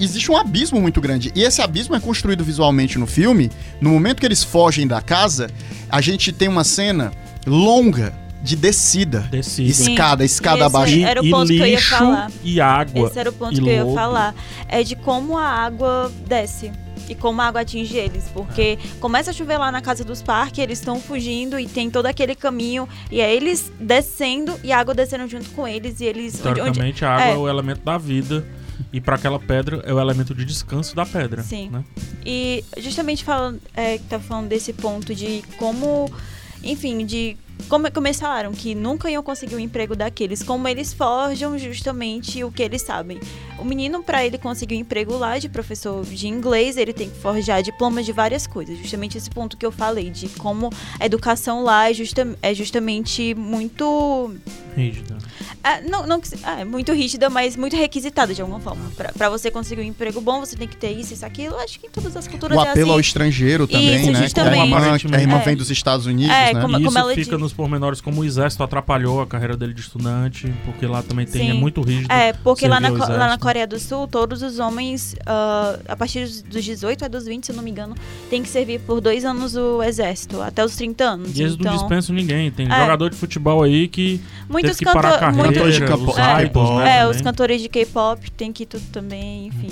existe 0.04 0.32
um 0.32 0.38
abismo 0.38 0.80
muito 0.82 1.00
grande. 1.02 1.32
E 1.36 1.44
esse 1.44 1.62
abismo 1.62 1.96
é 1.96 2.00
construído 2.00 2.44
visualmente 2.44 2.98
no 2.98 3.08
filme. 3.08 3.50
No 3.82 3.90
momento 3.90 4.20
que 4.20 4.26
eles 4.26 4.44
fogem 4.44 4.88
da 4.88 5.02
casa, 5.02 5.50
a 5.90 6.02
gente 6.02 6.32
tem 6.32 6.48
uma 6.48 6.64
cena 6.64 7.12
longa 7.46 8.14
de 8.42 8.56
descida. 8.56 9.30
Sim. 9.44 9.66
Escada, 9.66 10.24
escada 10.24 10.58
Esse 10.58 10.66
abaixo. 10.66 10.94
E, 10.96 11.04
Era 11.04 11.22
o 11.22 11.26
e 11.26 11.30
ponto 11.30 11.48
que 11.48 11.58
eu 11.60 11.66
ia 11.66 11.76
lixo 11.76 11.90
falar. 11.96 12.32
e 12.44 12.62
água. 12.62 13.08
Esse 13.08 13.20
era 13.20 13.30
o 13.30 13.34
ponto 13.34 13.54
e 13.60 13.62
que 13.62 13.70
eu 13.70 13.88
ia 13.88 13.94
falar. 13.94 14.34
É 14.68 14.82
de 14.84 14.96
como 14.96 15.38
a 15.38 15.46
água 15.46 16.12
desce. 16.28 16.72
E 17.10 17.16
como 17.16 17.42
a 17.42 17.46
água 17.48 17.62
atinge 17.62 17.98
eles. 17.98 18.26
Porque 18.34 18.78
começa 19.00 19.32
a 19.32 19.34
chover 19.34 19.58
lá 19.58 19.72
na 19.72 19.82
casa 19.82 20.04
dos 20.06 20.22
parques, 20.22 20.60
eles 20.60 20.78
estão 20.80 21.02
fugindo 21.02 21.60
e 21.60 21.68
tem 21.68 21.90
todo 21.90 22.06
aquele 22.06 22.36
caminho. 22.36 22.88
E 23.12 23.20
é 23.20 23.34
eles 23.34 23.72
descendo 23.80 24.58
e 24.64 24.72
a 24.72 24.78
água 24.80 24.94
descendo 24.94 25.28
junto 25.28 25.50
com 25.50 25.68
eles. 25.68 26.00
E 26.00 26.06
eles. 26.06 26.36
onde- 26.36 26.48
onde- 26.50 26.62
Teoricamente, 26.62 27.04
a 27.04 27.12
água 27.12 27.26
é. 27.26 27.34
é. 27.34 27.38
o 27.38 27.50
elemento 27.50 27.82
da 27.84 27.98
vida. 27.98 28.46
E 28.92 29.00
para 29.00 29.16
aquela 29.16 29.40
pedra 29.40 29.82
é 29.86 29.94
o 29.94 30.00
elemento 30.00 30.34
de 30.34 30.46
descanso 30.46 30.96
da 30.96 31.06
pedra. 31.06 31.44
Sim. 31.44 31.70
Né? 31.70 31.84
E 32.26 32.64
justamente 32.78 33.24
falando, 33.24 33.62
é, 33.76 33.98
que 33.98 34.06
tá 34.06 34.20
falando 34.20 34.48
desse 34.48 34.74
ponto 34.74 35.14
de 35.14 35.44
como, 35.58 36.12
enfim, 36.64 37.06
de 37.06 37.38
como, 37.68 37.92
como 37.92 38.08
eles 38.08 38.20
falaram, 38.20 38.52
que 38.52 38.74
nunca 38.74 39.10
iam 39.12 39.22
conseguir 39.22 39.56
um 39.56 39.60
emprego 39.60 39.96
daqueles, 39.96 40.42
como 40.42 40.68
eles 40.68 40.94
forjam 40.94 41.58
justamente 41.58 42.44
o 42.44 42.52
que 42.52 42.64
eles 42.64 42.82
sabem. 42.82 43.20
O 43.60 43.66
menino, 43.66 44.02
para 44.02 44.26
ele 44.26 44.38
conseguir 44.38 44.76
um 44.76 44.80
emprego 44.80 45.18
lá 45.18 45.38
de 45.38 45.50
professor 45.50 46.04
de 46.06 46.28
inglês, 46.28 46.78
ele 46.78 46.94
tem 46.94 47.10
que 47.10 47.18
forjar 47.20 47.62
diplomas 47.62 48.06
de 48.06 48.12
várias 48.12 48.48
coisas. 48.48 48.78
Justamente 48.78 49.18
esse 49.18 49.30
ponto 49.30 49.58
que 49.58 49.66
eu 49.66 49.72
falei, 49.72 50.10
de 50.10 50.30
como 50.30 50.70
a 51.00 51.06
educação 51.06 51.62
lá 51.64 51.90
é, 51.90 51.94
justa, 51.94 52.28
é 52.42 52.54
justamente 52.54 53.36
muito 53.36 54.34
Rígida. 54.76 55.18
é, 55.64 55.82
não, 55.82 56.08
não, 56.08 56.22
é 56.58 56.64
muito 56.64 56.94
rígida, 56.94 57.30
mas 57.30 57.56
muito 57.58 57.76
requisitada 57.76 58.34
de 58.34 58.42
alguma 58.42 58.60
forma. 58.62 58.90
Pra, 58.96 59.12
pra 59.12 59.30
você 59.30 59.52
conseguir 59.52 59.82
um 59.82 59.86
emprego 59.86 60.22
bom, 60.22 60.40
você 60.40 60.56
tem 60.56 60.68
que 60.68 60.78
ter 60.78 60.92
isso, 60.92 61.14
isso, 61.14 61.26
aquilo. 61.26 61.56
Acho 61.58 61.80
que 61.80 61.88
em 61.88 61.90
todas 61.90 62.16
as 62.16 62.28
culturas 62.28 62.58
O 62.58 62.62
é 62.62 62.70
apelo 62.70 62.86
assim. 62.88 62.94
ao 62.94 63.00
estrangeiro 63.00 63.68
também, 63.68 63.96
Isso, 64.04 64.12
né? 64.12 64.24
justamente. 64.24 64.52
Como 64.60 64.62
a 64.76 64.80
irmã, 64.80 64.98
que 64.98 65.16
a 65.16 65.20
irmã 65.22 65.38
É. 65.40 65.44
vem 65.44 65.56
dos 65.58 65.70
Estados 65.70 66.06
Unidos, 66.06 66.34
É, 66.34 66.54
né? 66.54 66.62
como- 66.62 66.80
isso 66.80 66.98
ela 66.98 67.14
fica 67.14 67.38
diz. 67.38 67.40
Nos 67.50 67.54
pormenores 67.54 68.00
como 68.02 68.22
o 68.22 68.26
exército 68.26 68.64
atrapalhou 68.64 69.22
a 69.22 69.28
carreira 69.28 69.58
dele 69.58 69.74
de 69.74 69.82
estudante, 69.82 70.54
porque 70.66 70.86
lá 70.86 71.02
também 71.02 71.26
tem, 71.26 71.42
Sim. 71.44 71.50
é 71.50 71.54
muito 71.54 71.82
rígido. 71.82 72.12
É, 72.12 72.34
porque 72.34 72.68
lá 72.68 72.80
na, 72.80 72.90
lá 72.90 73.28
na. 73.28 73.38
Coreia 73.40 73.66
do 73.66 73.80
Sul, 73.80 74.08
todos 74.08 74.42
os 74.44 74.60
homens, 74.60 75.16
ah, 75.26 75.80
a 75.88 75.96
partir 75.96 76.22
dos- 76.26 76.42
dos 76.42 76.64
18 76.64 77.06
a 77.06 77.08
dos 77.08 77.26
20, 77.26 77.46
se 77.46 77.52
eu 77.52 77.56
não 77.56 77.64
me 77.64 77.72
engano, 77.72 77.96
tem 78.30 78.44
que 78.44 78.50
servir 78.50 78.80
por 78.82 79.00
dois 79.02 79.24
anos 79.26 79.56
o 79.56 79.82
exército, 79.82 80.42
até 80.42 80.64
os 80.64 80.76
30 80.76 81.04
anos. 81.04 81.38
E 81.38 81.42
eles 81.42 81.54
não 81.56 81.62
então, 81.62 81.74
dispensam 81.78 82.14
ninguém. 82.16 82.52
Tem 82.52 82.68
É. 82.72 82.80
jogador 82.82 83.10
de 83.10 83.16
futebol 83.16 83.64
aí 83.64 83.88
que 83.88 84.22
muitos 84.50 84.72
teve 84.78 84.86
que 84.86 84.94
parar 84.94 85.16
a 85.16 85.20
carreira. 85.20 85.44
muitos- 85.44 85.58
Cantores 85.58 85.76
de 85.78 85.84
os 85.84 86.18
é, 86.20 86.84
né, 86.84 86.98
é, 87.00 87.08
os 87.08 87.22
cantores 87.22 87.62
de 87.62 87.70
K-pop 87.70 88.32
tem 88.32 88.52
que 88.52 88.66
tudo 88.66 88.84
também, 88.92 89.48
enfim. 89.48 89.70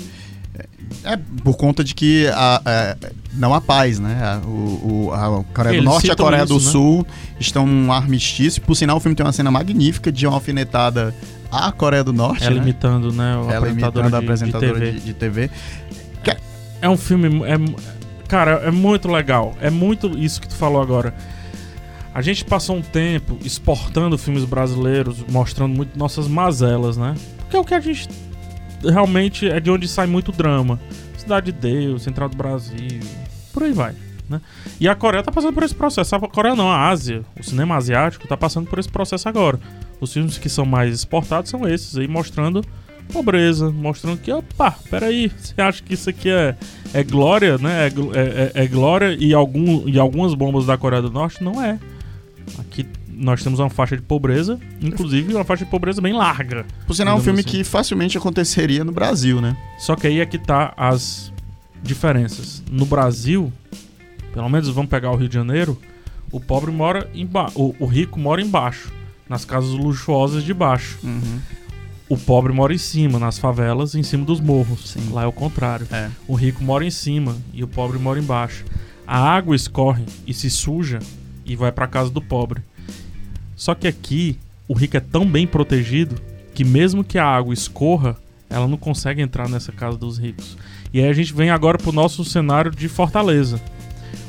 É 1.04 1.16
por 1.44 1.56
conta 1.56 1.84
de 1.84 1.94
que 1.94 2.26
a- 2.28 2.62
a- 2.64 2.96
não 3.34 3.54
há 3.54 3.60
paz, 3.60 3.98
né? 3.98 4.20
A, 4.22 4.46
o, 4.46 5.10
a 5.12 5.44
Coreia 5.54 5.74
Eles 5.74 5.84
do 5.84 5.90
Norte 5.90 6.06
e 6.06 6.10
a 6.10 6.16
Coreia 6.16 6.46
do 6.46 6.56
isso, 6.56 6.66
né? 6.66 6.72
Sul 6.72 7.06
estão 7.38 7.66
num 7.66 7.92
armistício. 7.92 8.60
Por 8.62 8.74
sinal, 8.74 8.96
o 8.96 9.00
filme 9.00 9.14
tem 9.14 9.24
uma 9.24 9.32
cena 9.32 9.50
magnífica 9.50 10.10
de 10.10 10.26
uma 10.26 10.34
alfinetada 10.34 11.14
à 11.50 11.70
Coreia 11.70 12.02
do 12.02 12.12
Norte, 12.12 12.44
ela 12.44 12.56
né? 12.56 12.62
imitando, 12.62 13.12
né, 13.12 13.36
o 13.36 13.50
Ela 13.50 13.68
imitando 13.68 14.08
de, 14.08 14.14
a 14.14 14.18
apresentadora 14.18 14.74
de 14.74 14.80
TV. 14.80 14.92
de, 14.92 15.00
de 15.00 15.14
TV. 15.14 15.50
É 16.80 16.88
um 16.88 16.96
filme. 16.96 17.42
É, 17.44 17.56
cara, 18.28 18.52
é 18.64 18.70
muito 18.70 19.08
legal. 19.10 19.54
É 19.60 19.68
muito 19.70 20.16
isso 20.18 20.40
que 20.40 20.48
tu 20.48 20.54
falou 20.54 20.80
agora. 20.80 21.12
A 22.14 22.22
gente 22.22 22.44
passou 22.44 22.76
um 22.76 22.82
tempo 22.82 23.36
exportando 23.44 24.16
filmes 24.16 24.44
brasileiros, 24.44 25.24
mostrando 25.28 25.74
muito 25.74 25.98
nossas 25.98 26.26
mazelas, 26.28 26.96
né? 26.96 27.14
Porque 27.38 27.56
é 27.56 27.60
o 27.60 27.64
que 27.64 27.74
a 27.74 27.80
gente. 27.80 28.08
Realmente 28.82 29.48
é 29.48 29.58
de 29.60 29.70
onde 29.70 29.88
sai 29.88 30.06
muito 30.06 30.30
drama. 30.32 30.78
Cidade 31.16 31.52
de 31.52 31.58
Deus, 31.58 32.02
Central 32.02 32.28
do 32.28 32.36
Brasil, 32.36 33.00
por 33.52 33.62
aí 33.62 33.72
vai. 33.72 33.94
Né? 34.28 34.40
E 34.78 34.86
a 34.88 34.94
Coreia 34.94 35.22
tá 35.22 35.32
passando 35.32 35.54
por 35.54 35.62
esse 35.62 35.74
processo. 35.74 36.14
A 36.14 36.20
Coreia 36.20 36.54
não, 36.54 36.70
a 36.70 36.88
Ásia, 36.88 37.22
o 37.38 37.42
cinema 37.42 37.76
asiático 37.76 38.28
tá 38.28 38.36
passando 38.36 38.68
por 38.68 38.78
esse 38.78 38.88
processo 38.88 39.28
agora. 39.28 39.58
Os 40.00 40.12
filmes 40.12 40.38
que 40.38 40.48
são 40.48 40.64
mais 40.64 40.94
exportados 40.94 41.50
são 41.50 41.66
esses 41.68 41.96
aí, 41.96 42.06
mostrando 42.06 42.62
pobreza, 43.12 43.70
mostrando 43.70 44.18
que, 44.20 44.30
opa, 44.30 44.74
peraí, 44.90 45.32
você 45.36 45.60
acha 45.60 45.82
que 45.82 45.94
isso 45.94 46.10
aqui 46.10 46.28
é, 46.30 46.54
é 46.92 47.02
glória, 47.02 47.56
né? 47.58 47.86
É, 47.86 47.88
é- 47.88 48.52
é- 48.54 48.64
é 48.64 48.66
glória 48.66 49.16
e, 49.18 49.32
algum, 49.32 49.88
e 49.88 49.98
algumas 49.98 50.34
bombas 50.34 50.66
da 50.66 50.76
Coreia 50.76 51.00
do 51.02 51.10
Norte? 51.10 51.42
Não 51.42 51.62
é. 51.62 51.78
Aqui 52.58 52.86
nós 53.18 53.42
temos 53.42 53.58
uma 53.58 53.68
faixa 53.68 53.96
de 53.96 54.02
pobreza, 54.02 54.58
inclusive 54.80 55.34
uma 55.34 55.44
faixa 55.44 55.64
de 55.64 55.70
pobreza 55.70 56.00
bem 56.00 56.12
larga. 56.12 56.64
Por 56.86 56.94
sinal, 56.94 57.16
é 57.16 57.20
um 57.20 57.22
filme 57.22 57.40
assim. 57.40 57.48
que 57.48 57.64
facilmente 57.64 58.16
aconteceria 58.16 58.84
no 58.84 58.92
Brasil, 58.92 59.40
né? 59.40 59.56
Só 59.78 59.96
que 59.96 60.06
aí 60.06 60.20
é 60.20 60.26
que 60.26 60.38
tá 60.38 60.72
as 60.76 61.32
diferenças. 61.82 62.62
No 62.70 62.86
Brasil, 62.86 63.52
pelo 64.32 64.48
menos 64.48 64.68
vamos 64.68 64.88
pegar 64.88 65.10
o 65.10 65.16
Rio 65.16 65.28
de 65.28 65.34
Janeiro, 65.34 65.76
o 66.30 66.40
pobre 66.40 66.70
mora 66.70 67.10
embaixo, 67.12 67.60
o, 67.60 67.74
o 67.80 67.86
rico 67.86 68.20
mora 68.20 68.40
embaixo, 68.40 68.92
nas 69.28 69.44
casas 69.44 69.70
luxuosas 69.70 70.44
de 70.44 70.54
baixo. 70.54 70.98
Uhum. 71.02 71.40
O 72.08 72.16
pobre 72.16 72.52
mora 72.52 72.72
em 72.72 72.78
cima, 72.78 73.18
nas 73.18 73.38
favelas, 73.38 73.94
em 73.94 74.02
cima 74.02 74.24
dos 74.24 74.40
morros. 74.40 74.92
Sim. 74.92 75.10
Lá 75.12 75.24
é 75.24 75.26
o 75.26 75.32
contrário. 75.32 75.86
É. 75.90 76.08
O 76.26 76.34
rico 76.34 76.64
mora 76.64 76.84
em 76.84 76.90
cima 76.90 77.36
e 77.52 77.62
o 77.62 77.68
pobre 77.68 77.98
mora 77.98 78.18
embaixo. 78.18 78.64
A 79.06 79.18
água 79.18 79.54
escorre 79.54 80.04
e 80.26 80.32
se 80.32 80.48
suja 80.48 81.00
e 81.44 81.54
vai 81.54 81.70
pra 81.70 81.86
casa 81.86 82.10
do 82.10 82.22
pobre. 82.22 82.62
Só 83.58 83.74
que 83.74 83.88
aqui 83.88 84.38
o 84.68 84.72
rico 84.72 84.96
é 84.96 85.00
tão 85.00 85.26
bem 85.26 85.44
protegido 85.44 86.14
que 86.54 86.64
mesmo 86.64 87.02
que 87.02 87.18
a 87.18 87.26
água 87.26 87.52
escorra, 87.52 88.16
ela 88.48 88.68
não 88.68 88.76
consegue 88.76 89.20
entrar 89.20 89.48
nessa 89.48 89.72
casa 89.72 89.98
dos 89.98 90.16
ricos. 90.16 90.56
E 90.94 91.00
aí 91.00 91.08
a 91.08 91.12
gente 91.12 91.34
vem 91.34 91.50
agora 91.50 91.76
pro 91.76 91.90
nosso 91.90 92.24
cenário 92.24 92.70
de 92.70 92.88
Fortaleza. 92.88 93.60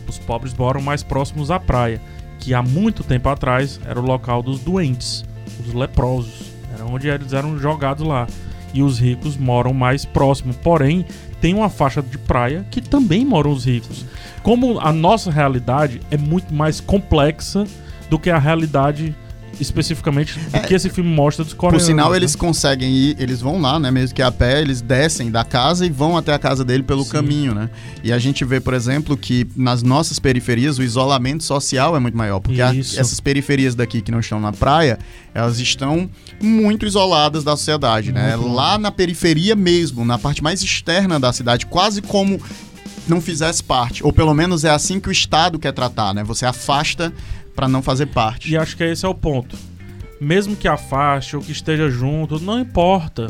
Os 0.07 0.17
pobres 0.17 0.51
moram 0.55 0.81
mais 0.81 1.03
próximos 1.03 1.51
à 1.51 1.59
praia, 1.59 2.01
que 2.39 2.55
há 2.55 2.63
muito 2.63 3.03
tempo 3.03 3.29
atrás 3.29 3.79
era 3.85 3.99
o 3.99 4.05
local 4.05 4.41
dos 4.41 4.61
doentes, 4.61 5.23
os 5.59 5.75
leprosos. 5.75 6.51
Era 6.73 6.83
onde 6.85 7.07
eles 7.07 7.31
eram 7.31 7.57
jogados 7.59 8.05
lá. 8.05 8.27
E 8.73 8.81
os 8.81 8.99
ricos 8.99 9.37
moram 9.37 9.73
mais 9.73 10.05
próximo. 10.05 10.55
Porém, 10.55 11.05
tem 11.39 11.53
uma 11.53 11.69
faixa 11.69 12.01
de 12.01 12.17
praia 12.17 12.65
que 12.71 12.81
também 12.81 13.23
moram 13.23 13.51
os 13.51 13.65
ricos. 13.65 14.03
Como 14.41 14.79
a 14.79 14.91
nossa 14.91 15.29
realidade 15.29 16.01
é 16.09 16.17
muito 16.17 16.51
mais 16.51 16.79
complexa 16.79 17.67
do 18.09 18.17
que 18.19 18.29
a 18.29 18.37
realidade 18.39 19.15
especificamente 19.59 20.39
do 20.39 20.61
que 20.61 20.73
esse 20.73 20.89
filme 20.89 21.09
mostra 21.09 21.43
dos 21.43 21.53
Por 21.53 21.59
coreanos. 21.61 21.85
sinal, 21.85 22.11
né? 22.11 22.17
eles 22.17 22.33
conseguem 22.33 22.89
ir, 22.93 23.15
eles 23.19 23.41
vão 23.41 23.59
lá, 23.59 23.77
né? 23.77 23.91
Mesmo 23.91 24.15
que 24.15 24.21
a 24.21 24.31
pé, 24.31 24.61
eles 24.61 24.79
descem 24.79 25.29
da 25.29 25.43
casa 25.43 25.85
e 25.85 25.89
vão 25.89 26.15
até 26.15 26.33
a 26.33 26.39
casa 26.39 26.63
dele 26.63 26.81
pelo 26.83 27.03
Sim. 27.03 27.09
caminho, 27.11 27.53
né? 27.53 27.69
E 28.01 28.13
a 28.13 28.17
gente 28.17 28.45
vê, 28.45 28.61
por 28.61 28.73
exemplo, 28.73 29.17
que 29.17 29.45
nas 29.57 29.83
nossas 29.83 30.17
periferias 30.17 30.77
o 30.77 30.83
isolamento 30.83 31.43
social 31.43 31.93
é 31.95 31.99
muito 31.99 32.15
maior. 32.17 32.39
Porque 32.39 32.61
a- 32.61 32.73
essas 32.73 33.19
periferias 33.19 33.75
daqui 33.75 34.01
que 34.01 34.11
não 34.11 34.21
estão 34.21 34.39
na 34.39 34.53
praia, 34.53 34.97
elas 35.33 35.59
estão 35.59 36.09
muito 36.41 36.85
isoladas 36.85 37.43
da 37.43 37.57
sociedade, 37.57 38.13
né? 38.13 38.37
Muito. 38.37 38.53
Lá 38.53 38.77
na 38.77 38.91
periferia 38.91 39.57
mesmo, 39.57 40.05
na 40.05 40.17
parte 40.17 40.41
mais 40.41 40.61
externa 40.63 41.19
da 41.19 41.33
cidade, 41.33 41.65
quase 41.65 42.01
como 42.01 42.39
não 43.09 43.19
fizesse 43.19 43.61
parte. 43.61 44.05
Ou 44.05 44.13
pelo 44.13 44.33
menos 44.33 44.63
é 44.63 44.69
assim 44.69 45.01
que 45.01 45.09
o 45.09 45.11
Estado 45.11 45.59
quer 45.59 45.73
tratar, 45.73 46.13
né? 46.13 46.23
Você 46.23 46.45
afasta 46.45 47.11
pra 47.55 47.67
não 47.67 47.81
fazer 47.81 48.07
parte. 48.07 48.51
E 48.51 48.57
acho 48.57 48.75
que 48.75 48.83
esse 48.83 49.05
é 49.05 49.09
o 49.09 49.15
ponto. 49.15 49.57
Mesmo 50.19 50.55
que 50.55 50.67
afaste 50.67 51.35
ou 51.35 51.41
que 51.41 51.51
esteja 51.51 51.89
junto, 51.89 52.39
não 52.39 52.59
importa. 52.59 53.27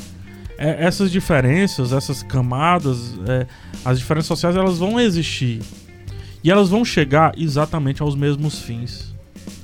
É, 0.58 0.84
essas 0.86 1.12
diferenças, 1.12 1.94
essas 1.94 2.22
camadas, 2.22 3.14
é, 3.28 3.48
as 3.86 4.00
diferenças 4.00 4.28
sociais, 4.28 4.56
elas 4.56 4.78
vão 4.78 5.00
existir. 5.00 5.62
E 6.44 6.50
elas 6.50 6.70
vão 6.70 6.84
chegar 6.84 7.34
exatamente 7.38 8.02
aos 8.02 8.16
mesmos 8.16 8.60
fins, 8.60 9.14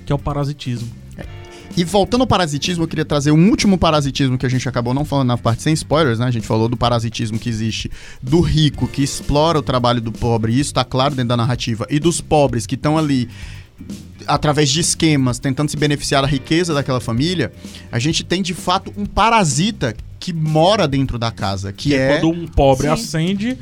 que 0.06 0.12
é 0.12 0.16
o 0.16 0.20
parasitismo. 0.20 1.06
E 1.78 1.84
voltando 1.84 2.22
ao 2.22 2.28
parasitismo, 2.28 2.86
eu 2.86 2.88
queria 2.88 3.04
trazer 3.04 3.32
um 3.32 3.50
último 3.50 3.78
parasitismo 3.78 4.38
que 4.38 4.46
a 4.46 4.50
gente 4.50 4.68
acabou 4.68 4.94
não 4.94 5.04
falando 5.04 5.28
na 5.28 5.38
parte 5.38 5.62
sem 5.62 5.74
spoilers, 5.74 6.20
né? 6.20 6.26
A 6.26 6.32
gente 6.32 6.48
falou 6.48 6.70
do 6.70 6.78
parasitismo 6.78 7.38
que 7.38 7.50
existe 7.50 7.92
do 8.22 8.40
rico 8.40 8.88
que 8.88 9.04
explora 9.04 9.60
o 9.60 9.62
trabalho 9.62 10.00
do 10.00 10.10
pobre, 10.10 10.54
e 10.54 10.60
isso 10.60 10.74
tá 10.74 10.86
claro 10.86 11.16
dentro 11.16 11.30
da 11.30 11.38
narrativa, 11.38 11.86
e 11.90 12.00
dos 12.00 12.22
pobres 12.22 12.66
que 12.66 12.76
estão 12.76 12.98
ali 12.98 13.28
através 14.28 14.70
de 14.70 14.80
esquemas 14.82 15.38
tentando 15.40 15.70
se 15.70 15.78
beneficiar 15.78 16.22
da 16.22 16.28
riqueza 16.28 16.74
daquela 16.74 17.00
família. 17.00 17.52
A 17.92 18.00
gente 18.00 18.24
tem 18.24 18.42
de 18.42 18.54
fato 18.54 18.92
um 18.98 19.06
parasita 19.06 19.96
que 20.20 20.34
mora 20.34 20.88
dentro 20.88 21.20
da 21.20 21.32
casa, 21.32 21.72
que, 21.72 21.94
é 21.94 22.20
Quando 22.20 22.30
um 22.36 22.48
pobre 22.48 22.88
Sim. 22.88 22.94
acende, 22.94 23.58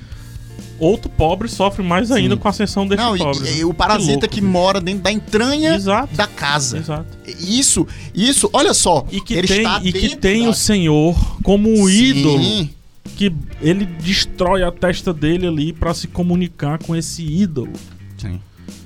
outro 0.79 1.09
pobre 1.09 1.49
sofre 1.49 1.83
mais 1.83 2.09
ainda 2.11 2.35
Sim. 2.35 2.41
com 2.41 2.47
a 2.47 2.51
ascensão 2.51 2.87
desse 2.87 3.01
Não, 3.03 3.15
e- 3.15 3.19
pobre. 3.19 3.49
e, 3.51 3.57
né? 3.57 3.65
o 3.65 3.73
parasita 3.73 4.11
louco, 4.13 4.27
que, 4.29 4.41
mora 4.41 4.79
dentro 4.79 5.03
da 5.03 5.11
entranha 5.11 5.75
Exato. 5.75 6.15
da 6.15 6.27
casa. 6.27 6.77
Exato. 6.77 7.07
Isso, 7.39 7.85
isso, 8.15 8.49
olha 8.53 8.73
só. 8.73 9.05
E 9.11 9.19
que 9.19 9.33
ele 9.33 9.47
tem, 9.47 9.57
está 9.57 9.81
e 9.83 9.91
que 9.91 10.15
tem 10.15 10.43
da- 10.45 10.49
o 10.51 10.53
Senhor 10.53 11.41
como 11.43 11.69
um 11.69 11.87
Sim. 11.87 11.93
ídolo 12.03 12.69
que 13.17 13.33
ele 13.61 13.85
destrói 13.85 14.63
a 14.63 14.71
testa 14.71 15.13
dele 15.13 15.45
ali 15.47 15.73
pra 15.73 15.93
se 15.93 16.07
comunicar 16.07 16.79
com 16.81 16.95
esse 16.95 17.21
ídolo. 17.25 17.73
Sim. 18.17 18.39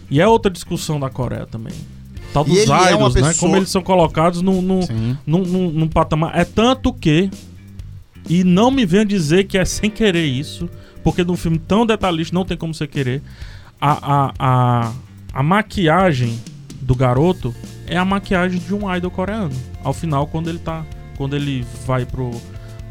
E 0.10 0.22
é 0.22 0.28
outra 0.28 0.52
discussão 0.52 1.00
da 1.00 1.10
Coreia 1.10 1.46
também. 1.46 1.74
Tal 2.34 2.44
dos 2.44 2.58
é 2.58 2.64
idols, 2.94 3.16
né? 3.16 3.22
pessoa- 3.22 3.34
Como 3.36 3.56
eles 3.58 3.70
são 3.70 3.82
colocados 3.82 4.42
num, 4.42 4.62
num, 4.62 4.80
num, 5.26 5.44
num- 5.44 5.72
num 5.72 5.88
patamar. 5.88 6.38
É 6.38 6.44
tanto 6.46 6.94
que. 6.94 7.30
E 8.30 8.44
não 8.44 8.70
me 8.70 8.86
venha 8.86 9.06
dizer 9.06 9.46
que 9.46 9.58
é 9.58 9.64
sem 9.64 9.90
querer 9.90 10.26
isso, 10.26 10.70
porque 11.04 11.24
num 11.24 11.38
filme 11.38 11.58
tão 11.58 11.86
detalhista 11.86 12.36
não 12.36 12.44
tem 12.44 12.58
como 12.58 12.74
você 12.74 12.86
querer. 12.86 13.22
A, 13.80 13.92
a, 13.92 14.34
a, 14.40 14.94
a 15.34 15.44
maquiagem 15.44 16.38
do 16.82 16.94
garoto 16.96 17.56
é 17.86 17.96
a 17.98 18.04
maquiagem 18.04 18.60
de 18.60 18.74
um 18.74 18.94
idol 18.94 19.10
coreano. 19.12 19.54
Ao 19.84 19.94
final, 19.94 20.28
quando 20.28 20.50
ele 20.50 20.60
tá. 20.60 20.86
Quando 21.18 21.36
ele 21.36 21.66
vai 21.86 22.06
pro, 22.06 22.30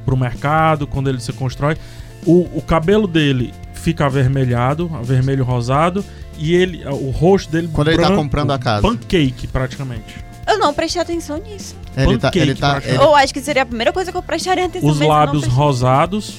pro 0.04 0.16
mercado, 0.16 0.86
quando 0.86 1.08
ele 1.08 1.20
se 1.20 1.32
constrói. 1.32 1.76
O, 2.24 2.48
o 2.58 2.62
cabelo 2.62 3.06
dele 3.06 3.52
fica 3.74 4.06
avermelhado, 4.06 4.88
vermelho 5.04 5.44
rosado, 5.44 6.04
e 6.38 6.54
ele. 6.54 6.84
O 6.86 7.10
rosto 7.10 7.50
dele 7.50 7.68
Quando 7.72 7.88
ele 7.88 7.96
tá 7.98 8.06
branco, 8.08 8.22
comprando 8.22 8.50
a 8.52 8.58
casa. 8.58 8.82
Pancake, 8.82 9.46
praticamente. 9.46 10.24
Eu 10.46 10.58
não 10.58 10.72
prestei 10.72 11.02
atenção 11.02 11.38
nisso. 11.38 11.74
Ele 11.96 12.18
tá, 12.18 12.30
ele 12.34 12.54
tá, 12.54 12.80
ele- 12.84 12.98
Ou 12.98 13.14
acho 13.16 13.32
que 13.34 13.40
seria 13.40 13.62
a 13.62 13.66
primeira 13.66 13.92
coisa 13.92 14.12
que 14.12 14.16
eu 14.16 14.22
prestaria 14.22 14.64
atenção. 14.66 14.88
os 14.88 15.00
eu 15.00 15.08
lábios 15.08 15.44
rosados, 15.46 16.34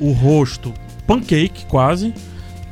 o 0.00 0.12
rosto 0.12 0.72
pancake 1.06 1.66
quase 1.66 2.14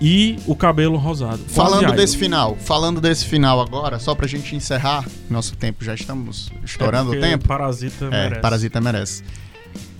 e 0.01 0.39
o 0.47 0.55
cabelo 0.57 0.97
rosado. 0.97 1.41
Falando 1.49 1.93
desse 1.93 2.17
final, 2.17 2.57
falando 2.59 3.01
desse 3.01 3.27
final 3.27 3.61
agora, 3.61 3.99
só 3.99 4.15
pra 4.15 4.27
gente 4.27 4.57
encerrar 4.57 5.05
nosso 5.29 5.55
tempo, 5.57 5.85
já 5.85 5.93
estamos 5.95 6.51
estourando 6.65 7.13
É 7.15 7.19
o 7.19 7.21
tempo. 7.21 7.47
Parasita 7.47 8.07
É, 8.07 8.11
merece. 8.11 8.41
Parasita 8.41 8.81
merece. 8.81 9.23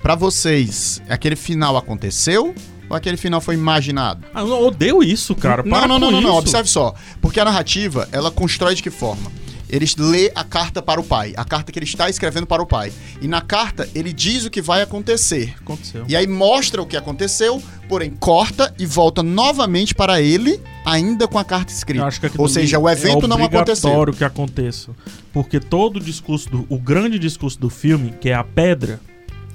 Pra 0.01 0.15
vocês, 0.15 1.03
aquele 1.11 1.37
final 1.37 1.77
aconteceu 1.77 2.55
ou 2.91 2.97
aquele 2.97 3.17
final 3.17 3.41
foi 3.41 3.55
imaginado? 3.55 4.27
Ah, 4.35 4.41
eu 4.41 4.67
odeio 4.67 5.01
isso, 5.03 5.35
cara. 5.37 5.63
não, 5.63 5.71
Para 5.71 5.87
não, 5.87 5.99
não, 5.99 6.11
não, 6.11 6.21
não, 6.21 6.31
isso. 6.31 6.39
observe 6.39 6.69
só. 6.69 6.93
Porque 7.21 7.39
a 7.39 7.45
narrativa, 7.45 8.09
ela 8.11 8.33
constrói 8.33 8.75
de 8.75 8.83
que 8.83 8.91
forma? 8.91 9.31
Ele 9.69 9.87
lê 9.97 10.33
a 10.35 10.43
carta 10.43 10.83
para 10.83 11.01
o 11.01 11.05
pai, 11.05 11.33
a 11.37 11.45
carta 11.45 11.71
que 11.71 11.79
ele 11.79 11.87
está 11.87 12.11
escrevendo 12.11 12.45
para 12.45 12.61
o 12.61 12.67
pai. 12.67 12.93
E 13.23 13.29
na 13.29 13.41
carta, 13.41 13.89
ele 13.95 14.13
diz 14.13 14.45
o 14.45 14.51
que 14.51 14.61
vai 14.61 14.83
acontecer. 14.83 15.55
Aconteceu. 15.61 16.05
E 16.09 16.17
aí 16.17 16.27
mostra 16.27 16.83
o 16.83 16.87
que 16.87 16.97
aconteceu, 16.97 17.63
porém 17.89 18.11
corta 18.11 18.75
e 18.77 18.85
volta 18.85 19.23
novamente 19.23 19.95
para 19.95 20.21
ele, 20.21 20.61
ainda 20.85 21.29
com 21.29 21.39
a 21.39 21.45
carta 21.45 21.73
escrita. 21.73 22.05
Ou 22.37 22.49
seja, 22.49 22.81
o 22.81 22.91
evento 22.91 23.27
é 23.27 23.29
não 23.29 23.37
aconteceu. 23.37 23.91
obrigatório 23.91 24.13
que 24.15 24.25
aconteça. 24.25 24.91
Porque 25.33 25.61
todo 25.61 25.99
o 25.99 26.01
discurso, 26.01 26.51
do, 26.51 26.67
o 26.69 26.77
grande 26.77 27.17
discurso 27.21 27.61
do 27.61 27.71
filme, 27.71 28.13
que 28.21 28.31
é 28.31 28.35
a 28.35 28.43
pedra, 28.43 28.99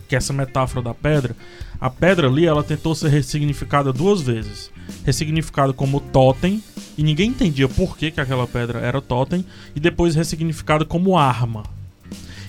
que 0.08 0.16
é 0.16 0.18
essa 0.18 0.32
metáfora 0.32 0.82
da 0.82 0.94
pedra, 0.94 1.36
a 1.80 1.90
pedra 1.90 2.28
ali, 2.28 2.46
ela 2.46 2.64
tentou 2.64 2.96
ser 2.96 3.10
ressignificada 3.10 3.92
duas 3.92 4.22
vezes. 4.22 4.72
Ressignificada 5.04 5.74
como 5.74 6.00
totem, 6.00 6.64
e 6.98 7.04
ninguém 7.04 7.30
entendia 7.30 7.68
por 7.68 7.98
que, 7.98 8.12
que 8.12 8.22
aquela 8.22 8.48
pedra 8.48 8.80
era 8.80 9.02
totem, 9.02 9.46
e 9.76 9.80
depois 9.80 10.16
ressignificada 10.16 10.86
como 10.86 11.18
arma. 11.18 11.64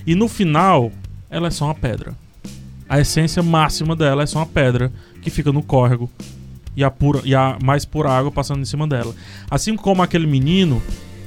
E 0.05 0.15
no 0.15 0.27
final, 0.27 0.91
ela 1.29 1.47
é 1.47 1.51
só 1.51 1.65
uma 1.65 1.75
pedra. 1.75 2.13
A 2.87 2.99
essência 2.99 3.43
máxima 3.43 3.95
dela 3.95 4.23
é 4.23 4.25
só 4.25 4.39
uma 4.39 4.45
pedra 4.45 4.91
que 5.21 5.29
fica 5.29 5.51
no 5.51 5.61
córrego 5.61 6.09
e 6.77 6.83
a, 6.83 6.91
pura, 6.91 7.21
e 7.25 7.35
a 7.35 7.57
mais 7.61 7.83
pura 7.83 8.09
água 8.09 8.31
passando 8.31 8.61
em 8.61 8.65
cima 8.65 8.87
dela. 8.87 9.13
Assim 9.49 9.75
como 9.75 10.01
aquele 10.01 10.27
menino, 10.27 10.81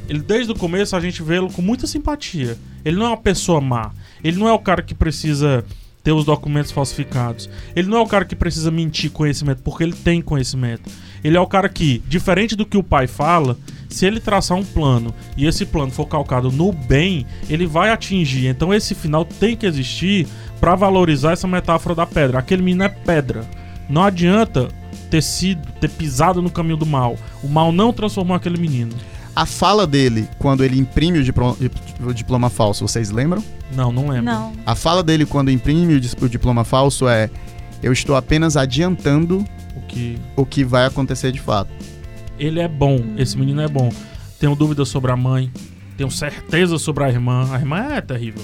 ele 0.09 0.21
desde 0.21 0.53
o 0.53 0.55
começo 0.55 0.97
a 0.97 1.01
gente 1.01 1.23
vê 1.23 1.39
lo 1.41 1.53
com 1.53 1.61
muita 1.61 1.87
simpatia. 1.87 2.57
Ele 2.85 2.97
não 2.97 3.07
é 3.07 3.09
uma 3.09 3.17
pessoa 3.17 3.61
má. 3.61 3.91
Ele 4.23 4.39
não 4.39 4.49
é 4.49 4.53
o 4.53 4.59
cara 4.59 4.81
que 4.81 4.95
precisa 4.95 5.65
ter 6.03 6.13
os 6.13 6.25
documentos 6.25 6.73
falsificados. 6.73 7.49
Ele 7.75 7.89
não 7.89 7.99
é 7.99 8.01
o 8.01 8.07
cara 8.07 8.25
que 8.25 8.37
precisa 8.37 8.71
mentir 8.71 9.11
conhecimento, 9.11 9.63
porque 9.63 9.85
ele 9.85 9.93
tem 9.93 10.23
conhecimento. 10.23 10.91
Ele 11.23 11.37
é 11.37 11.41
o 11.41 11.47
cara 11.47 11.69
que, 11.69 12.03
diferente 12.09 12.57
do 12.57 12.65
que 12.65 12.77
o 12.77 12.83
pai 12.83 13.07
fala, 13.07 13.57
se 13.89 14.07
ele 14.07 14.21
traçar 14.21 14.57
um 14.57 14.65
plano 14.65 15.15
e 15.37 15.47
esse 15.47 15.67
plano 15.67 15.91
for 15.91 16.07
calcado 16.07 16.51
no 16.51 16.73
bem, 16.73 17.27
ele 17.49 17.67
vai 17.67 17.91
atingir. 17.91 18.47
Então 18.47 18.73
esse 18.73 18.95
final 18.95 19.25
tem 19.25 19.57
que 19.57 19.67
existir 19.67 20.27
para 20.61 20.75
valorizar 20.75 21.33
essa 21.33 21.49
metáfora 21.49 21.95
da 21.95 22.07
pedra. 22.07 22.39
Aquele 22.39 22.63
menino 22.63 22.85
é 22.85 22.89
pedra. 22.89 23.45
Não 23.89 24.03
adianta 24.03 24.69
ter 25.11 25.23
sido, 25.23 25.67
ter 25.81 25.91
pisado 25.91 26.41
no 26.41 26.51
caminho 26.51 26.77
do 26.77 26.87
mal. 26.87 27.17
O 27.43 27.49
mal 27.49 27.73
não 27.73 27.93
transformou 27.93 28.37
aquele 28.37 28.59
menino. 28.59 28.95
A 29.35 29.47
fala 29.47 29.87
dele, 29.87 30.29
quando 30.39 30.65
ele 30.65 30.79
imprime 30.79 31.19
o 31.19 31.25
diploma, 31.25 31.57
o 32.05 32.13
diploma 32.13 32.51
falso, 32.51 32.87
vocês 32.87 33.11
lembram? 33.11 33.43
Não, 33.75 33.93
não 33.93 34.09
lembro. 34.09 34.25
Não. 34.25 34.53
A 34.67 34.75
fala 34.75 35.03
dele 35.03 35.25
quando 35.25 35.51
imprime 35.51 35.95
o 35.95 36.29
diploma 36.29 36.65
falso 36.65 37.09
é: 37.09 37.31
Eu 37.83 37.93
estou 37.93 38.17
apenas 38.17 38.57
adiantando 38.57 39.45
O 39.77 39.81
que 39.87 40.19
o 40.37 40.45
que 40.45 40.65
vai 40.65 40.85
acontecer 40.87 41.31
de 41.33 41.41
fato. 41.41 41.71
ele 42.39 42.59
é 42.61 42.69
bom, 42.69 42.99
esse 43.17 43.39
menino 43.39 43.61
é 43.61 43.69
bom. 43.69 43.91
Tenho 44.39 44.55
dúvidas 44.57 44.89
sobre 44.89 45.13
a 45.13 45.17
mãe, 45.17 45.51
tenho 45.97 46.11
certeza 46.11 46.79
sobre 46.79 47.05
a 47.05 47.09
irmã. 47.09 47.49
A 47.53 47.59
irmã 47.59 47.93
é 47.93 48.01
terrível. 48.01 48.43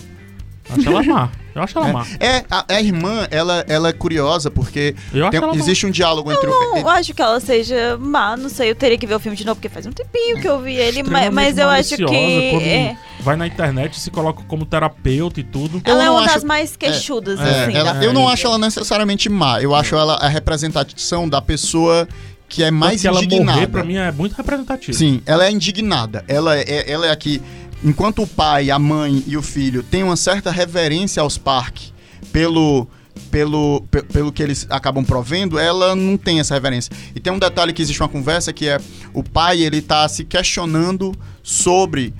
Eu 0.68 0.76
acho 0.76 0.88
ela 0.88 1.02
má. 1.20 1.28
Eu 1.54 1.62
acho 1.62 1.78
ela 1.78 1.88
má. 1.92 2.06
É, 2.20 2.44
a, 2.50 2.64
a 2.74 2.80
irmã, 2.82 3.26
ela, 3.30 3.64
ela 3.68 3.88
é 3.88 3.92
curiosa 3.92 4.50
porque 4.50 4.94
Eu 5.14 5.30
tem- 5.30 5.38
ela 5.38 5.52
má. 5.52 5.58
existe 5.58 5.86
um 5.86 5.90
diálogo 5.90 6.30
entre 6.30 6.46
o. 6.48 6.74
Não 6.74 6.88
acho 6.90 7.14
que 7.14 7.22
ela 7.22 7.40
seja 7.40 7.96
má, 7.98 8.36
não 8.36 8.48
sei, 8.50 8.70
eu 8.70 8.74
teria 8.74 8.98
que 8.98 9.06
ver 9.06 9.14
o 9.14 9.20
filme 9.20 9.36
de 9.36 9.44
novo, 9.46 9.56
porque 9.56 9.68
faz 9.68 9.86
um 9.86 9.90
tempinho 9.92 10.40
que 10.40 10.46
eu 10.48 10.60
vi 10.60 10.74
ele, 10.74 11.02
ma- 11.02 11.20
Extremamente 11.20 11.34
mas 11.34 11.58
eu 11.58 11.68
acho 11.68 11.96
que. 11.96 12.14
é, 12.14 12.96
Vai 13.20 13.36
na 13.36 13.46
internet 13.46 13.94
e 13.94 14.00
se 14.00 14.10
coloca 14.10 14.42
como 14.46 14.66
terapeuta 14.66 15.40
e 15.40 15.44
tudo. 15.44 15.80
Eu 15.84 15.92
ela 15.92 16.02
é 16.02 16.06
não 16.06 16.14
uma 16.16 16.24
acho- 16.24 16.34
das 16.34 16.44
mais 16.44 16.76
queixudas, 16.76 17.40
É, 17.40 17.64
assim. 17.64 17.74
ela- 17.74 17.92
da 17.94 18.04
eu 18.04 18.12
não 18.12 18.28
acho 18.28 18.46
ela 18.46 18.58
necessariamente 18.58 19.28
má. 19.30 19.60
Eu 19.62 19.74
acho 19.74 19.94
ela 19.96 20.14
a 20.16 20.28
representação 20.28 21.28
da 21.28 21.40
pessoa 21.40 22.06
que 22.48 22.62
é 22.62 22.70
mais 22.70 23.00
Tanto 23.00 23.00
que 23.02 23.06
ela 23.08 23.24
indignada. 23.24 23.52
morrer, 23.58 23.66
pra 23.66 23.82
mim, 23.82 23.96
é 23.96 24.12
muito 24.12 24.34
representativo. 24.34 24.96
Sim, 24.96 25.20
ela 25.26 25.46
é 25.46 25.50
indignada. 25.50 26.24
Ela 26.28 26.56
é, 26.56 26.84
ela 26.88 27.06
é 27.06 27.10
a 27.10 27.16
que, 27.16 27.42
enquanto 27.84 28.22
o 28.22 28.26
pai, 28.26 28.70
a 28.70 28.78
mãe 28.78 29.22
e 29.26 29.36
o 29.36 29.42
filho 29.42 29.82
têm 29.82 30.02
uma 30.02 30.16
certa 30.16 30.50
reverência 30.50 31.22
aos 31.22 31.38
parques 31.38 31.92
pelo, 32.32 32.88
pelo, 33.30 33.82
pe- 33.90 34.02
pelo 34.02 34.32
que 34.32 34.42
eles 34.42 34.66
acabam 34.70 35.04
provendo, 35.04 35.58
ela 35.58 35.94
não 35.94 36.16
tem 36.16 36.40
essa 36.40 36.54
reverência. 36.54 36.90
E 37.14 37.20
tem 37.20 37.32
um 37.32 37.38
detalhe 37.38 37.72
que 37.72 37.82
existe 37.82 38.02
uma 38.02 38.08
conversa 38.08 38.52
que 38.52 38.68
é 38.68 38.80
o 39.12 39.22
pai, 39.22 39.62
ele 39.62 39.80
tá 39.80 40.08
se 40.08 40.24
questionando 40.24 41.14
sobre 41.42 42.12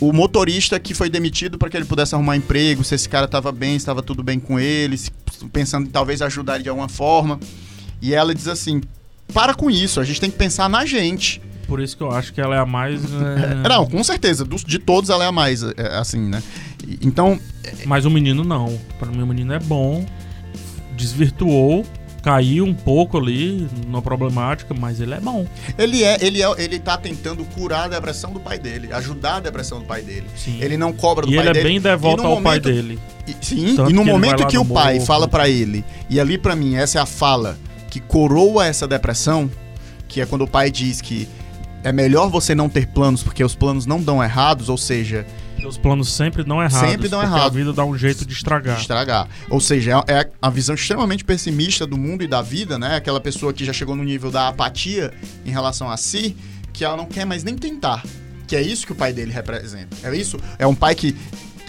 o 0.00 0.12
motorista 0.12 0.78
que 0.80 0.92
foi 0.92 1.08
demitido 1.08 1.56
para 1.56 1.70
que 1.70 1.76
ele 1.76 1.84
pudesse 1.84 2.14
arrumar 2.14 2.36
emprego, 2.36 2.82
se 2.82 2.94
esse 2.94 3.08
cara 3.08 3.26
estava 3.26 3.52
bem, 3.52 3.76
estava 3.76 4.02
tudo 4.02 4.22
bem 4.22 4.40
com 4.40 4.58
ele, 4.58 4.98
pensando 5.52 5.86
em 5.86 5.90
talvez 5.90 6.20
ajudar 6.20 6.58
de 6.58 6.68
alguma 6.68 6.88
forma. 6.88 7.38
E 8.02 8.12
ela 8.12 8.34
diz 8.34 8.48
assim: 8.48 8.80
para 9.32 9.54
com 9.54 9.70
isso, 9.70 10.00
a 10.00 10.04
gente 10.04 10.20
tem 10.20 10.30
que 10.30 10.36
pensar 10.36 10.68
na 10.68 10.84
gente. 10.86 11.40
Por 11.66 11.80
isso 11.80 11.96
que 11.96 12.02
eu 12.02 12.10
acho 12.10 12.32
que 12.32 12.40
ela 12.40 12.54
é 12.54 12.58
a 12.58 12.66
mais. 12.66 13.00
é, 13.04 13.54
Não, 13.68 13.86
com 13.86 14.04
certeza. 14.04 14.44
Dos- 14.44 14.64
de 14.64 14.78
todos 14.78 15.08
ela 15.10 15.24
é 15.24 15.28
a 15.28 15.32
mais, 15.32 15.62
é, 15.62 15.72
assim, 15.98 16.20
né? 16.20 16.42
E- 16.86 16.98
Então, 17.02 17.38
Mas 17.86 18.04
o 18.04 18.10
menino 18.10 18.44
não. 18.44 18.78
Pra 18.98 19.08
mim, 19.08 19.22
o 19.22 19.26
menino 19.26 19.52
é 19.54 19.58
bom. 19.58 20.04
Desvirtuou. 20.96 21.84
Caiu 22.22 22.64
um 22.64 22.72
pouco 22.72 23.18
ali 23.18 23.68
na 23.86 24.00
problemática, 24.00 24.72
mas 24.72 24.98
ele 24.98 25.12
é 25.12 25.20
bom. 25.20 25.46
ele 25.76 26.02
é, 26.02 26.16
ele 26.24 26.42
é, 26.42 26.46
ele 26.56 26.78
tá 26.78 26.96
tentando 26.96 27.44
curar 27.44 27.84
a 27.84 27.88
depressão 27.88 28.32
do 28.32 28.40
pai 28.40 28.58
dele, 28.58 28.90
ajudar 28.94 29.36
a 29.36 29.40
depressão 29.40 29.80
do 29.80 29.84
pai 29.84 30.00
dele. 30.00 30.24
Sim. 30.34 30.56
Ele 30.58 30.78
não 30.78 30.90
cobra 30.90 31.26
do 31.26 31.30
e 31.32 31.36
pai 31.36 31.42
ele 31.44 31.50
é 31.50 31.52
dele. 31.52 31.68
bem 31.68 31.80
devoto 31.82 32.22
E 32.22 32.26
ao 32.26 32.32
pai 32.36 32.42
momento- 32.60 32.62
dele. 32.72 32.98
E- 33.28 33.36
sim, 33.44 33.74
Tanto 33.76 33.90
e 33.90 33.92
no 33.92 34.02
momento 34.06 34.46
que 34.46 34.56
o 34.56 34.64
pai 34.64 34.94
morro. 34.94 35.04
fala 35.06 35.28
pra 35.28 35.50
ele, 35.50 35.84
e 36.08 36.18
ali 36.18 36.38
pra 36.38 36.56
mim 36.56 36.76
essa 36.76 36.98
é 36.98 37.02
a 37.02 37.04
fala 37.04 37.58
que 37.94 38.00
coroa 38.00 38.66
essa 38.66 38.88
depressão, 38.88 39.48
que 40.08 40.20
é 40.20 40.26
quando 40.26 40.42
o 40.42 40.48
pai 40.48 40.68
diz 40.68 41.00
que 41.00 41.28
é 41.84 41.92
melhor 41.92 42.28
você 42.28 42.52
não 42.52 42.68
ter 42.68 42.88
planos 42.88 43.22
porque 43.22 43.44
os 43.44 43.54
planos 43.54 43.86
não 43.86 44.02
dão 44.02 44.20
errados, 44.20 44.68
ou 44.68 44.76
seja, 44.76 45.24
Os 45.64 45.78
planos 45.78 46.12
sempre 46.12 46.42
dão 46.42 46.60
errados. 46.60 46.90
Sempre 46.90 47.08
dão 47.08 47.22
errado. 47.22 47.46
A 47.46 47.48
vida 47.48 47.72
dá 47.72 47.84
um 47.84 47.96
jeito 47.96 48.26
de 48.26 48.32
estragar. 48.32 48.74
de 48.74 48.80
estragar. 48.80 49.28
Ou 49.48 49.60
seja, 49.60 50.02
é 50.08 50.14
é 50.14 50.30
a 50.42 50.50
visão 50.50 50.74
extremamente 50.74 51.24
pessimista 51.24 51.86
do 51.86 51.96
mundo 51.96 52.24
e 52.24 52.26
da 52.26 52.42
vida, 52.42 52.76
né? 52.80 52.96
Aquela 52.96 53.20
pessoa 53.20 53.52
que 53.52 53.64
já 53.64 53.72
chegou 53.72 53.94
no 53.94 54.02
nível 54.02 54.28
da 54.28 54.48
apatia 54.48 55.14
em 55.46 55.52
relação 55.52 55.88
a 55.88 55.96
si, 55.96 56.36
que 56.72 56.84
ela 56.84 56.96
não 56.96 57.06
quer 57.06 57.24
mais 57.24 57.44
nem 57.44 57.54
tentar. 57.56 58.02
Que 58.48 58.56
é 58.56 58.60
isso 58.60 58.84
que 58.84 58.92
o 58.92 58.96
pai 58.96 59.12
dele 59.12 59.30
representa. 59.30 59.96
É 60.02 60.14
isso. 60.16 60.36
É 60.58 60.66
um 60.66 60.74
pai 60.74 60.96
que 60.96 61.16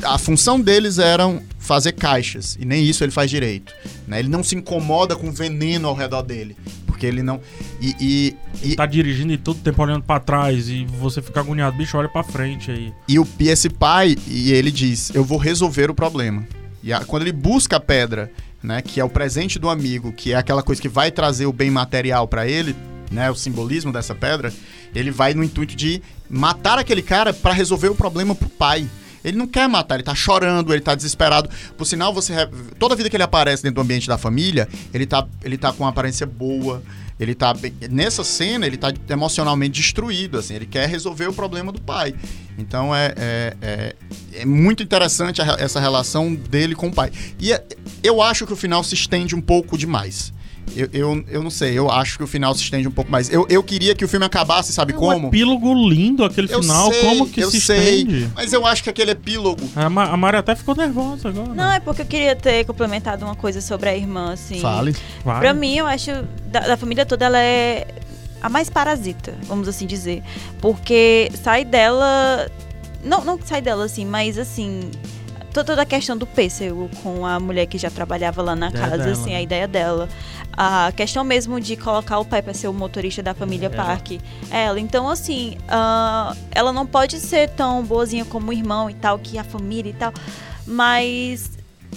a 0.04 0.18
função 0.18 0.60
deles 0.60 0.98
eram 0.98 1.42
fazer 1.66 1.94
caixas 1.94 2.58
e 2.60 2.66
nem 2.66 2.84
isso 2.86 3.04
ele 3.04 3.12
faz 3.12 3.30
direito. 3.30 3.74
Né? 4.08 4.20
Ele 4.20 4.30
não 4.30 4.44
se 4.44 4.56
incomoda 4.56 5.16
com 5.16 5.32
veneno 5.32 5.88
ao 5.88 5.96
redor 5.96 6.22
dele, 6.22 6.56
porque 6.86 7.06
ele 7.06 7.22
não 7.24 7.42
e, 7.82 7.96
e, 8.00 8.36
e, 8.64 8.76
Tá 8.76 8.86
dirigindo 8.86 9.34
e 9.34 9.38
todo 9.38 9.60
tempo 9.60 9.82
olhando 9.82 10.04
pra 10.04 10.20
trás 10.20 10.70
e 10.70 10.86
você 11.00 11.22
fica 11.22 11.40
agoniado. 11.40 11.76
Bicho, 11.78 11.98
olha 11.98 12.08
pra 12.10 12.24
frente 12.24 12.72
aí. 12.72 12.94
E, 13.08 13.20
o, 13.20 13.28
esse 13.40 13.70
pai, 13.70 14.16
e 14.28 14.52
ele 14.52 14.72
diz: 14.72 15.14
Eu 15.14 15.24
vou 15.24 15.38
resolver 15.38 15.90
o 15.90 15.96
problema. 15.96 16.46
E 16.82 16.94
a- 16.94 17.04
quando 17.04 17.24
ele 17.24 17.32
busca 17.32 17.78
a 17.78 17.80
pedra, 17.80 18.32
né, 18.64 18.82
que 18.82 19.00
é 19.00 19.04
o 19.04 19.10
presente 19.10 19.60
do 19.60 19.70
amigo, 19.70 20.12
que 20.14 20.34
é 20.34 20.36
aquela 20.36 20.64
coisa 20.64 20.82
que 20.82 20.90
vai 20.90 21.12
trazer 21.12 21.46
o 21.46 21.54
bem 21.54 21.70
material 21.70 22.28
pra 22.28 22.48
ele, 22.48 22.76
né, 23.12 23.30
o 23.30 23.36
simbolismo 23.36 23.92
dessa 23.92 24.14
pedra, 24.16 24.54
ele 24.94 25.12
vai 25.12 25.34
no 25.34 25.44
intuito 25.44 25.76
de 25.76 26.02
matar 26.30 26.78
aquele 26.80 27.02
cara 27.02 27.34
para 27.34 27.54
resolver 27.54 27.90
o 27.90 27.96
problema 27.96 28.34
pro 28.36 28.50
pai. 28.50 28.88
Ele 29.26 29.38
não 29.38 29.48
quer 29.48 29.68
matar, 29.68 29.96
ele 29.96 30.04
tá 30.04 30.14
chorando, 30.16 30.72
ele 30.74 30.82
tá 30.82 30.94
desesperado. 30.96 31.50
Por 31.78 31.86
sinal, 31.86 32.14
você 32.14 32.34
toda 32.80 32.96
vida 32.96 33.10
que 33.10 33.16
ele 33.16 33.24
aparece 33.24 33.64
dentro 33.64 33.76
do 33.76 33.82
ambiente 33.82 34.08
da 34.08 34.18
família, 34.18 34.70
ele 34.94 35.06
tá, 35.06 35.28
ele 35.44 35.58
tá 35.58 35.74
com 35.74 35.84
uma 35.84 35.90
aparência 35.90 36.26
boa. 36.26 36.82
Ele 37.18 37.34
tá 37.34 37.54
nessa 37.90 38.26
cena, 38.26 38.68
ele 38.68 38.76
tá 38.76 38.94
emocionalmente 39.10 39.80
destruído, 39.80 40.38
assim, 40.38 40.54
ele 40.54 40.66
quer 40.66 40.90
resolver 40.90 41.28
o 41.28 41.34
problema 41.34 41.72
do 41.72 41.80
pai. 41.80 42.14
Então 42.58 42.94
é, 42.94 43.14
é, 43.16 43.58
é, 43.62 43.96
é 44.34 44.46
muito 44.46 44.84
interessante 44.84 45.42
a 45.42 45.56
essa 45.58 45.80
relação 45.80 46.36
dele 46.36 46.76
com 46.76 46.88
o 46.88 46.94
pai. 46.94 47.12
E 47.40 47.54
é- 47.54 47.64
eu 48.04 48.22
acho 48.22 48.46
que 48.46 48.52
o 48.52 48.56
final 48.56 48.84
se 48.84 48.96
estende 48.96 49.34
um 49.34 49.40
pouco 49.40 49.78
demais. 49.78 50.34
Eu, 50.76 50.90
eu, 50.92 51.26
eu 51.30 51.44
não 51.44 51.50
sei, 51.50 51.78
eu 51.78 51.90
acho 51.92 52.18
que 52.18 52.24
o 52.24 52.28
final 52.28 52.54
se 52.56 52.62
estende 52.64 52.88
um 52.88 52.92
pouco 52.92 53.12
mais. 53.12 53.30
Eu, 53.32 53.46
eu 53.50 53.62
queria 53.64 53.94
que 53.96 54.04
o 54.04 54.08
filme 54.08 54.26
acabasse, 54.26 54.74
sabe 54.74 54.94
É 54.94 54.96
como? 54.96 55.26
um 55.26 55.28
epílogo 55.30 55.74
lindo 55.90 56.24
aquele 56.24 56.52
Eu 56.52 56.62
final. 56.62 56.92
sei, 56.92 57.02
como 57.04 57.30
que 57.30 57.42
eu 57.42 57.52
se 57.52 57.62
sei, 57.62 57.78
estende? 58.02 58.30
Mas 58.36 58.52
eu 58.52 58.66
acho 58.66 58.84
que 58.84 58.90
aquele 58.90 59.12
epílogo. 59.12 59.62
A, 59.76 59.90
Ma 59.90 60.06
a 60.06 60.18
Mari 60.18 60.38
até 60.38 60.56
ficou 60.56 60.76
nervosa 60.76 61.30
agora. 61.30 61.54
Não, 61.54 61.72
é 61.72 61.80
porque 61.80 62.02
eu 62.02 62.06
queria 62.06 62.36
ter 62.36 62.66
complementado 62.66 63.24
uma 63.24 63.36
coisa 63.36 63.62
sobre 63.62 63.90
a 63.90 63.96
irmã, 63.96 64.34
assim. 64.34 64.60
Fale. 64.60 64.96
Vai. 65.24 65.40
Pra 65.40 65.54
mim, 65.54 65.76
eu 65.78 65.86
acho, 65.88 66.12
da, 66.48 66.62
da 66.62 66.78
família 66.78 67.06
toda, 67.06 67.26
ela 67.26 67.40
é 67.40 67.88
a 68.42 68.50
mais 68.50 68.70
parasita, 68.70 69.34
vamos 69.44 69.68
assim 69.68 69.86
dizer. 69.86 70.22
Porque 70.60 71.32
sai 71.44 71.64
dela. 71.64 72.50
Não, 73.04 73.24
não 73.24 73.40
sai 73.44 73.62
dela, 73.62 73.86
assim, 73.86 74.06
mas 74.06 74.38
assim. 74.38 74.90
To- 75.56 75.64
Toda 75.66 75.82
a 75.82 75.86
questão 75.86 76.16
do 76.18 76.26
pêssego 76.28 76.90
com 77.02 77.26
a 77.26 77.40
mulher 77.40 77.66
que 77.66 77.78
já 77.78 77.90
trabalhava 77.90 78.42
lá 78.42 78.56
na 78.56 78.70
Ideia 78.70 78.84
casa, 78.86 78.98
dela, 78.98 79.12
assim, 79.12 79.30
né? 79.32 79.36
a 79.38 79.42
ideia 79.42 79.68
dela. 79.68 80.08
A 80.58 80.92
questão 80.96 81.24
mesmo 81.24 81.60
de 81.60 81.76
colocar 81.76 82.20
o 82.20 82.26
pai 82.26 82.42
pra 82.42 82.54
ser 82.54 82.68
o 82.68 82.74
motorista 82.74 83.22
da 83.24 83.34
família 83.34 83.68
Ela. 83.74 83.76
Park. 83.76 84.12
Ela. 84.52 84.80
Então, 84.80 85.10
assim, 85.10 85.58
ah, 85.68 86.36
ela 86.52 86.72
não 86.72 86.86
pode 86.86 87.20
ser 87.20 87.50
tão 87.50 87.84
boazinha 87.84 88.24
como 88.26 88.50
o 88.52 88.54
irmão 88.54 88.90
e 88.90 88.94
tal, 88.94 89.18
que 89.20 89.38
a 89.38 89.44
família 89.44 89.90
e 89.90 89.94
tal. 89.94 90.14
Mas 90.66 91.52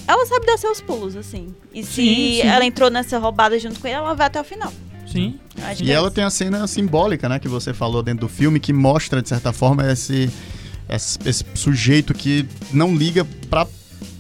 ela 0.07 0.25
sabe 0.27 0.47
dar 0.47 0.57
seus 0.59 0.81
pulos, 0.81 1.17
assim. 1.17 1.55
E 1.73 1.83
se 1.83 1.93
Sim, 1.93 2.15
sim. 2.43 2.49
ela 2.49 2.65
entrou 2.65 2.91
nessa 2.91 3.19
roubada 3.19 3.59
junto 3.59 3.81
com 3.81 3.87
ele, 3.87 3.97
ela 3.97 4.15
vai 4.15 4.27
até 4.27 4.41
o 4.41 4.45
final. 4.45 4.73
Sim. 5.07 5.39
Acho 5.63 5.83
E 5.83 5.91
é 5.91 5.95
ela 5.95 6.07
isso. 6.09 6.15
tem 6.15 6.25
a 6.25 6.31
cena 6.31 6.67
simbólica, 6.67 7.29
né, 7.29 7.39
que 7.39 7.49
você 7.49 7.73
falou 7.73 8.03
dentro 8.03 8.21
do 8.27 8.29
filme, 8.29 8.61
que 8.61 8.73
mostra, 8.73 9.23
de 9.23 9.29
certa 9.29 9.53
forma, 9.53 9.91
esse, 9.91 10.31
esse, 10.89 11.19
esse 11.25 11.45
sujeito 11.55 12.15
que 12.15 12.47
não 12.73 12.95
liga 12.95 13.27
pra 13.51 13.67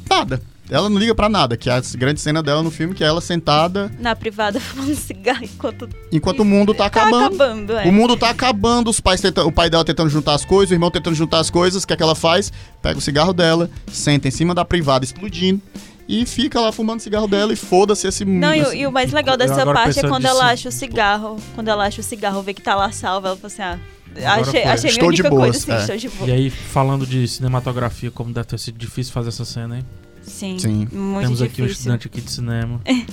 nada. 0.08 0.40
Ela 0.70 0.90
não 0.90 0.98
liga 0.98 1.14
pra 1.14 1.30
nada, 1.30 1.56
que 1.56 1.70
é 1.70 1.72
a 1.72 1.80
grande 1.96 2.20
cena 2.20 2.42
dela 2.42 2.62
no 2.62 2.70
filme, 2.70 2.94
que 2.94 3.02
é 3.02 3.06
ela 3.06 3.22
sentada 3.22 3.90
Na 3.98 4.14
privada 4.14 4.60
fumando 4.60 4.94
cigarro 4.94 5.42
enquanto 5.42 5.88
enquanto 6.12 6.40
o 6.40 6.44
mundo 6.44 6.74
tá 6.74 6.90
tá 6.90 7.00
acabando. 7.04 7.42
acabando. 7.42 7.72
é. 7.72 7.86
O 7.88 7.92
mundo 7.92 8.18
tá 8.18 8.28
acabando, 8.28 8.90
os 8.90 9.00
pais 9.00 9.18
tenta- 9.18 9.46
o 9.46 9.50
pai 9.50 9.70
dela 9.70 9.82
tentando 9.82 10.10
juntar 10.10 10.34
as 10.34 10.44
coisas, 10.44 10.70
o 10.70 10.74
irmão 10.74 10.90
tentando 10.90 11.14
juntar 11.16 11.38
as 11.38 11.48
coisas, 11.48 11.84
o 11.84 11.86
que 11.86 11.94
é 11.94 11.96
que 11.96 12.02
ela 12.02 12.14
faz? 12.14 12.52
Pega 12.82 12.98
o 12.98 13.00
cigarro 13.00 13.32
dela, 13.32 13.70
senta 13.90 14.28
em 14.28 14.30
cima 14.30 14.54
da 14.54 14.62
privada 14.62 15.06
explodindo 15.06 15.62
e 16.06 16.26
fica 16.26 16.60
lá 16.60 16.70
fumando 16.70 17.00
o 17.00 17.02
cigarro 17.02 17.26
dela 17.28 17.50
e 17.50 17.56
foda-se 17.56 18.06
esse 18.06 18.26
mundo. 18.26 18.40
Não, 18.40 18.54
e, 18.54 18.62
o- 18.62 18.74
e 18.74 18.86
o 18.86 18.92
mais 18.92 19.10
legal 19.10 19.38
dessa 19.38 19.64
parte 19.64 19.98
é 20.00 20.02
quando 20.06 20.26
ela 20.26 20.50
acha 20.50 20.68
o 20.68 20.72
cigarro. 20.72 21.38
Quando 21.54 21.68
ela 21.68 21.86
acha 21.86 22.02
o 22.02 22.04
cigarro, 22.04 22.42
vê 22.42 22.52
que 22.52 22.60
tá 22.60 22.74
lá 22.74 22.92
salvo, 22.92 23.26
ela 23.26 23.36
fala 23.36 23.46
assim, 23.46 23.62
ah, 23.62 23.78
achei, 24.16 24.62
achei 24.64 24.90
Estou 24.90 25.12
de 25.12 25.22
única 25.22 25.30
boas, 25.30 25.64
coisa, 25.64 25.66
sim, 25.66 25.72
é. 25.72 25.96
estou 25.96 25.96
de 25.96 26.08
boa. 26.16 26.30
E 26.30 26.32
aí, 26.32 26.50
falando 26.50 27.06
de 27.06 27.26
cinematografia, 27.28 28.10
como 28.10 28.32
deve 28.32 28.46
ter 28.46 28.58
sido 28.58 28.78
difícil 28.78 29.12
fazer 29.12 29.28
essa 29.28 29.44
cena, 29.44 29.78
hein? 29.78 29.86
Sim, 30.22 30.58
Sim. 30.58 30.88
muito 30.92 31.22
Temos 31.24 31.42
aqui 31.42 31.62
um 31.62 31.64
difícil. 31.66 31.72
estudante 31.72 32.06
aqui 32.06 32.20
de 32.20 32.30
cinema. 32.30 32.80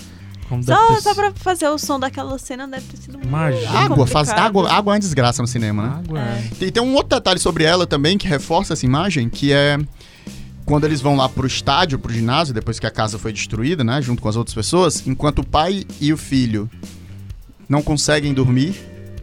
Como 0.49 0.63
Só, 0.63 0.93
ter 0.93 1.01
só 1.01 1.15
pra 1.15 1.31
fazer 1.33 1.67
o 1.69 1.77
som 1.79 1.99
daquela 1.99 2.37
cena 2.37 2.67
deve 2.67 2.85
ter 2.85 2.97
sido 2.97 3.17
Imagina. 3.19 3.67
muito 3.67 3.93
Água, 3.93 4.05
faz, 4.05 4.29
água, 4.29 4.71
água 4.71 4.91
é 4.91 4.93
uma 4.93 4.99
desgraça 4.99 5.41
no 5.41 5.47
cinema, 5.47 5.81
né? 5.81 5.95
Água, 6.05 6.19
é. 6.19 6.49
E 6.61 6.69
tem 6.69 6.83
um 6.83 6.93
outro 6.93 7.17
detalhe 7.17 7.39
sobre 7.39 7.63
ela 7.63 7.87
também 7.87 8.15
que 8.15 8.27
reforça 8.27 8.73
essa 8.73 8.85
imagem, 8.85 9.27
que 9.27 9.51
é 9.51 9.79
quando 10.63 10.83
eles 10.85 11.01
vão 11.01 11.15
lá 11.15 11.27
pro 11.27 11.47
estádio, 11.47 11.97
pro 11.97 12.13
ginásio, 12.13 12.53
depois 12.53 12.77
que 12.79 12.85
a 12.85 12.91
casa 12.91 13.17
foi 13.17 13.33
destruída, 13.33 13.83
né, 13.83 13.99
junto 14.03 14.21
com 14.21 14.29
as 14.29 14.35
outras 14.35 14.53
pessoas, 14.53 15.07
enquanto 15.07 15.39
o 15.39 15.43
pai 15.43 15.83
e 15.99 16.13
o 16.13 16.17
filho 16.17 16.69
não 17.67 17.81
conseguem 17.81 18.31
dormir, 18.31 18.75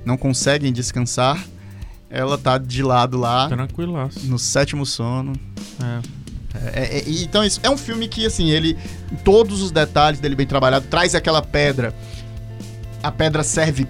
não 0.04 0.16
conseguem 0.16 0.72
descansar, 0.72 1.40
ela 2.12 2.36
tá 2.38 2.58
de 2.58 2.82
lado 2.82 3.16
lá, 3.18 3.48
Tranquilaço. 3.48 4.20
no 4.26 4.38
sétimo 4.38 4.84
sono. 4.86 5.32
É. 5.82 6.22
É, 6.74 6.98
é, 6.98 7.04
então, 7.08 7.42
isso 7.42 7.58
é 7.62 7.70
um 7.70 7.78
filme 7.78 8.06
que, 8.06 8.26
assim, 8.26 8.50
ele. 8.50 8.76
Todos 9.24 9.62
os 9.62 9.70
detalhes 9.70 10.20
dele 10.20 10.34
bem 10.36 10.46
trabalhado, 10.46 10.86
traz 10.88 11.14
aquela 11.14 11.40
pedra. 11.40 11.94
A 13.02 13.10
pedra 13.10 13.42
serve. 13.42 13.86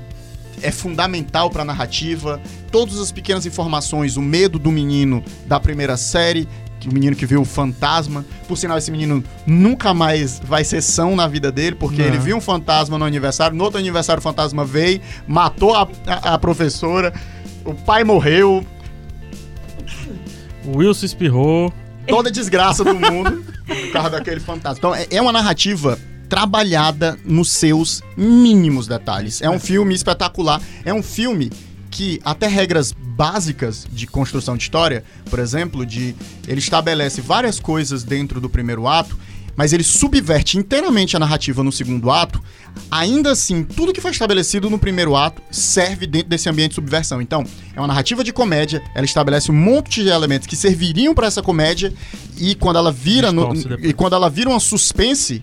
É 0.62 0.70
fundamental 0.70 1.51
pra 1.51 1.64
narrativa. 1.64 2.41
Todas 2.70 2.99
as 3.01 3.11
pequenas 3.11 3.45
informações, 3.47 4.16
o 4.16 4.23
medo 4.23 4.61
do 4.61 4.70
menino 4.70 5.25
da 5.45 5.59
primeira 5.59 5.97
série, 5.97 6.49
o 6.89 6.95
menino 6.95 7.16
que 7.16 7.27
viu 7.27 7.41
o 7.43 7.45
fantasma. 7.45 8.25
Por 8.47 8.57
sinal, 8.57 8.79
esse 8.79 8.93
menino 8.93 9.25
nunca 9.45 9.93
mais 9.93 10.39
vai 10.45 10.62
ser 10.62 10.81
são 10.83 11.16
na 11.16 11.27
vida 11.27 11.51
dele, 11.51 11.75
porque 11.75 12.01
Não. 12.01 12.09
ele 12.09 12.18
viu 12.18 12.37
um 12.37 12.41
fantasma 12.41 12.97
no 12.97 13.05
aniversário. 13.05 13.57
No 13.57 13.64
outro 13.64 13.81
aniversário, 13.81 14.20
o 14.20 14.23
fantasma 14.23 14.64
veio, 14.64 15.01
matou 15.27 15.75
a, 15.75 15.89
a- 16.07 16.35
a 16.35 16.39
professora, 16.39 17.12
o 17.65 17.75
pai 17.75 18.05
morreu, 18.05 18.65
O 20.65 20.79
Will 20.79 20.95
se 20.95 21.07
espirrou. 21.07 21.73
toda 22.07 22.29
a 22.29 22.33
desgraça 22.33 22.85
do 22.85 22.95
mundo 22.95 23.45
por 23.67 23.93
causa 23.93 24.11
daquele 24.11 24.41
fantasma. 24.41 24.79
Então, 24.79 24.95
é- 24.95 25.07
é 25.11 25.21
uma 25.23 25.33
narrativa 25.33 25.99
trabalhada 26.29 27.19
nos 27.25 27.51
seus 27.53 28.03
mínimos 28.17 28.87
detalhes. 28.87 29.41
É 29.43 29.51
um 29.51 29.59
filme 29.61 29.95
espetacular. 29.95 30.61
É 30.85 30.93
um 30.95 31.03
filme 31.03 31.51
que 31.91 32.21
até 32.25 32.47
regras 32.47 32.91
básicas 32.93 33.87
de 33.93 34.07
construção 34.07 34.57
de 34.57 34.63
história, 34.63 35.05
por 35.29 35.39
exemplo, 35.39 35.85
de 35.85 36.15
ele 36.49 36.59
estabelece 36.59 37.21
várias 37.21 37.61
coisas 37.61 38.03
dentro 38.03 38.41
do 38.41 38.49
primeiro 38.49 38.89
ato, 38.89 39.17
mas 39.57 39.72
ele 39.72 39.82
subverte 39.82 40.59
inteiramente 40.59 41.16
a 41.16 41.20
narrativa 41.20 41.62
no 41.62 41.72
segundo 41.72 42.11
ato. 42.11 42.42
Ainda 42.90 43.32
assim, 43.32 43.62
tudo 43.62 43.92
que 43.92 44.00
foi 44.00 44.11
estabelecido 44.11 44.70
no 44.70 44.78
primeiro 44.78 45.14
ato 45.14 45.42
serve 45.50 46.07
dentro 46.07 46.28
desse 46.28 46.48
ambiente 46.48 46.70
de 46.70 46.74
subversão. 46.76 47.20
Então, 47.20 47.44
é 47.74 47.80
uma 47.80 47.86
narrativa 47.86 48.24
de 48.24 48.32
comédia, 48.32 48.82
ela 48.94 49.05
estabelece 49.05 49.50
um 49.50 49.55
monte 49.55 50.03
de 50.03 50.09
elementos 50.09 50.46
que 50.46 50.57
serviriam 50.57 51.14
para 51.14 51.26
essa 51.26 51.42
comédia 51.42 51.92
e 52.38 52.55
quando 52.55 52.76
ela 52.76 52.90
vira 52.92 53.30
no, 53.30 53.53
e 53.80 53.92
quando 53.92 54.14
ela 54.14 54.30
vira 54.30 54.48
uma 54.48 54.61
suspense, 54.61 55.42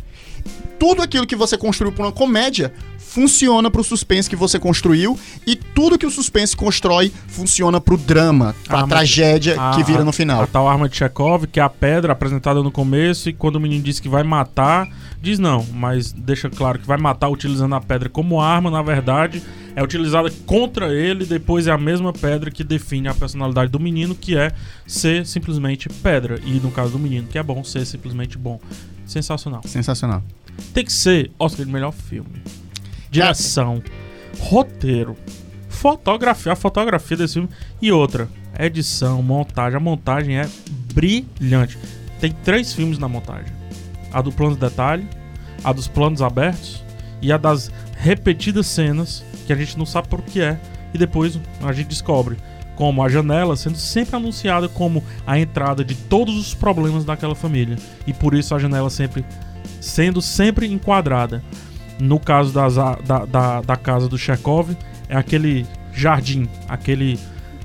tudo 0.80 1.02
aquilo 1.02 1.28
que 1.28 1.36
você 1.36 1.58
construiu 1.58 1.92
para 1.92 2.06
uma 2.06 2.12
comédia 2.12 2.74
funciona 3.10 3.72
pro 3.72 3.84
suspense 3.84 4.30
que 4.30 4.36
você 4.36 4.60
construiu 4.60 5.18
e 5.46 5.56
tudo 5.56 5.98
que 5.98 6.06
o 6.06 6.12
suspense 6.12 6.56
constrói 6.56 7.12
funciona 7.28 7.82
pro 7.82 7.98
drama, 7.98 8.56
pra 8.68 8.82
mas- 8.82 8.90
tragédia 8.90 9.60
A- 9.60 9.72
que 9.76 9.84
vira 9.84 10.02
a- 10.02 10.06
no 10.06 10.12
final. 10.12 10.44
A 10.44 10.48
tal 10.48 10.68
arma 10.70 10.88
de 10.88 10.96
Chekhov, 10.96 11.48
que 11.48 11.60
é 11.60 11.64
a 11.64 11.70
pedra 11.70 12.14
apresentada 12.14 12.62
no 12.62 12.72
começo, 12.72 13.28
e 13.28 13.34
quando 13.34 13.56
o 13.56 13.60
menino 13.60 13.84
diz 13.84 14.00
que 14.00 14.08
vai 14.08 14.22
matar, 14.24 14.88
diz 15.20 15.40
não, 15.40 15.66
mas 15.74 16.12
deixa 16.12 16.50
claro 16.50 16.78
que 16.78 16.86
vai 16.86 16.98
matar 16.98 17.30
utilizando 17.30 17.74
a 17.74 17.82
pedra 17.82 18.10
como 18.10 18.40
arma, 18.40 18.70
na 18.70 18.82
verdade, 18.84 19.42
é 19.76 19.82
utilizada 19.84 20.30
contra 20.46 20.94
ele, 20.94 21.26
depois 21.26 21.66
é 21.66 21.72
a 21.72 21.78
mesma 21.78 22.14
pedra 22.14 22.52
que 22.52 22.64
define 22.64 23.08
a 23.08 23.14
personalidade 23.14 23.72
do 23.72 23.80
menino, 23.80 24.14
que 24.14 24.38
é 24.38 24.52
ser 24.86 25.26
simplesmente 25.26 25.90
pedra. 25.90 26.40
E 26.46 26.60
no 26.60 26.70
caso 26.70 26.92
do 26.92 27.00
menino, 27.00 27.28
que 27.28 27.38
é 27.40 27.44
bom 27.44 27.64
ser 27.64 27.86
simplesmente 27.86 28.38
bom. 28.38 28.60
Sensacional. 29.06 29.62
Sensacional. 29.66 30.22
Tem 30.74 30.86
que 30.86 30.92
ser 30.94 31.32
Oscar 31.40 31.66
de 31.66 31.72
melhor 31.72 31.92
filme. 31.92 32.42
Direção, 33.12 33.82
roteiro, 34.40 35.18
fotografia, 35.68 36.54
a 36.54 36.56
fotografia 36.56 37.18
desse 37.18 37.36
filme 37.36 37.50
e 37.82 37.92
outra, 37.92 38.28
edição, 38.58 39.22
montagem. 39.24 39.78
A 39.78 39.80
montagem 39.80 40.38
é 40.38 40.48
brilhante. 40.94 41.78
Tem 42.20 42.32
três 42.32 42.74
filmes 42.74 43.00
na 43.00 43.08
montagem: 43.08 43.52
a 44.12 44.22
do 44.22 44.32
plano 44.32 44.56
de 44.56 44.62
detalhe, 44.62 45.08
a 45.64 45.72
dos 45.72 45.88
planos 45.88 46.22
abertos 46.22 46.84
e 47.22 47.32
a 47.32 47.38
das 47.38 47.72
repetidas 47.98 48.68
cenas 48.68 49.24
que 49.46 49.54
a 49.54 49.56
gente 49.56 49.78
não 49.78 49.86
sabe 49.86 50.08
por 50.08 50.22
que 50.22 50.42
é 50.42 50.60
e 50.94 50.98
depois 50.98 51.40
a 51.64 51.74
gente 51.74 51.88
descobre. 51.88 52.38
Como 52.76 53.04
a 53.04 53.10
janela 53.10 53.58
sendo 53.58 53.78
sempre 53.78 54.16
anunciada 54.16 54.70
como 54.70 55.04
a 55.28 55.38
entrada 55.38 55.84
de 55.84 55.96
todos 55.96 56.38
os 56.38 56.54
problemas 56.54 57.04
daquela 57.04 57.36
família. 57.36 57.78
E 58.08 58.14
por 58.14 58.34
isso 58.34 58.56
a 58.56 58.60
janela 58.60 58.90
sempre 58.90 59.26
sendo 59.82 60.22
sempre 60.22 60.72
enquadrada. 60.72 61.44
No 62.00 62.20
caso 62.20 62.54
das, 62.54 62.76
da, 62.76 63.26
da, 63.26 63.62
da 63.62 63.76
casa 63.76 64.08
do 64.08 64.18
Chekhov, 64.18 64.76
é 65.08 65.18
aquele 65.18 65.66
jardim, 65.94 66.48
aquele, 66.68 67.20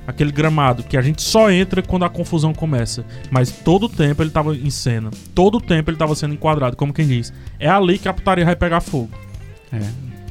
aquele 0.07 0.32
gramado 0.32 0.82
que 0.82 0.97
a 0.97 1.03
gente 1.03 1.22
só 1.22 1.51
entra 1.51 1.82
quando 1.82 2.05
a 2.05 2.11
confusão 2.11 2.53
começa. 2.53 3.05
Mas 3.30 3.51
todo 3.51 3.85
o 3.85 3.89
tempo 3.89 4.22
ele 4.22 4.30
estava 4.30 4.57
em 4.57 4.70
cena. 4.70 5.11
Todo 5.35 5.59
o 5.59 5.61
tempo 5.61 5.91
ele 5.91 5.97
estava 5.97 6.14
sendo 6.14 6.35
enquadrado, 6.35 6.76
como 6.76 6.93
quem 6.93 7.07
diz. 7.07 7.32
É 7.59 7.68
ali 7.68 7.99
que 7.99 8.09
a 8.09 8.12
putaria 8.12 8.45
vai 8.45 8.57
pegar 8.57 8.80
fogo. 8.80 9.11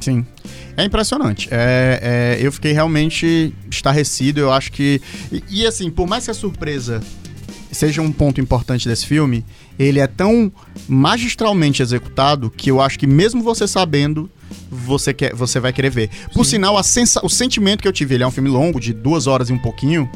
Sim. 0.00 0.26
É 0.76 0.84
impressionante. 0.84 1.48
É, 1.50 2.36
é, 2.40 2.46
eu 2.46 2.52
fiquei 2.52 2.72
realmente 2.72 3.54
estarrecido. 3.70 4.40
Eu 4.40 4.52
acho 4.52 4.70
que. 4.72 5.00
E, 5.32 5.42
e, 5.48 5.66
assim, 5.66 5.90
por 5.90 6.06
mais 6.06 6.24
que 6.24 6.30
a 6.30 6.34
surpresa 6.34 7.00
seja 7.74 8.00
um 8.00 8.12
ponto 8.12 8.40
importante 8.40 8.88
desse 8.88 9.06
filme, 9.06 9.44
ele 9.78 9.98
é 9.98 10.06
tão 10.06 10.52
magistralmente 10.88 11.82
executado 11.82 12.50
que 12.50 12.70
eu 12.70 12.80
acho 12.80 12.98
que, 12.98 13.06
mesmo 13.06 13.42
você 13.42 13.66
sabendo, 13.66 14.30
você, 14.70 15.12
quer, 15.12 15.34
você 15.34 15.60
vai 15.60 15.72
querer 15.72 15.90
ver. 15.90 16.10
Por 16.32 16.44
sinal, 16.44 16.76
a 16.76 16.82
sensa, 16.82 17.20
o 17.24 17.28
sentimento 17.28 17.82
que 17.82 17.88
eu 17.88 17.92
tive, 17.92 18.14
ele 18.14 18.24
é 18.24 18.26
um 18.26 18.30
filme 18.30 18.48
longo, 18.48 18.80
de 18.80 18.92
duas 18.92 19.26
horas 19.26 19.50
e 19.50 19.52
um 19.52 19.58
pouquinho. 19.58 20.08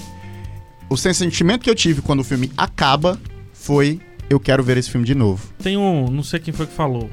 O 0.89 0.97
sentimento 0.97 1.63
que 1.63 1.71
eu 1.71 1.75
tive 1.75 2.01
quando 2.01 2.21
o 2.21 2.25
filme 2.25 2.51
acaba 2.57 3.21
foi: 3.53 4.01
eu 4.31 4.39
quero 4.41 4.63
ver 4.63 4.77
esse 4.77 4.91
filme 4.91 5.07
de 5.07 5.15
novo. 5.15 5.47
Tem 5.63 5.77
um, 5.77 6.11
não 6.11 6.23
sei 6.23 6.39
quem 6.39 6.55
foi 6.55 6.67
que 6.67 6.75
falou. 6.75 7.11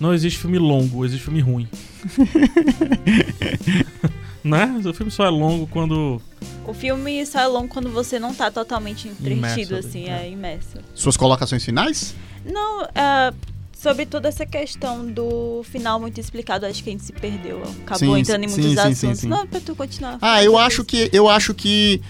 Não 0.00 0.12
existe 0.12 0.38
filme 0.38 0.58
longo, 0.58 1.04
existe 1.04 1.24
filme 1.24 1.40
ruim. 1.40 1.68
né? 4.46 4.80
O 4.84 4.94
filme 4.94 5.10
só 5.10 5.24
é 5.24 5.28
longo 5.28 5.66
quando. 5.66 6.20
O 6.64 6.72
filme 6.72 7.24
só 7.26 7.40
é 7.40 7.46
longo 7.46 7.68
quando 7.68 7.90
você 7.90 8.18
não 8.18 8.34
tá 8.34 8.50
totalmente 8.50 9.08
entretido, 9.08 9.76
assim, 9.76 10.08
é. 10.08 10.26
é 10.26 10.30
imerso. 10.30 10.78
Suas 10.94 11.16
colocações 11.16 11.64
finais? 11.64 12.14
Não, 12.44 12.82
é, 12.94 13.32
sobre 13.76 14.06
toda 14.06 14.28
essa 14.28 14.46
questão 14.46 15.04
do 15.04 15.62
final 15.64 16.00
muito 16.00 16.20
explicado, 16.20 16.64
acho 16.64 16.82
que 16.82 16.90
a 16.90 16.92
gente 16.92 17.04
se 17.04 17.12
perdeu. 17.12 17.62
Acabou 17.84 18.14
Sim, 18.14 18.20
entrando 18.20 18.44
em 18.44 18.48
sim, 18.48 18.60
muitos 18.60 18.82
sim, 18.82 18.94
sim, 18.94 19.06
assuntos. 19.06 19.20
sim. 19.20 19.28
Não, 19.28 19.46
pra 19.46 19.60
tu 19.60 19.74
continuar. 19.74 20.18
Ah, 20.20 20.42
eu 20.42 20.56
acho 20.56 20.84
que 20.84 21.10
eu 21.12 21.28
acho 21.28 21.52
que 21.52 22.00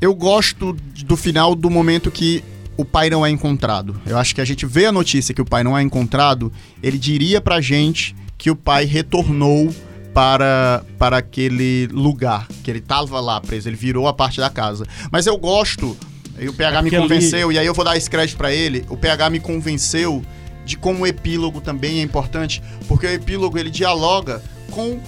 eu 0.00 0.14
gosto 0.14 0.72
do 1.04 1.16
final 1.16 1.54
do 1.54 1.68
momento 1.68 2.10
que 2.10 2.42
o 2.76 2.84
pai 2.84 3.10
não 3.10 3.26
é 3.26 3.30
encontrado. 3.30 4.00
Eu 4.06 4.16
acho 4.16 4.34
que 4.34 4.40
a 4.40 4.44
gente 4.44 4.64
vê 4.64 4.86
a 4.86 4.92
notícia 4.92 5.34
que 5.34 5.42
o 5.42 5.44
pai 5.44 5.62
não 5.62 5.76
é 5.76 5.82
encontrado, 5.82 6.50
ele 6.82 6.96
diria 6.96 7.40
pra 7.40 7.60
gente 7.60 8.16
que 8.38 8.50
o 8.50 8.56
pai 8.56 8.86
retornou 8.86 9.70
para 10.12 10.84
para 10.98 11.18
aquele 11.18 11.86
lugar, 11.92 12.46
que 12.62 12.70
ele 12.70 12.80
tava 12.80 13.20
lá 13.20 13.40
preso, 13.40 13.68
ele 13.68 13.76
virou 13.76 14.06
a 14.08 14.12
parte 14.12 14.38
da 14.40 14.50
casa. 14.50 14.86
Mas 15.10 15.26
eu 15.26 15.36
gosto, 15.36 15.96
e 16.38 16.48
o 16.48 16.52
PH 16.52 16.82
me 16.82 16.88
Aquele- 16.88 17.02
convenceu, 17.02 17.52
e 17.52 17.58
aí 17.58 17.66
eu 17.66 17.74
vou 17.74 17.84
dar 17.84 17.96
esse 17.96 18.08
crédito 18.10 18.36
pra 18.36 18.52
ele, 18.52 18.84
o 18.88 18.96
PH 18.96 19.30
me 19.30 19.40
convenceu 19.40 20.22
de 20.64 20.76
como 20.76 21.04
o 21.04 21.06
epílogo 21.06 21.60
também 21.60 22.00
é 22.00 22.02
importante, 22.02 22.62
porque 22.86 23.06
o 23.06 23.10
epílogo 23.10 23.58
ele 23.58 23.70
dialoga 23.70 24.42
com 24.70 24.92
o 24.92 25.02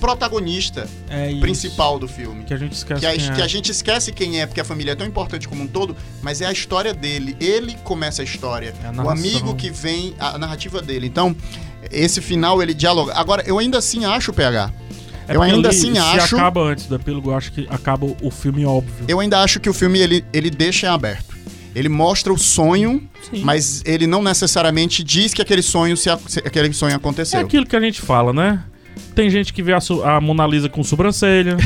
protagonista 0.00 0.88
É 1.10 1.34
principal 1.40 1.98
do 1.98 2.06
filme. 2.08 2.44
Que 2.44 2.54
a 2.54 2.56
gente 2.56 2.72
esquece. 2.72 3.00
Que 3.00 3.06
a, 3.06 3.16
quem 3.16 3.28
é. 3.28 3.32
que 3.34 3.42
a 3.42 3.46
gente 3.48 3.70
esquece 3.70 4.12
quem 4.12 4.40
é, 4.40 4.46
porque 4.46 4.60
a 4.60 4.64
família 4.64 4.92
é 4.92 4.94
tão 4.94 5.06
importante 5.06 5.46
como 5.48 5.62
um 5.62 5.66
todo, 5.66 5.96
mas 6.22 6.40
é 6.40 6.46
a 6.46 6.52
história 6.52 6.94
dele. 6.94 7.36
Ele 7.40 7.76
começa 7.84 8.22
a 8.22 8.24
história. 8.24 8.74
É 8.82 8.86
a 8.86 9.02
o 9.02 9.10
amigo 9.10 9.54
que 9.56 9.70
vem, 9.70 10.14
a 10.18 10.38
narrativa 10.38 10.80
dele. 10.80 11.06
Então, 11.06 11.34
esse 11.90 12.20
final 12.20 12.62
ele 12.62 12.74
dialoga. 12.74 13.12
Agora, 13.14 13.42
eu 13.46 13.58
ainda 13.58 13.78
assim 13.78 14.04
acho, 14.04 14.32
PH. 14.32 14.72
É 15.28 15.36
eu 15.36 15.42
ainda 15.42 15.68
ali, 15.68 15.76
assim 15.76 15.92
se 15.92 15.98
acho. 15.98 16.36
acaba 16.36 16.62
antes 16.62 16.86
do 16.86 16.94
epílogo, 16.94 17.30
eu 17.30 17.36
acho 17.36 17.52
que 17.52 17.66
acaba 17.68 18.06
o 18.22 18.30
filme 18.30 18.64
óbvio. 18.64 19.04
Eu 19.06 19.20
ainda 19.20 19.40
acho 19.42 19.60
que 19.60 19.68
o 19.68 19.74
filme 19.74 19.98
ele, 19.98 20.24
ele 20.32 20.48
deixa 20.48 20.86
em 20.86 20.90
aberto. 20.90 21.36
Ele 21.74 21.88
mostra 21.90 22.32
o 22.32 22.38
sonho, 22.38 23.06
Sim. 23.30 23.42
mas 23.44 23.82
ele 23.84 24.06
não 24.06 24.22
necessariamente 24.22 25.04
diz 25.04 25.34
que 25.34 25.42
aquele 25.42 25.60
sonho 25.62 25.96
se, 25.96 26.08
se 26.26 26.38
aquele 26.40 26.72
sonho 26.72 26.92
É 26.92 26.96
aconteceu. 26.96 27.38
aquilo 27.40 27.66
que 27.66 27.76
a 27.76 27.80
gente 27.80 28.00
fala, 28.00 28.32
né? 28.32 28.64
Tem 29.14 29.28
gente 29.28 29.52
que 29.52 29.62
vê 29.62 29.74
a, 29.74 29.78
a 30.16 30.20
Mona 30.20 30.46
Lisa 30.46 30.68
com 30.68 30.82
sobrancelha. 30.82 31.56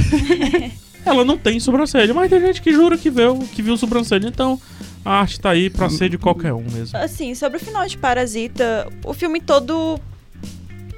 Ela 1.07 1.25
não 1.25 1.37
tem 1.39 1.59
sobrancelha, 1.59 2.13
mas 2.15 2.29
tem 2.31 2.41
gente 2.41 2.61
que 2.61 2.73
jura 2.73 2.97
que 2.99 3.11
viu, 3.11 3.39
que 3.53 3.63
viu 3.63 3.77
sobrancelha. 3.77 4.27
Então, 4.27 4.61
a 5.05 5.21
arte 5.21 5.41
tá 5.41 5.51
aí 5.51 5.69
pra 5.69 5.89
ser 5.91 6.09
de 6.09 6.19
qualquer 6.19 6.53
um 6.53 6.65
mesmo. 6.71 6.97
Assim, 6.99 7.35
sobre 7.35 7.59
o 7.59 7.61
final 7.61 7.87
de 7.87 7.99
Parasita, 7.99 8.89
o 9.05 9.13
filme 9.13 9.41
todo. 9.41 9.99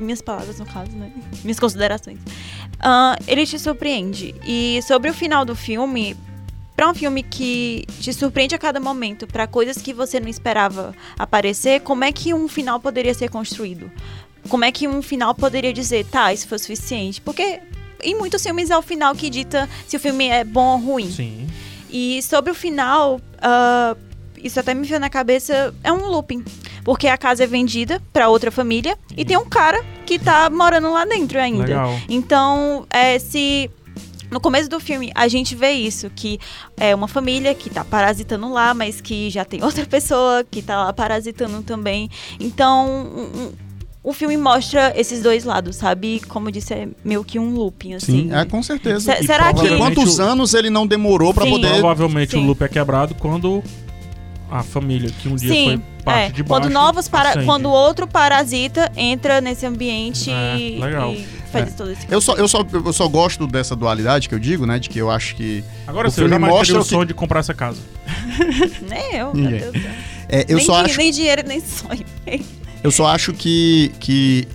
Minhas 0.00 0.20
palavras, 0.20 0.58
no 0.58 0.66
caso, 0.66 0.90
né? 0.92 1.10
Minhas 1.42 1.58
considerações. 1.58 2.18
Ah, 2.80 3.16
ele 3.26 3.46
te 3.46 3.58
surpreende. 3.58 4.34
E 4.46 4.80
sobre 4.86 5.08
o 5.10 5.14
final 5.14 5.44
do 5.44 5.54
filme, 5.54 6.16
pra 6.76 6.90
um 6.90 6.94
filme 6.94 7.22
que 7.22 7.84
te 8.00 8.12
surpreende 8.12 8.54
a 8.54 8.58
cada 8.58 8.80
momento, 8.80 9.26
pra 9.26 9.46
coisas 9.46 9.78
que 9.78 9.94
você 9.94 10.18
não 10.20 10.28
esperava 10.28 10.94
aparecer, 11.18 11.80
como 11.80 12.04
é 12.04 12.12
que 12.12 12.34
um 12.34 12.48
final 12.48 12.80
poderia 12.80 13.14
ser 13.14 13.30
construído? 13.30 13.90
Como 14.48 14.64
é 14.64 14.72
que 14.72 14.86
um 14.86 15.00
final 15.00 15.34
poderia 15.34 15.72
dizer, 15.72 16.04
tá, 16.06 16.32
isso 16.32 16.46
foi 16.46 16.58
suficiente? 16.58 17.20
Porque 17.20 17.60
em 18.02 18.14
muitos 18.14 18.42
filmes 18.42 18.68
é 18.70 18.76
o 18.76 18.82
final 18.82 19.14
que 19.14 19.30
dita 19.30 19.68
se 19.88 19.96
o 19.96 20.00
filme 20.00 20.28
é 20.28 20.44
bom 20.44 20.74
ou 20.74 20.78
ruim. 20.78 21.10
Sim. 21.10 21.46
E 21.96 22.20
sobre 22.22 22.50
o 22.50 22.54
final, 22.56 23.20
ah, 23.40 23.96
isso 24.42 24.58
até 24.58 24.74
me 24.74 24.84
veio 24.84 24.98
na 24.98 25.08
cabeça, 25.08 25.72
é 25.84 25.92
um 25.92 26.08
looping. 26.08 26.44
Porque 26.84 27.06
a 27.06 27.16
casa 27.16 27.44
é 27.44 27.46
vendida 27.46 28.02
pra 28.12 28.28
outra 28.28 28.50
família 28.50 28.98
e 29.16 29.24
tem 29.24 29.36
um 29.36 29.44
cara 29.44 29.80
que 30.04 30.18
tá 30.18 30.50
morando 30.50 30.92
lá 30.92 31.04
dentro 31.04 31.38
ainda. 31.38 31.62
Legal. 31.62 31.92
Então, 32.08 32.84
é, 32.90 33.16
se 33.20 33.70
no 34.28 34.40
começo 34.40 34.68
do 34.68 34.80
filme 34.80 35.12
a 35.14 35.28
gente 35.28 35.54
vê 35.54 35.70
isso, 35.70 36.10
que 36.10 36.40
é 36.76 36.92
uma 36.92 37.06
família 37.06 37.54
que 37.54 37.70
tá 37.70 37.84
parasitando 37.84 38.50
lá, 38.52 38.74
mas 38.74 39.00
que 39.00 39.30
já 39.30 39.44
tem 39.44 39.62
outra 39.64 39.86
pessoa 39.86 40.44
que 40.50 40.60
tá 40.60 40.84
lá 40.86 40.92
parasitando 40.92 41.62
também. 41.62 42.10
Então, 42.40 43.54
o 44.04 44.12
filme 44.12 44.36
mostra 44.36 44.92
esses 44.94 45.22
dois 45.22 45.44
lados, 45.44 45.76
sabe? 45.76 46.20
Como 46.28 46.48
eu 46.48 46.52
disse, 46.52 46.72
é 46.74 46.86
meio 47.02 47.24
que 47.24 47.38
um 47.38 47.54
looping, 47.54 47.94
assim. 47.94 48.28
Sim, 48.28 48.34
é 48.34 48.44
com 48.44 48.62
certeza. 48.62 49.00
Se- 49.14 49.24
E 49.24 49.26
será 49.26 49.52
que. 49.52 49.76
Quantos 49.78 50.20
anos 50.20 50.52
ele 50.54 50.68
não 50.70 50.86
demorou 50.86 51.32
pra 51.34 51.44
Sim. 51.44 51.50
poder. 51.50 51.70
Provavelmente 51.72 52.32
Sim. 52.32 52.44
o 52.44 52.46
loop 52.46 52.62
é 52.62 52.68
quebrado 52.68 53.14
quando 53.14 53.64
a 54.50 54.62
família, 54.62 55.10
que 55.10 55.28
um 55.28 55.34
dia 55.36 55.48
Sim, 55.48 55.64
foi 55.64 55.80
parte 56.04 56.26
é. 56.26 56.28
de 56.34 56.42
baixo. 56.42 56.62
Quando 56.62 56.72
novos 56.72 57.08
para... 57.08 57.30
acende. 57.30 57.46
quando 57.46 57.68
outro 57.70 58.06
parasita 58.06 58.92
entra 58.94 59.40
nesse 59.40 59.64
ambiente 59.66 60.30
É, 60.30 60.56
e, 60.58 60.78
legal. 60.78 61.12
e 61.12 61.26
faz 61.50 61.68
É. 61.68 61.70
todo 61.72 61.90
esse 61.90 62.06
Eu 62.08 62.20
só, 62.20 62.34
eu, 62.34 62.46
só, 62.46 62.64
eu 62.72 62.92
só 62.92 63.08
gosto 63.08 63.46
dessa 63.46 63.74
dualidade 63.74 64.28
que 64.28 64.34
eu 64.34 64.38
digo, 64.38 64.66
né? 64.66 64.78
De 64.78 64.88
que 64.90 64.98
eu 64.98 65.10
acho 65.10 65.34
que. 65.34 65.64
Agora 65.86 66.08
o 66.08 66.10
sim, 66.10 66.20
eu 66.22 66.38
mostra 66.40 66.78
o 66.78 66.82
que- 66.84 66.90
sonho 66.90 67.06
de 67.06 67.14
comprar 67.14 67.40
essa 67.40 67.54
casa. 67.54 67.80
Nem 68.88 69.16
eu, 69.16 69.34
meu 69.34 69.50
Deus 69.50 69.72
do 69.72 69.80
céu. 69.80 69.90
É, 70.28 70.44
eu, 70.48 70.56
nem, 70.56 70.64
só 70.66 70.76
acho, 70.76 70.96
nem 70.98 71.10
dinheiro, 71.10 71.42
nem 71.46 71.60
sonho. 71.60 72.04
eu 72.84 72.90
só 72.90 73.06
acho 73.06 73.32
que. 73.32 73.90
que 73.98 74.46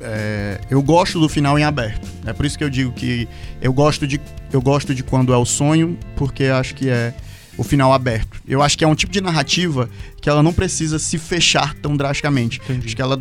é, 0.00 0.60
eu 0.68 0.82
gosto 0.82 1.20
do 1.20 1.28
final 1.28 1.56
em 1.56 1.62
aberto. 1.62 2.06
É 2.26 2.32
por 2.32 2.44
isso 2.44 2.58
que 2.58 2.64
eu 2.64 2.68
digo 2.68 2.92
que 2.92 3.28
eu 3.62 3.72
gosto 3.72 4.06
de, 4.06 4.20
eu 4.52 4.60
gosto 4.60 4.92
de 4.94 5.04
quando 5.04 5.32
é 5.32 5.36
o 5.36 5.44
sonho, 5.44 5.96
porque 6.16 6.44
acho 6.44 6.74
que 6.74 6.88
é 6.88 7.14
o 7.56 7.62
final 7.62 7.92
aberto. 7.92 8.40
Eu 8.46 8.62
acho 8.62 8.76
que 8.76 8.84
é 8.84 8.88
um 8.88 8.96
tipo 8.96 9.12
de 9.12 9.20
narrativa 9.20 9.88
que 10.20 10.28
ela 10.28 10.42
não 10.42 10.52
precisa 10.52 10.98
se 10.98 11.18
fechar 11.18 11.72
tão 11.74 11.96
drasticamente. 11.96 12.60
Entendi. 12.64 12.86
Acho 12.86 12.96
que 12.96 13.02
ela 13.02 13.20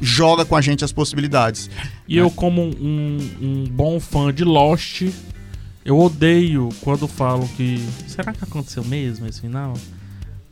joga 0.00 0.44
com 0.44 0.56
a 0.56 0.60
gente 0.60 0.84
as 0.84 0.92
possibilidades. 0.92 1.70
E 2.06 2.16
eu, 2.16 2.30
como 2.30 2.62
um, 2.62 3.18
um 3.40 3.64
bom 3.64 4.00
fã 4.00 4.34
de 4.34 4.42
Lost, 4.44 5.02
eu 5.84 5.98
odeio 5.98 6.68
quando 6.80 7.06
falam 7.06 7.46
que. 7.46 7.80
Será 8.08 8.32
que 8.32 8.42
aconteceu 8.42 8.84
mesmo 8.84 9.26
esse 9.28 9.40
final? 9.40 9.74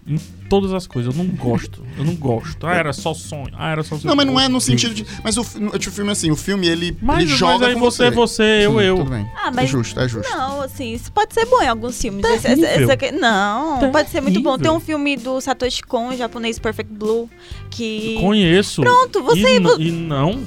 Em 0.05 0.19
todas 0.49 0.73
as 0.73 0.85
coisas, 0.85 1.17
eu 1.17 1.25
não 1.25 1.31
gosto. 1.33 1.87
Eu 1.97 2.05
não 2.05 2.17
gosto. 2.17 2.67
Ah, 2.67 2.75
era 2.75 2.93
só 2.93 3.15
sonho. 3.15 3.53
Ah, 3.57 3.71
era 3.71 3.85
só 3.85 3.95
sonho. 3.97 4.09
Não, 4.09 4.17
mas 4.17 4.27
não 4.27 4.41
é 4.41 4.49
no 4.49 4.61
sentido 4.61 4.93
de. 4.93 5.07
Mas 5.23 5.37
o, 5.37 5.43
o 5.43 5.81
filme, 5.93 6.11
assim, 6.11 6.29
o 6.29 6.35
filme 6.35 6.67
ele, 6.67 6.97
Mas, 7.01 7.21
ele 7.21 7.31
mas 7.31 7.39
joga 7.39 7.67
aí 7.69 7.75
com 7.75 7.79
você, 7.81 8.11
você, 8.11 8.43
eu, 8.67 8.73
Sim, 8.73 8.81
eu. 8.81 8.97
Tudo 8.97 9.11
bem. 9.11 9.31
Ah, 9.37 9.47
É 9.47 9.51
mas 9.53 9.71
justo, 9.71 10.01
é 10.01 10.09
justo. 10.09 10.29
Não, 10.29 10.61
assim, 10.61 10.93
isso 10.93 11.13
pode 11.13 11.33
ser 11.33 11.47
bom 11.47 11.63
em 11.63 11.69
alguns 11.69 12.01
filmes. 12.01 12.25
Esse- 12.25 12.49
esse- 12.49 12.61
Terrível. 12.63 12.97
que- 12.97 13.13
não, 13.13 13.93
pode 13.93 14.11
ser 14.11 14.21
muito 14.21 14.41
bom. 14.43 14.55
Tem 14.59 14.63
Terrível. 14.65 14.77
um 14.77 14.81
filme 14.81 15.17
do 15.17 15.41
Satoshi 15.41 15.83
Kon, 15.85 16.17
japonês 16.17 16.59
Perfect 16.59 16.93
Blue, 16.93 17.31
que. 17.71 18.17
Conheço. 18.21 18.83
Pronto, 18.83 19.23
você. 19.23 19.57
E, 19.57 19.87
e 19.89 19.93
não. 19.93 20.43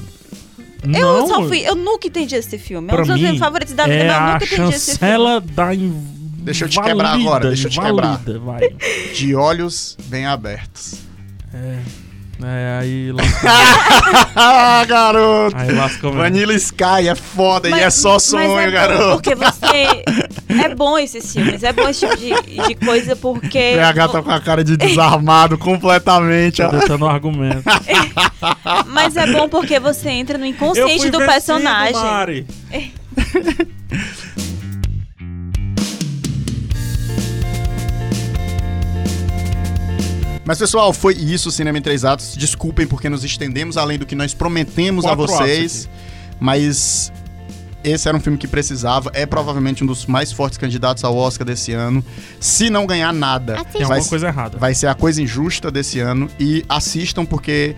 eu 0.84 0.89
não, 0.89 1.28
só 1.30 1.47
fui. 1.47 1.60
Eu 1.62 1.76
nunca 1.76 2.08
entendi 2.08 2.36
esse 2.36 2.58
filme. 2.58 2.91
É 2.91 2.93
um 2.93 3.03
dos 3.06 3.22
meus 3.22 3.39
favoritos 3.39 3.74
da 3.74 3.84
vida, 3.86 3.95
é 3.95 4.08
mas 4.08 4.18
eu 4.18 4.22
a 4.22 4.34
nunca 4.34 4.45
entendi 4.45 4.76
esse 4.76 4.97
filme. 4.97 5.14
chancela 5.14 5.39
da 5.39 5.74
inv... 5.74 6.16
Deixa 6.46 6.66
eu 6.66 6.70
te 6.70 6.80
quebrar 6.82 7.14
agora, 7.16 7.48
deixa 7.48 7.68
eu 7.68 7.72
te 7.72 7.80
quebrar. 7.80 8.20
invalida, 8.22 8.39
vai. 8.39 8.70
De 9.14 9.36
olhos 9.36 9.98
bem 10.06 10.26
abertos. 10.28 10.96
É, 11.54 11.80
é, 12.43 12.80
aí 12.80 13.12
lascou. 13.16 13.50
ah, 14.36 14.86
garoto! 14.88 15.56
aí 15.58 15.72
lascou 15.72 16.12
mesmo. 16.12 16.24
Vanilla 16.24 16.54
Sky 16.54 17.08
é 17.10 17.16
foda 17.16 17.68
e 17.68 17.72
Mas- 17.72 17.82
é 17.82 17.89
só 17.89 18.14
mas 18.14 18.24
sonho, 18.24 18.60
é 18.60 18.66
bom 18.68 18.72
garoto. 18.72 19.14
Porque 19.24 19.36
você. 19.36 20.04
É 20.48 20.74
bom 20.74 20.98
esses 20.98 21.34
filmes, 21.34 21.64
é 21.64 21.74
bom 21.74 21.89
esse 21.89 22.08
tipo 22.08 22.16
de, 22.18 22.68
de 22.68 22.76
coisa 22.76 23.16
porque. 23.16 23.74
PH 23.76 24.08
tá 24.08 24.22
com 24.22 24.32
a 24.32 24.39
cara 24.39 24.64
de 24.64 24.78
desarmado 24.78 25.58
completamente. 25.58 26.62
Tentando 26.70 27.04
um 27.06 27.10
argumento. 27.10 27.64
Mas 28.88 29.18
é 29.18 29.26
bom 29.34 29.50
porque 29.50 29.80
você 29.80 30.10
entra 30.12 30.38
no 30.38 30.46
Eu 30.46 30.50
inconsciente 30.52 31.02
fui 31.02 31.10
do 31.10 31.18
vencido, 31.20 31.32
personagem. 31.34 31.93
Mari. 31.96 32.48
Mas, 40.46 40.60
pessoal, 40.60 40.93
foi 40.93 41.16
isso, 41.16 41.50
Cinema 41.52 41.78
em 41.78 41.82
Três 41.82 42.06
Atos. 42.06 42.36
Desculpem 42.38 42.86
porque 42.86 43.10
nos 43.10 43.24
estendemos 43.24 43.78
além 43.78 43.98
do 43.98 44.06
que 44.06 44.16
nós 44.16 44.34
prometemos 44.34 45.04
a 45.04 45.16
Quatro 45.16 45.28
vocês. 45.28 45.89
Mas 46.39 47.12
esse 47.84 48.08
era 48.08 48.16
um 48.16 48.20
filme 48.20 48.38
que 48.38 48.48
precisava. 48.48 49.10
É 49.14 49.26
provavelmente 49.26 49.84
um 49.84 49.88
dos 49.88 50.06
mais 50.06 50.32
fortes 50.32 50.58
candidatos 50.58 51.04
ao 51.04 51.16
Oscar 51.18 51.46
desse 51.48 51.72
ano. 51.72 52.04
Se 52.39 52.70
não 52.70 52.86
ganhar 52.86 53.12
nada, 53.12 53.56
Tem 53.72 53.82
vai, 53.86 53.98
alguma 53.98 54.10
coisa 54.10 54.28
errada. 54.28 54.58
vai 54.60 54.76
ser 54.76 54.88
a 54.88 54.93
coisa 54.93 55.22
injusta 55.22 55.72
desse 55.72 56.00
ano. 56.00 56.30
E 56.39 56.64
assistam 56.70 57.26
porque 57.26 57.76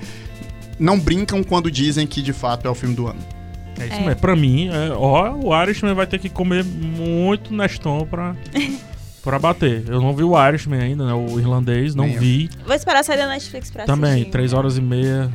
não 0.78 1.00
brincam 1.00 1.44
quando 1.44 1.72
dizem 1.72 2.06
que 2.06 2.22
de 2.22 2.34
fato 2.34 2.68
é 2.68 2.70
o 2.70 2.76
filme 2.76 2.96
do 2.96 3.08
ano. 3.08 3.20
É 3.80 3.86
isso 3.86 3.96
É. 3.96 4.00
mesmo. 4.02 4.16
Pra 4.20 4.36
mim, 4.36 4.70
é, 4.70 4.92
ó, 4.94 5.34
o 5.36 5.62
Irishman 5.64 5.94
vai 5.94 6.08
ter 6.08 6.20
que 6.20 6.30
comer 6.30 6.64
muito 6.66 7.54
Neston 7.54 8.06
pra, 8.10 8.36
pra 9.28 9.40
bater. 9.40 9.84
Eu 9.88 10.00
não 10.02 10.16
vi 10.16 10.24
o 10.24 10.34
Irishman 10.48 10.80
ainda, 10.80 11.06
né? 11.06 11.14
O 11.14 11.38
irlandês, 11.40 11.94
não 11.94 12.08
eu. 12.08 12.20
vi. 12.20 12.50
Vou 12.66 12.74
esperar 12.76 13.04
sair 13.04 13.18
da 13.18 13.28
Netflix 13.28 13.70
pra 13.70 13.84
Também, 13.86 14.12
assistir. 14.14 14.32
três 14.32 14.54
horas 14.54 14.78
e 14.78 14.82
meia. 14.82 15.30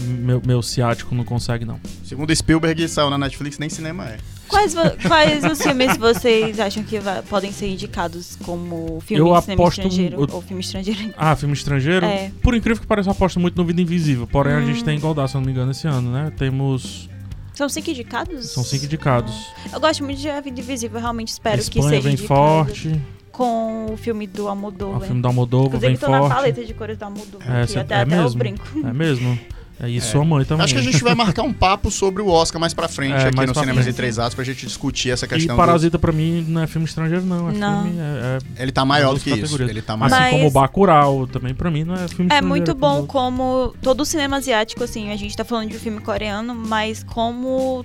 meu, 0.00 0.40
meu 0.46 0.62
ciático 0.62 1.14
não 1.14 1.24
consegue, 1.24 1.64
não. 1.64 1.78
Segundo 2.04 2.34
Spielberg, 2.34 2.88
saiu 2.88 3.10
na 3.10 3.18
Netflix, 3.18 3.58
nem 3.58 3.68
cinema 3.68 4.04
é. 4.06 4.16
Quais, 4.46 4.74
quais 5.06 5.44
os 5.44 5.60
filmes 5.60 5.96
vocês 5.98 6.58
acham 6.60 6.82
que 6.84 6.98
vai- 7.00 7.20
podem 7.22 7.52
ser 7.52 7.68
indicados 7.68 8.38
como 8.44 9.00
filme 9.04 9.20
Eu 9.28 9.34
aposto- 9.34 9.80
estrangeiro? 9.80 10.16
eu- 10.22 10.28
Ou 10.34 10.40
filme 10.40 10.62
estrangeiro? 10.62 11.12
Ah, 11.18 11.34
filme 11.36 11.52
estrangeiro? 11.54 12.06
É. 12.06 12.30
Por 12.42 12.54
incrível 12.54 12.80
que 12.80 12.86
pareça, 12.86 13.08
eu 13.08 13.12
aposto 13.12 13.38
muito 13.40 13.56
no 13.56 13.64
Vida 13.64 13.82
Invisível. 13.82 14.26
Porém, 14.26 14.54
a 14.54 14.60
gente 14.62 14.80
Hum. 14.82 14.84
tem 14.84 14.96
igualdade, 14.96 15.30
se 15.32 15.36
eu 15.36 15.40
não 15.40 15.46
me 15.46 15.52
engano, 15.52 15.70
esse 15.72 15.86
ano, 15.86 16.10
né? 16.12 16.32
Temos. 16.38 17.10
São 17.52 17.68
cinco 17.68 17.90
indicados? 17.90 18.50
São 18.50 18.62
cinco 18.62 18.84
indicados. 18.84 19.34
Eu 19.72 19.80
gosto 19.80 20.04
muito 20.04 20.20
de 20.20 20.30
A 20.30 20.40
Vida 20.40 20.60
Invisível, 20.60 20.96
eu 20.98 21.00
realmente 21.02 21.28
espero 21.32 21.56
a 21.56 21.58
que 21.58 21.80
Espanha 21.80 21.88
seja 21.88 22.02
vem 22.02 22.12
indicado 22.12 22.28
forte. 22.40 23.00
Com 23.38 23.86
o 23.92 23.96
filme 23.96 24.26
do 24.26 24.44
O 24.44 24.48
Almodóvar. 24.48 25.06
filme 25.06 25.22
da 25.22 25.30
Moldova 25.32 25.68
Inclusive, 25.68 25.86
vem 25.92 25.96
tô 25.96 26.10
na 26.10 26.18
forte. 26.18 26.34
paleta 26.34 26.64
de 26.64 26.74
cores 26.74 26.98
do 26.98 27.04
Almodóvar, 27.04 27.48
É, 27.56 27.62
aqui, 27.62 27.72
cê- 27.72 27.78
até, 27.78 27.94
é 27.94 27.98
até 28.02 28.14
eu 28.18 28.22
mesmo? 28.24 28.38
brinco. 28.38 28.66
É 28.84 28.92
mesmo? 28.92 29.38
É 29.80 29.88
isso, 29.88 30.08
É. 30.08 30.10
sua 30.10 30.24
mãe 30.24 30.44
também. 30.44 30.64
Acho 30.64 30.74
que 30.74 30.80
a 30.80 30.82
gente 30.82 31.04
vai 31.04 31.14
marcar 31.14 31.44
um 31.44 31.52
papo 31.52 31.88
sobre 31.88 32.20
o 32.20 32.26
Oscar 32.28 32.60
mais 32.60 32.74
pra 32.74 32.88
frente 32.88 33.12
É, 33.22 33.28
aqui 33.28 33.36
mais 33.36 33.48
no 33.48 33.54
Cinemas 33.54 33.84
frente. 33.84 33.94
em 33.94 33.96
Três 33.96 34.18
Atos 34.18 34.34
pra 34.34 34.42
gente 34.42 34.66
discutir 34.66 35.10
essa 35.12 35.24
E 35.24 35.28
questão. 35.28 35.54
do- 35.54 35.56
Parasita 35.56 35.96
pra 36.00 36.10
mim 36.10 36.44
não 36.48 36.62
é 36.62 36.66
filme 36.66 36.84
estrangeiro, 36.84 37.24
não. 37.24 37.48
É 37.48 37.52
Não. 37.52 37.82
filme. 37.84 37.96
É, 38.00 38.38
é- 38.58 38.62
Ele 38.64 38.72
tá 38.72 38.84
maior 38.84 39.14
do 39.14 39.20
que 39.20 39.30
isso. 39.30 39.38
categorias. 39.40 39.70
Ele 39.70 39.80
tá 39.80 39.92
assim 39.92 40.00
mais. 40.00 40.12
Mas- 40.12 40.30
como 40.32 40.50
Bacurau, 40.50 41.28
também 41.28 41.54
pra 41.54 41.70
mim 41.70 41.84
não 41.84 41.94
é 41.94 41.98
filme 42.08 42.24
É 42.24 42.24
estrangeiro. 42.24 42.46
muito 42.48 42.74
como 42.74 43.02
bom 43.02 43.06
como 43.06 43.72
todo 43.80 44.00
o 44.00 44.04
cinema 44.04 44.38
asiático, 44.38 44.82
assim, 44.82 45.12
a 45.12 45.16
gente 45.16 45.36
tá 45.36 45.44
falando 45.44 45.68
de 45.70 45.76
um 45.76 45.80
filme 45.80 46.00
coreano, 46.00 46.56
mas 46.56 47.04
como 47.04 47.84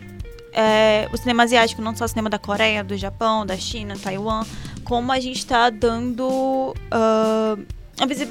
é, 0.51 1.07
o 1.13 1.17
cinema 1.17 1.43
asiático, 1.43 1.79
não 1.81 1.95
só 1.95 2.05
o 2.05 2.07
cinema 2.07 2.29
da 2.29 2.37
Coreia, 2.39 2.83
do 2.83 2.95
Japão, 2.97 3.43
da 3.45 3.55
China, 3.57 3.95
Taiwan, 4.01 4.43
como 4.83 5.11
a 5.11 5.19
gente 5.19 5.45
tá 5.45 5.69
dando 5.69 6.75
ah, 6.91 7.57
uma, 7.97 8.07
visi- 8.07 8.27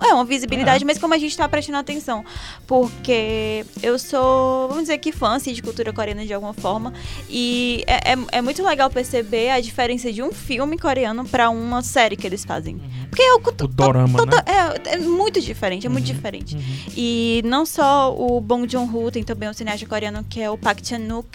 é, 0.00 0.12
uma 0.14 0.24
visibilidade, 0.24 0.84
mas 0.84 0.98
como 0.98 1.14
a 1.14 1.18
gente 1.18 1.36
tá 1.36 1.48
prestando 1.48 1.78
atenção. 1.78 2.24
Porque 2.66 3.64
eu 3.82 3.98
sou, 3.98 4.68
vamos 4.68 4.84
dizer 4.84 4.98
que 4.98 5.12
fã 5.12 5.36
assim, 5.36 5.52
de 5.52 5.62
cultura 5.62 5.92
coreana 5.92 6.26
de 6.26 6.32
alguma 6.34 6.52
forma, 6.52 6.92
e 7.30 7.84
é, 7.86 8.12
é, 8.12 8.16
é 8.32 8.42
muito 8.42 8.62
legal 8.62 8.90
perceber 8.90 9.50
a 9.50 9.60
diferença 9.60 10.12
de 10.12 10.22
um 10.22 10.32
filme 10.32 10.76
coreano 10.78 11.24
pra 11.26 11.48
uma 11.50 11.82
série 11.82 12.16
que 12.16 12.26
eles 12.26 12.44
fazem. 12.44 12.80
Porque 13.08 13.22
é 13.22 13.34
o, 13.34 13.38
dorama, 13.68 14.18
Toda- 14.18 14.36
né? 14.38 14.42
é, 14.86 14.94
é 14.94 14.98
muito 14.98 15.40
diferente, 15.40 15.86
é 15.86 15.90
muito 15.90 16.08
Uhum, 16.08 16.14
diferente. 16.14 16.56
uhum. 16.56 16.62
E 16.96 17.42
não 17.44 17.64
só 17.64 18.14
o 18.14 18.40
Bong 18.40 18.70
Joon-ho, 18.70 19.10
tem 19.10 19.22
também 19.22 19.48
um 19.48 19.52
cineasta 19.52 19.86
coreano 19.86 20.24
que 20.28 20.40
é 20.40 20.50
o 20.50 20.58
Park 20.58 20.80
Chan-wook, 20.82 21.28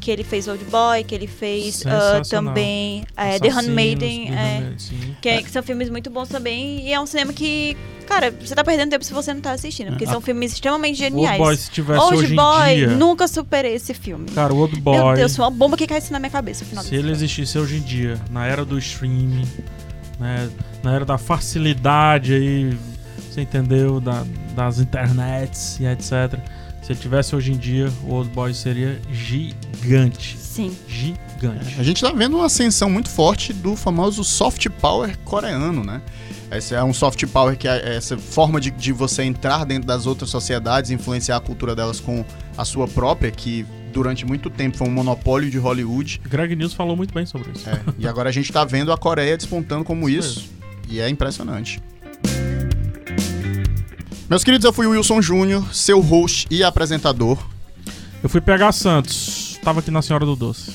que 0.00 0.10
ele 0.10 0.22
fez 0.24 0.46
Old 0.46 0.62
Boy, 0.66 1.02
que 1.04 1.14
ele 1.14 1.26
fez 1.26 1.76
Sensacional. 1.76 2.22
também 2.52 3.04
é, 3.16 3.38
The 3.38 3.48
Handmaiden, 3.48 4.28
é, 4.34 4.72
que, 5.20 5.28
é- 5.28 5.42
que 5.42 5.50
são 5.50 5.62
filmes 5.62 5.88
muito 5.88 6.10
bons 6.10 6.28
também. 6.28 6.86
E 6.92 6.94
é 6.94 7.00
um 7.00 7.06
cinema 7.06 7.32
que, 7.32 7.74
cara, 8.06 8.30
você 8.38 8.54
tá 8.54 8.62
perdendo 8.62 8.90
tempo 8.90 9.02
se 9.02 9.14
você 9.14 9.32
não 9.32 9.40
tá 9.40 9.52
assistindo, 9.52 9.88
porque 9.92 10.04
É. 10.04 10.06
são 10.08 10.20
filmes 10.20 10.52
extremamente 10.52 11.02
Old 11.02 11.14
geniais. 11.16 11.38
Boy, 11.38 11.56
se 11.56 11.70
tivesse 11.70 12.00
Old 12.04 12.16
hoje 12.18 12.34
Boy, 12.34 12.70
em 12.70 12.76
dia... 12.76 12.88
nunca 12.88 13.26
superei 13.26 13.74
esse 13.74 13.94
filme. 13.94 14.26
Cara, 14.30 14.52
o 14.52 14.58
Old 14.58 14.74
Meu 14.74 14.82
Boy... 14.82 15.16
Deus, 15.16 15.34
foi 15.34 15.42
uma 15.46 15.50
bomba 15.50 15.74
que 15.74 15.86
cai 15.86 15.96
assim 15.96 16.12
na 16.12 16.18
minha 16.18 16.28
cabeça 16.30 16.66
Se 16.66 16.74
ele 16.74 16.82
filme. 16.84 17.10
existisse 17.12 17.58
hoje 17.58 17.76
em 17.76 17.80
dia, 17.80 18.20
na 18.30 18.46
era 18.46 18.62
do 18.62 18.78
streaming, 18.78 19.48
né, 20.20 20.50
na 20.82 20.92
era 20.94 21.04
da 21.06 21.16
facilidade 21.16 22.34
aí, 22.34 22.76
você 23.30 23.40
entendeu, 23.40 23.98
da- 23.98 24.26
das 24.54 24.78
internets 24.78 25.80
e 25.80 25.86
etc. 25.86 26.38
Se 26.82 26.92
ele 26.92 27.00
tivesse 27.00 27.34
hoje 27.34 27.52
em 27.52 27.56
dia, 27.56 27.90
o 28.04 28.12
Old 28.12 28.28
Boy 28.30 28.52
seria 28.52 29.00
gigante. 29.10 30.36
Sim. 30.38 30.76
Gigante. 30.86 31.76
A 31.78 31.82
gente 31.82 32.02
tá 32.02 32.12
vendo 32.12 32.36
uma 32.36 32.46
ascensão 32.46 32.90
muito 32.90 33.08
forte 33.08 33.52
do 33.54 33.74
famoso 33.76 34.22
soft 34.22 34.68
power 34.80 35.16
coreano, 35.24 35.82
né? 35.82 36.02
Esse 36.52 36.74
é 36.74 36.84
um 36.84 36.92
soft 36.92 37.24
power 37.26 37.56
que 37.56 37.66
é 37.66 37.96
essa 37.96 38.18
forma 38.18 38.60
de, 38.60 38.70
de 38.70 38.92
você 38.92 39.22
entrar 39.22 39.64
dentro 39.64 39.86
das 39.86 40.06
outras 40.06 40.28
sociedades, 40.28 40.90
influenciar 40.90 41.36
a 41.36 41.40
cultura 41.40 41.74
delas 41.74 41.98
com 41.98 42.24
a 42.56 42.64
sua 42.64 42.86
própria, 42.86 43.30
que 43.30 43.64
durante 43.92 44.26
muito 44.26 44.50
tempo 44.50 44.76
foi 44.76 44.86
um 44.86 44.90
monopólio 44.90 45.50
de 45.50 45.58
Hollywood. 45.58 46.20
Greg 46.28 46.54
News 46.54 46.74
falou 46.74 46.96
muito 46.96 47.14
bem 47.14 47.24
sobre 47.24 47.52
isso. 47.52 47.68
É, 47.68 47.80
e 47.98 48.06
agora 48.06 48.28
a 48.28 48.32
gente 48.32 48.52
tá 48.52 48.64
vendo 48.64 48.92
a 48.92 48.98
Coreia 48.98 49.36
despontando 49.36 49.84
como 49.84 50.08
Isso 50.08 50.40
isso. 50.40 50.50
E 50.88 51.00
é 51.00 51.08
impressionante. 51.08 51.80
Meus 54.28 54.44
queridos, 54.44 54.64
eu 54.64 54.72
fui 54.72 54.86
o 54.86 54.90
Wilson 54.90 55.20
Júnior, 55.20 55.74
seu 55.74 56.00
host 56.00 56.46
e 56.50 56.62
apresentador. 56.62 57.38
Eu 58.22 58.28
fui 58.28 58.40
pegar 58.40 58.72
Santos, 58.72 59.58
tava 59.62 59.80
aqui 59.80 59.90
na 59.90 60.00
Senhora 60.00 60.24
do 60.24 60.36
Doce. 60.36 60.72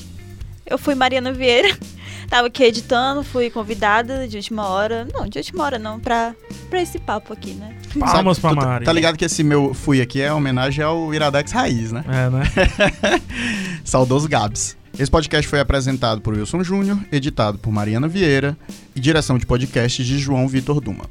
Eu 0.66 0.76
fui 0.76 0.94
Mariana 0.94 1.32
Vieira, 1.32 1.76
tava 2.28 2.48
aqui 2.48 2.62
editando, 2.62 3.22
fui 3.24 3.50
convidada 3.50 4.28
de 4.28 4.36
última 4.36 4.68
hora. 4.68 5.06
Não, 5.12 5.26
de 5.28 5.38
última 5.38 5.64
hora 5.64 5.78
não, 5.78 5.98
pra, 5.98 6.34
pra 6.70 6.80
esse 6.82 6.98
papo 6.98 7.32
aqui, 7.32 7.52
né? 7.54 7.74
Palmas 7.98 8.38
pra 8.38 8.50
tá- 8.54 8.56
Mari. 8.56 8.84
Tá 8.84 8.92
ligado 8.92 9.16
que 9.16 9.24
esse 9.24 9.42
meu 9.42 9.72
fui 9.74 10.00
aqui 10.00 10.20
é 10.20 10.32
homenagem 10.32 10.84
ao 10.84 11.12
Iradex 11.14 11.50
Raiz, 11.52 11.90
né? 11.92 12.04
É, 12.06 12.30
né? 12.30 12.42
Saudoso 13.84 14.28
Gabs. 14.28 14.76
Esse 14.98 15.10
podcast 15.10 15.48
foi 15.48 15.60
apresentado 15.60 16.20
por 16.20 16.34
Wilson 16.34 16.62
Júnior, 16.64 16.98
editado 17.12 17.58
por 17.58 17.70
Mariana 17.72 18.08
Vieira 18.08 18.56
e 18.96 19.00
direção 19.00 19.38
de 19.38 19.46
podcasts 19.46 20.04
de 20.04 20.18
João 20.18 20.48
Vitor 20.48 20.80
Duma. 20.80 21.04